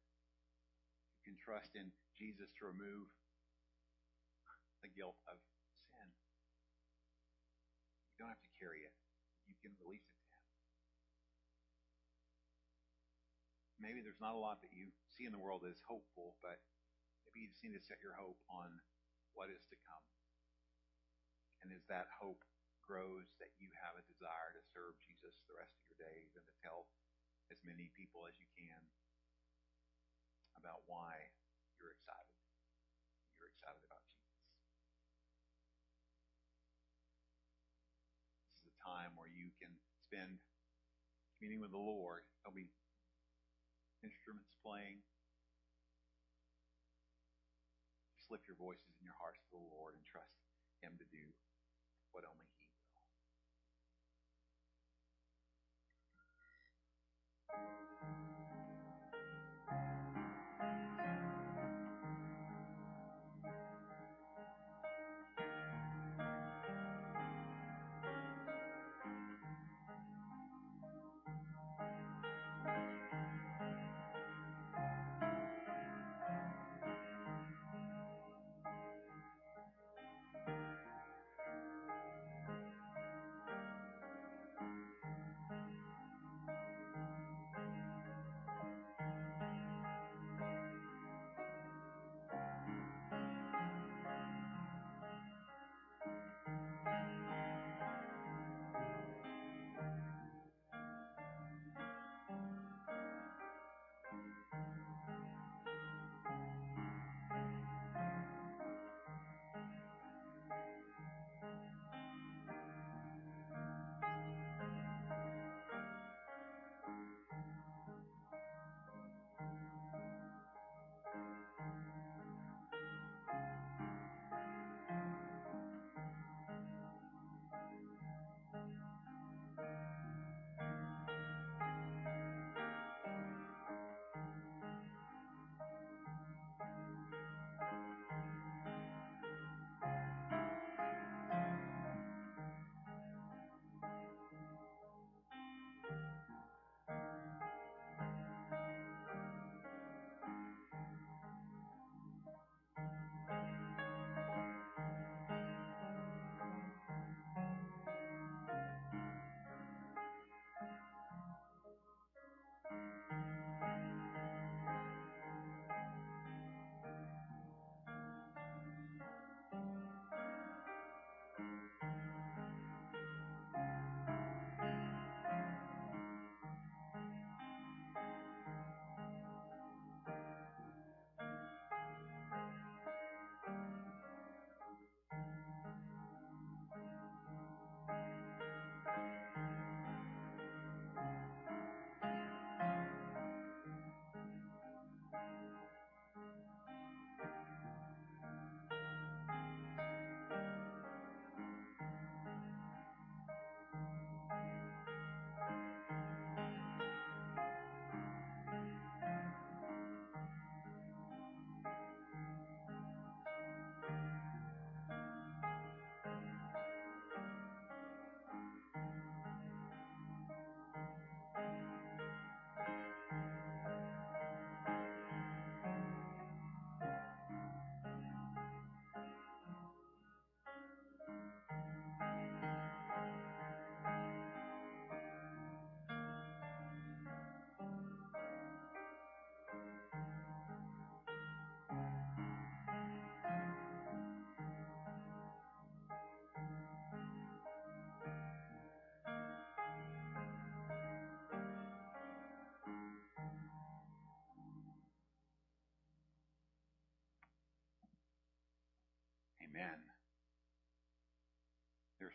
you 1.23 1.23
can 1.23 1.39
trust 1.39 1.79
in 1.79 1.95
Jesus 2.19 2.51
to 2.59 2.67
remove 2.67 3.07
the 4.83 4.91
guilt 4.91 5.19
of 5.31 5.39
sin. 5.95 6.11
You 8.13 8.27
don't 8.27 8.35
have 8.35 8.43
to 8.43 8.55
carry 8.59 8.83
it. 8.83 8.95
You 9.47 9.55
can 9.63 9.75
release 9.79 10.03
it 10.03 10.19
to 10.19 10.31
Him. 10.35 10.47
Maybe 13.79 14.03
there's 14.03 14.23
not 14.23 14.35
a 14.35 14.43
lot 14.43 14.63
that 14.63 14.75
you 14.75 14.91
see 15.15 15.27
in 15.27 15.35
the 15.35 15.43
world 15.43 15.63
as 15.67 15.79
hopeful, 15.87 16.39
but 16.43 16.59
maybe 17.27 17.47
you 17.47 17.51
just 17.51 17.63
need 17.63 17.75
to 17.75 17.83
set 17.83 18.03
your 18.03 18.15
hope 18.15 18.39
on 18.51 18.83
what 19.35 19.51
is 19.51 19.63
to 19.71 19.79
come. 19.87 20.07
And 21.63 21.71
as 21.71 21.83
that 21.87 22.11
hope 22.19 22.43
grows, 22.83 23.31
that 23.39 23.55
you 23.63 23.71
have 23.79 23.97
a 23.97 24.05
desire 24.11 24.53
to 24.53 24.63
serve 24.75 24.99
Jesus 25.01 25.39
the 25.47 25.57
rest 25.57 25.73
of 25.79 25.87
your 25.89 26.01
days 26.03 26.35
and 26.35 26.45
to 26.45 26.55
tell 26.61 26.91
as 27.51 27.59
many 27.65 27.91
people 27.97 28.27
as 28.29 28.37
you 28.39 28.49
can 28.55 28.81
about 30.59 30.85
why 30.87 31.31
you're 31.79 31.91
excited. 31.95 32.37
You're 33.39 33.51
excited 33.51 33.83
about 33.83 34.03
Jesus. 34.07 34.39
This 38.53 38.63
is 38.63 38.71
a 38.71 38.79
time 38.79 39.17
where 39.19 39.31
you 39.31 39.51
can 39.59 39.73
spend 40.07 40.39
meeting 41.43 41.59
with 41.59 41.75
the 41.75 41.83
Lord. 41.83 42.23
There'll 42.43 42.55
be 42.55 42.71
instruments 44.07 44.55
playing. 44.63 45.03
Just 48.15 48.31
lift 48.31 48.47
your 48.47 48.59
voices 48.59 48.95
in 49.03 49.07
your 49.07 49.19
hearts 49.19 49.43
to 49.51 49.59
the 49.59 49.67
Lord 49.67 49.99
and 49.99 50.05
trust 50.07 50.39
Him 50.79 50.95
to 51.03 51.07
do 51.11 51.25
what 52.15 52.23
only 52.29 52.52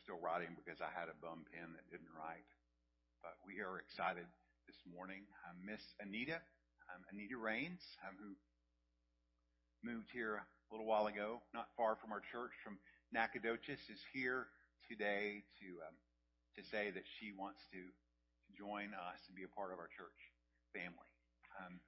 still 0.07 0.23
writing 0.23 0.55
because 0.55 0.79
I 0.79 0.87
had 0.87 1.11
a 1.11 1.17
bum 1.19 1.43
pen 1.51 1.75
that 1.75 1.83
didn't 1.91 2.07
write. 2.15 2.47
But 3.19 3.35
we 3.43 3.59
are 3.59 3.75
excited 3.75 4.23
this 4.63 4.79
morning. 4.87 5.27
Um, 5.43 5.59
Miss 5.67 5.83
Anita, 5.99 6.39
um, 6.87 7.03
Anita 7.11 7.35
Rains, 7.35 7.83
um, 8.07 8.15
who 8.15 8.31
moved 9.83 10.07
here 10.15 10.39
a 10.39 10.69
little 10.71 10.87
while 10.87 11.11
ago, 11.11 11.43
not 11.51 11.67
far 11.75 11.99
from 11.99 12.15
our 12.15 12.23
church, 12.23 12.55
from 12.63 12.79
Nacogdoches, 13.11 13.83
is 13.91 13.99
here 14.15 14.47
today 14.87 15.43
to 15.59 15.67
um, 15.83 15.95
to 16.55 16.63
say 16.71 16.87
that 16.87 17.03
she 17.19 17.35
wants 17.35 17.59
to, 17.75 17.83
to 17.83 18.49
join 18.55 18.95
us 18.95 19.19
and 19.27 19.35
be 19.35 19.43
a 19.43 19.51
part 19.51 19.75
of 19.75 19.77
our 19.83 19.91
church 19.91 20.19
family. 20.71 21.11
Um, 21.59 21.83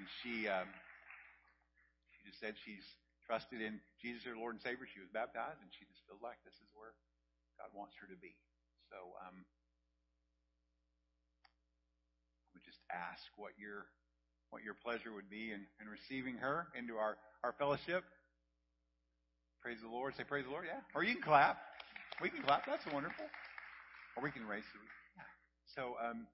and 0.00 0.08
she 0.24 0.48
um, 0.48 0.72
she 2.16 2.24
just 2.24 2.40
said 2.40 2.56
she's 2.56 2.88
trusted 3.28 3.60
in 3.60 3.76
Jesus, 4.00 4.24
her 4.24 4.32
Lord 4.32 4.56
and 4.56 4.64
Savior. 4.64 4.88
She 4.88 5.04
was 5.04 5.12
baptized, 5.12 5.60
and 5.60 5.68
she 5.76 5.84
just 5.84 6.00
feels 6.08 6.24
like 6.24 6.40
this 6.48 6.56
is 6.56 6.72
where 6.72 6.96
God 7.60 7.68
wants 7.76 7.92
her 8.00 8.08
to 8.08 8.16
be. 8.16 8.32
So 8.88 8.96
um, 9.20 9.44
I 12.48 12.56
would 12.56 12.64
just 12.64 12.80
ask 12.88 13.20
what 13.36 13.52
your 13.60 13.92
what 14.48 14.64
your 14.64 14.72
pleasure 14.72 15.12
would 15.12 15.28
be 15.28 15.52
in, 15.52 15.68
in 15.76 15.92
receiving 15.92 16.40
her 16.40 16.72
into 16.72 16.96
our, 16.96 17.20
our 17.44 17.52
fellowship. 17.60 18.00
Praise 19.60 19.76
the 19.84 19.92
Lord. 19.92 20.16
Say 20.16 20.24
praise 20.24 20.48
the 20.48 20.50
Lord, 20.50 20.64
yeah. 20.64 20.80
Or 20.96 21.04
you 21.04 21.12
can 21.12 21.22
clap. 21.22 21.60
We 22.24 22.32
can 22.32 22.40
clap. 22.40 22.64
That's 22.64 22.88
wonderful. 22.88 23.28
Or 24.16 24.24
we 24.24 24.32
can 24.32 24.48
raise 24.48 24.64
you. 24.72 24.80
So 25.76 26.00
um, 26.00 26.24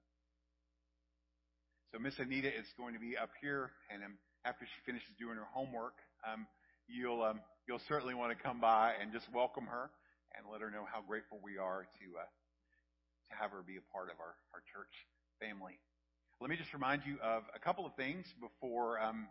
so 1.91 1.99
Miss 1.99 2.15
Anita 2.19 2.47
is 2.47 2.71
going 2.79 2.93
to 2.95 3.03
be 3.03 3.17
up 3.19 3.31
here, 3.43 3.71
and 3.91 4.03
um, 4.03 4.15
after 4.47 4.63
she 4.63 4.79
finishes 4.85 5.11
doing 5.19 5.35
her 5.35 5.47
homework, 5.51 5.99
um, 6.23 6.47
you'll 6.87 7.23
um, 7.23 7.39
you'll 7.67 7.81
certainly 7.87 8.13
want 8.13 8.35
to 8.35 8.43
come 8.43 8.59
by 8.59 8.93
and 9.01 9.11
just 9.11 9.25
welcome 9.33 9.65
her 9.65 9.89
and 10.37 10.45
let 10.51 10.61
her 10.61 10.69
know 10.69 10.85
how 10.91 11.01
grateful 11.01 11.39
we 11.43 11.57
are 11.57 11.83
to 11.83 12.05
uh, 12.19 12.25
to 13.29 13.35
have 13.41 13.51
her 13.51 13.61
be 13.65 13.77
a 13.77 13.85
part 13.93 14.09
of 14.09 14.19
our, 14.19 14.35
our 14.53 14.61
church 14.73 14.91
family. 15.39 15.79
Let 16.41 16.49
me 16.49 16.57
just 16.57 16.73
remind 16.73 17.03
you 17.05 17.17
of 17.23 17.43
a 17.55 17.59
couple 17.59 17.85
of 17.85 17.95
things 17.95 18.25
before 18.41 18.99
um, 18.99 19.27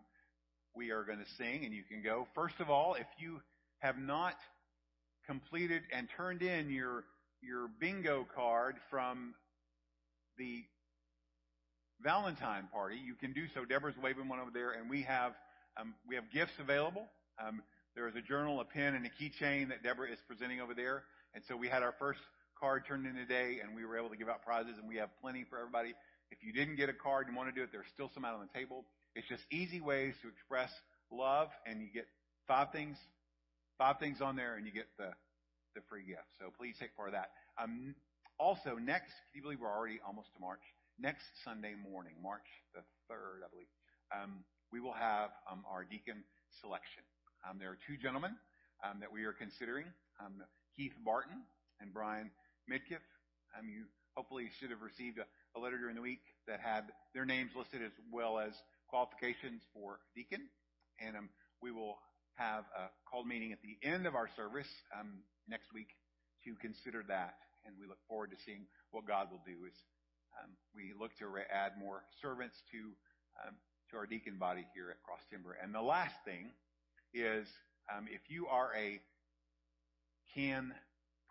we 0.74 0.90
are 0.90 1.04
going 1.04 1.18
to 1.18 1.30
sing, 1.36 1.64
and 1.64 1.72
you 1.74 1.82
can 1.84 2.02
go. 2.02 2.26
First 2.34 2.56
of 2.60 2.70
all, 2.70 2.94
if 2.94 3.06
you 3.18 3.40
have 3.80 3.98
not 3.98 4.34
completed 5.26 5.82
and 5.92 6.08
turned 6.16 6.42
in 6.42 6.70
your 6.70 7.04
your 7.42 7.68
bingo 7.78 8.26
card 8.34 8.76
from 8.90 9.34
the 10.38 10.64
Valentine 12.02 12.68
party, 12.72 12.96
you 12.96 13.14
can 13.14 13.32
do 13.32 13.46
so. 13.54 13.64
Deborah's 13.64 13.96
waving 14.02 14.28
one 14.28 14.40
over 14.40 14.50
there, 14.52 14.72
and 14.72 14.90
we 14.90 15.02
have 15.02 15.32
um, 15.80 15.94
we 16.08 16.14
have 16.14 16.24
gifts 16.32 16.52
available. 16.58 17.06
Um, 17.38 17.62
there 17.94 18.08
is 18.08 18.14
a 18.16 18.22
journal, 18.22 18.60
a 18.60 18.64
pen, 18.64 18.94
and 18.94 19.06
a 19.06 19.10
keychain 19.10 19.68
that 19.68 19.82
Deborah 19.82 20.10
is 20.10 20.18
presenting 20.26 20.60
over 20.60 20.74
there. 20.74 21.04
And 21.34 21.42
so 21.46 21.56
we 21.56 21.68
had 21.68 21.82
our 21.82 21.94
first 21.98 22.20
card 22.58 22.84
turned 22.86 23.06
in 23.06 23.14
today, 23.14 23.58
and 23.62 23.74
we 23.74 23.84
were 23.84 23.96
able 23.96 24.08
to 24.10 24.16
give 24.16 24.28
out 24.28 24.42
prizes, 24.44 24.74
and 24.78 24.88
we 24.88 24.96
have 24.96 25.10
plenty 25.20 25.44
for 25.48 25.58
everybody. 25.58 25.94
If 26.30 26.42
you 26.42 26.52
didn't 26.52 26.76
get 26.76 26.88
a 26.88 26.92
card 26.92 27.28
and 27.28 27.36
want 27.36 27.48
to 27.48 27.54
do 27.54 27.62
it, 27.62 27.70
there's 27.72 27.86
still 27.92 28.10
some 28.14 28.24
out 28.24 28.34
on 28.34 28.40
the 28.40 28.58
table. 28.58 28.84
It's 29.14 29.28
just 29.28 29.42
easy 29.50 29.80
ways 29.80 30.14
to 30.22 30.28
express 30.28 30.70
love, 31.10 31.48
and 31.66 31.80
you 31.80 31.88
get 31.92 32.06
five 32.48 32.72
things, 32.72 32.96
five 33.78 33.98
things 33.98 34.20
on 34.20 34.36
there, 34.36 34.56
and 34.56 34.66
you 34.66 34.72
get 34.72 34.86
the 34.98 35.10
free 35.88 36.04
gift. 36.06 36.30
So 36.38 36.50
please 36.56 36.76
take 36.78 36.96
part 36.96 37.08
of 37.08 37.14
that. 37.14 37.30
Um, 37.60 37.94
also, 38.38 38.76
next, 38.76 39.10
can 39.30 39.38
you 39.38 39.42
believe 39.42 39.60
we're 39.60 39.70
already 39.70 40.00
almost 40.06 40.32
to 40.34 40.40
March? 40.40 40.62
Next 40.98 41.26
Sunday 41.44 41.74
morning, 41.74 42.14
March 42.22 42.46
the 42.74 42.82
third, 43.08 43.42
I 43.44 43.50
believe, 43.50 43.70
um, 44.14 44.44
we 44.70 44.80
will 44.80 44.92
have 44.94 45.30
our 45.70 45.84
deacon 45.84 46.22
selection. 46.60 47.02
Um, 47.44 47.60
there 47.60 47.68
are 47.68 47.78
two 47.86 48.00
gentlemen 48.00 48.32
um, 48.80 49.04
that 49.04 49.12
we 49.12 49.24
are 49.28 49.36
considering, 49.36 49.84
um, 50.16 50.40
Keith 50.76 50.96
Barton 51.04 51.44
and 51.80 51.92
Brian 51.92 52.30
Midkiff. 52.64 53.04
You 53.60 53.84
hopefully 54.16 54.50
should 54.58 54.70
have 54.70 54.80
received 54.80 55.20
a, 55.20 55.26
letter 55.60 55.78
during 55.78 55.94
the 55.94 56.02
week 56.02 56.24
that 56.48 56.58
had 56.58 56.90
their 57.14 57.24
names 57.24 57.52
listed 57.54 57.78
as 57.78 57.94
well 58.10 58.40
as 58.40 58.50
qualifications 58.90 59.62
for 59.72 60.00
deacon. 60.16 60.50
And 60.98 61.14
we 61.62 61.70
will 61.70 61.94
have 62.34 62.64
a 62.74 62.90
called 63.06 63.28
meeting 63.28 63.52
at 63.52 63.62
the 63.62 63.78
end 63.86 64.06
of 64.06 64.16
our 64.16 64.26
service 64.34 64.66
next 65.46 65.70
week 65.72 65.94
to 66.42 66.58
consider 66.58 67.04
that. 67.06 67.38
And 67.64 67.76
we 67.78 67.86
look 67.86 68.02
forward 68.08 68.34
to 68.34 68.38
seeing 68.44 68.66
what 68.90 69.06
God 69.06 69.30
will 69.30 69.44
do 69.46 69.62
as 69.70 69.76
we 70.74 70.90
look 70.98 71.14
to 71.22 71.30
add 71.54 71.78
more 71.78 72.02
servants 72.20 72.56
to 72.72 72.90
to 73.92 73.96
our 73.96 74.06
deacon 74.06 74.34
body 74.40 74.66
here 74.74 74.90
at 74.90 74.98
Cross 75.06 75.22
Timber. 75.30 75.56
And 75.62 75.72
the 75.72 75.82
last 75.84 76.16
thing 76.24 76.50
is 77.14 77.46
um, 77.94 78.06
if 78.10 78.20
you 78.28 78.46
are 78.48 78.70
a 78.76 79.00
can 80.34 80.74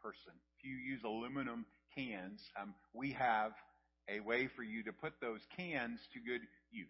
person, 0.02 0.34
if 0.58 0.66
you 0.66 0.76
use 0.76 1.02
aluminum 1.04 1.66
cans, 1.96 2.40
um, 2.60 2.74
we 2.94 3.12
have 3.12 3.52
a 4.10 4.20
way 4.20 4.48
for 4.56 4.64
you 4.64 4.84
to 4.84 4.92
put 4.92 5.14
those 5.22 5.40
cans 5.56 6.00
to 6.14 6.20
good 6.20 6.42
use. 6.72 6.88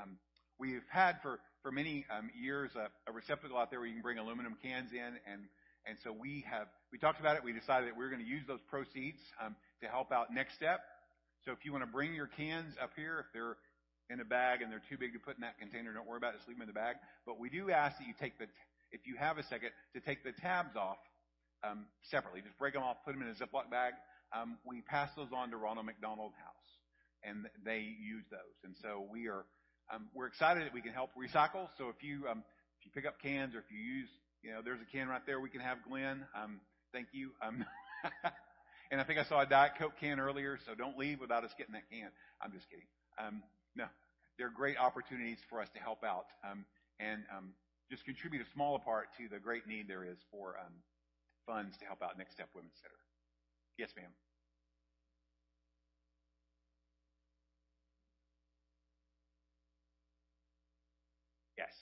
Um, 0.00 0.16
we've 0.58 0.84
had 0.90 1.20
for, 1.22 1.40
for 1.62 1.70
many 1.70 2.04
um, 2.16 2.30
years 2.38 2.70
a, 2.76 2.88
a, 3.10 3.12
receptacle 3.12 3.56
out 3.56 3.70
there 3.70 3.80
where 3.80 3.88
you 3.88 3.94
can 3.94 4.02
bring 4.02 4.18
aluminum 4.18 4.56
cans 4.62 4.92
in, 4.92 5.18
and 5.30 5.42
and 5.84 5.98
so 6.04 6.12
we 6.12 6.44
have 6.48 6.68
we 6.92 6.98
talked 6.98 7.20
about 7.20 7.36
it. 7.36 7.44
We 7.44 7.52
decided 7.52 7.88
that 7.88 7.96
we 7.96 8.04
are 8.04 8.10
going 8.10 8.22
to 8.22 8.28
use 8.28 8.44
those 8.46 8.60
proceeds 8.68 9.20
um, 9.44 9.56
to 9.82 9.88
help 9.88 10.12
out 10.12 10.32
Next 10.32 10.54
Step. 10.54 10.80
So 11.44 11.50
if 11.50 11.64
you 11.64 11.72
want 11.72 11.82
to 11.84 11.90
bring 11.90 12.14
your 12.14 12.28
cans 12.28 12.74
up 12.80 12.90
here, 12.94 13.18
if 13.18 13.26
they're 13.32 13.56
in 14.12 14.20
a 14.20 14.24
bag 14.24 14.60
and 14.60 14.70
they're 14.70 14.84
too 14.88 14.98
big 14.98 15.12
to 15.14 15.18
put 15.18 15.36
in 15.36 15.40
that 15.40 15.58
container, 15.58 15.92
don't 15.92 16.06
worry 16.06 16.18
about 16.18 16.34
it. 16.34 16.44
Just 16.44 16.48
leave 16.48 16.58
them 16.58 16.68
in 16.68 16.72
the 16.72 16.76
bag. 16.76 16.96
But 17.24 17.40
we 17.40 17.48
do 17.48 17.70
ask 17.70 17.96
that 17.98 18.06
you 18.06 18.14
take 18.20 18.38
the, 18.38 18.44
if 18.92 19.06
you 19.06 19.16
have 19.16 19.38
a 19.38 19.42
second, 19.42 19.70
to 19.94 20.00
take 20.00 20.22
the 20.22 20.32
tabs 20.32 20.76
off 20.76 21.00
um, 21.64 21.86
separately. 22.10 22.42
Just 22.42 22.58
break 22.58 22.74
them 22.74 22.82
off, 22.82 22.98
put 23.04 23.14
them 23.14 23.22
in 23.22 23.28
a 23.28 23.34
Ziploc 23.34 23.70
bag. 23.70 23.94
Um, 24.36 24.58
we 24.64 24.82
pass 24.82 25.10
those 25.16 25.32
on 25.34 25.50
to 25.50 25.56
Ronald 25.56 25.86
McDonald 25.86 26.32
House, 26.36 26.68
and 27.24 27.48
they 27.64 27.80
use 27.80 28.24
those. 28.30 28.56
And 28.64 28.74
so 28.82 29.06
we 29.10 29.28
are 29.28 29.44
um, 29.92 30.08
we're 30.14 30.26
excited 30.26 30.64
that 30.64 30.72
we 30.72 30.80
can 30.80 30.92
help 30.92 31.10
recycle. 31.16 31.68
So 31.76 31.88
if 31.88 32.02
you 32.02 32.26
um, 32.30 32.44
if 32.80 32.86
you 32.86 32.90
pick 32.94 33.06
up 33.06 33.20
cans 33.20 33.54
or 33.54 33.58
if 33.58 33.70
you 33.70 33.78
use, 33.78 34.08
you 34.42 34.50
know, 34.52 34.60
there's 34.64 34.80
a 34.80 34.90
can 34.90 35.08
right 35.08 35.20
there 35.26 35.40
we 35.40 35.50
can 35.50 35.60
have 35.60 35.78
Glenn. 35.88 36.24
Um, 36.34 36.60
thank 36.92 37.08
you. 37.12 37.30
Um, 37.46 37.64
and 38.90 39.00
I 39.00 39.04
think 39.04 39.18
I 39.18 39.24
saw 39.24 39.40
a 39.40 39.46
Diet 39.46 39.72
Coke 39.78 39.94
can 40.00 40.18
earlier, 40.18 40.58
so 40.66 40.74
don't 40.74 40.98
leave 40.98 41.20
without 41.20 41.44
us 41.44 41.50
getting 41.58 41.74
that 41.74 41.88
can. 41.90 42.08
I'm 42.40 42.52
just 42.52 42.68
kidding. 42.70 42.86
Um, 43.18 43.42
no, 43.76 43.84
they're 44.38 44.50
great 44.50 44.78
opportunities 44.78 45.38
for 45.48 45.60
us 45.60 45.68
to 45.74 45.80
help 45.80 46.04
out 46.04 46.26
um, 46.48 46.64
and 47.00 47.22
um, 47.36 47.50
just 47.90 48.04
contribute 48.04 48.40
a 48.40 48.50
smaller 48.54 48.78
part 48.78 49.08
to 49.18 49.28
the 49.28 49.38
great 49.38 49.66
need 49.66 49.88
there 49.88 50.04
is 50.04 50.18
for 50.30 50.56
um, 50.58 50.72
funds 51.46 51.76
to 51.78 51.84
help 51.84 52.02
out 52.02 52.16
Next 52.18 52.32
Step 52.32 52.48
Women's 52.54 52.74
Center. 52.80 52.96
Yes, 53.78 53.90
ma'am. 53.96 54.10
Yes. 61.58 61.74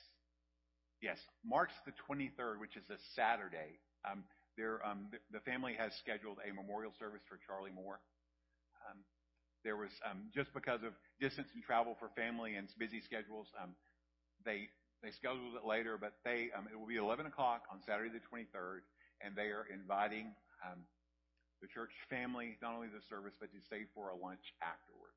Yes. 1.00 1.18
March 1.44 1.70
the 1.86 1.92
23rd, 2.08 2.60
which 2.60 2.76
is 2.76 2.84
a 2.90 2.98
Saturday, 3.14 3.78
um, 4.10 4.24
there, 4.56 4.84
um, 4.84 5.06
the, 5.10 5.18
the, 5.32 5.40
family 5.40 5.74
has 5.78 5.92
scheduled 5.94 6.38
a 6.44 6.52
memorial 6.52 6.92
service 6.98 7.22
for 7.28 7.38
Charlie 7.46 7.70
Moore. 7.70 8.00
Um, 8.88 8.98
there 9.64 9.76
was 9.76 9.92
um, 10.08 10.32
just 10.32 10.52
because 10.54 10.82
of 10.82 10.96
distance 11.20 11.48
and 11.54 11.62
travel 11.62 11.96
for 11.98 12.08
family 12.16 12.56
and 12.56 12.68
busy 12.78 13.00
schedules, 13.00 13.48
um, 13.60 13.76
they 14.44 14.68
they 15.00 15.12
scheduled 15.12 15.56
it 15.56 15.64
later, 15.64 15.96
but 15.96 16.20
they 16.24 16.52
um, 16.52 16.68
it 16.68 16.76
will 16.76 16.88
be 16.88 17.00
11 17.00 17.24
o'clock 17.24 17.64
on 17.72 17.80
Saturday 17.80 18.12
the 18.12 18.24
23rd, 18.28 18.84
and 19.24 19.32
they 19.32 19.48
are 19.52 19.64
inviting 19.72 20.32
um, 20.60 20.84
the 21.64 21.68
church 21.68 21.92
family 22.08 22.56
not 22.60 22.76
only 22.76 22.88
the 22.88 23.04
service 23.08 23.36
but 23.36 23.52
to 23.52 23.60
stay 23.60 23.88
for 23.92 24.12
a 24.12 24.16
lunch 24.16 24.52
afterwards. 24.60 25.16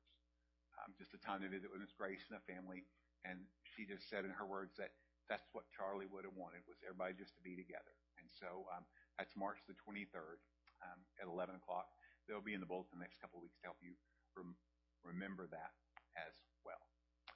Um, 0.80 0.92
just 0.98 1.14
a 1.14 1.20
time 1.22 1.40
to 1.46 1.48
visit 1.48 1.70
with 1.70 1.80
Miss 1.80 1.94
Grace 1.94 2.20
and 2.28 2.36
the 2.36 2.44
family, 2.44 2.84
and 3.22 3.38
she 3.72 3.86
just 3.86 4.10
said 4.10 4.26
in 4.26 4.34
her 4.34 4.44
words 4.44 4.74
that 4.76 4.92
that's 5.30 5.46
what 5.56 5.64
Charlie 5.72 6.10
would 6.10 6.28
have 6.28 6.36
wanted 6.36 6.66
was 6.68 6.76
everybody 6.84 7.16
just 7.16 7.32
to 7.38 7.42
be 7.44 7.56
together, 7.56 7.94
and 8.20 8.28
so 8.28 8.68
um, 8.74 8.84
that's 9.16 9.32
March 9.38 9.56
the 9.70 9.76
23rd 9.86 10.40
um, 10.84 11.00
at 11.16 11.30
11 11.30 11.56
o'clock. 11.56 11.88
They'll 12.26 12.44
be 12.44 12.56
in 12.56 12.60
the 12.60 12.68
bulletin 12.68 12.98
the 12.98 13.04
next 13.04 13.20
couple 13.20 13.38
of 13.40 13.44
weeks 13.44 13.56
to 13.60 13.68
help 13.68 13.80
you 13.84 13.94
rem- 14.36 14.56
remember 15.04 15.46
that 15.50 15.72
as 16.16 16.32
well. 16.64 16.80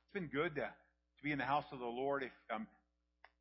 It's 0.02 0.14
been 0.14 0.28
good 0.28 0.54
to, 0.56 0.66
to 0.66 1.22
be 1.22 1.32
in 1.32 1.38
the 1.38 1.48
house 1.48 1.66
of 1.72 1.78
the 1.78 1.86
Lord. 1.86 2.22
If 2.22 2.32
um, 2.54 2.66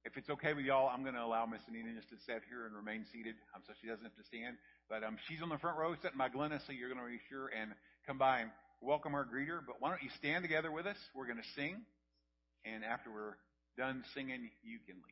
if 0.07 0.15
it's 0.15 0.29
okay 0.29 0.53
with 0.53 0.63
y'all, 0.63 0.87
I'm 0.87 1.03
going 1.03 1.15
to 1.15 1.23
allow 1.23 1.45
Miss 1.45 1.59
Anita 1.67 1.89
just 1.93 2.07
to 2.09 2.15
sit 2.25 2.41
here 2.47 2.65
and 2.65 2.73
remain 2.73 3.03
seated, 3.11 3.35
um, 3.53 3.61
so 3.67 3.73
she 3.81 3.87
doesn't 3.87 4.05
have 4.05 4.15
to 4.15 4.23
stand. 4.23 4.55
But 4.89 5.03
um, 5.03 5.17
she's 5.27 5.41
on 5.43 5.49
the 5.49 5.57
front 5.57 5.77
row, 5.77 5.93
sitting 6.01 6.17
by 6.17 6.29
Glenna, 6.29 6.61
so 6.65 6.71
you're 6.71 6.87
going 6.87 7.03
to 7.03 7.11
be 7.11 7.19
sure 7.27 7.51
and 7.51 7.71
come 8.07 8.17
by 8.17 8.39
and 8.39 8.49
welcome 8.79 9.13
our 9.15 9.25
greeter. 9.25 9.59
But 9.65 9.81
why 9.81 9.89
don't 9.89 10.01
you 10.01 10.09
stand 10.17 10.43
together 10.43 10.71
with 10.71 10.87
us? 10.87 10.95
We're 11.13 11.27
going 11.27 11.43
to 11.43 11.49
sing, 11.59 11.81
and 12.63 12.85
after 12.85 13.11
we're 13.11 13.35
done 13.77 14.05
singing, 14.15 14.49
you 14.63 14.79
can 14.87 14.95
leave. 14.95 15.03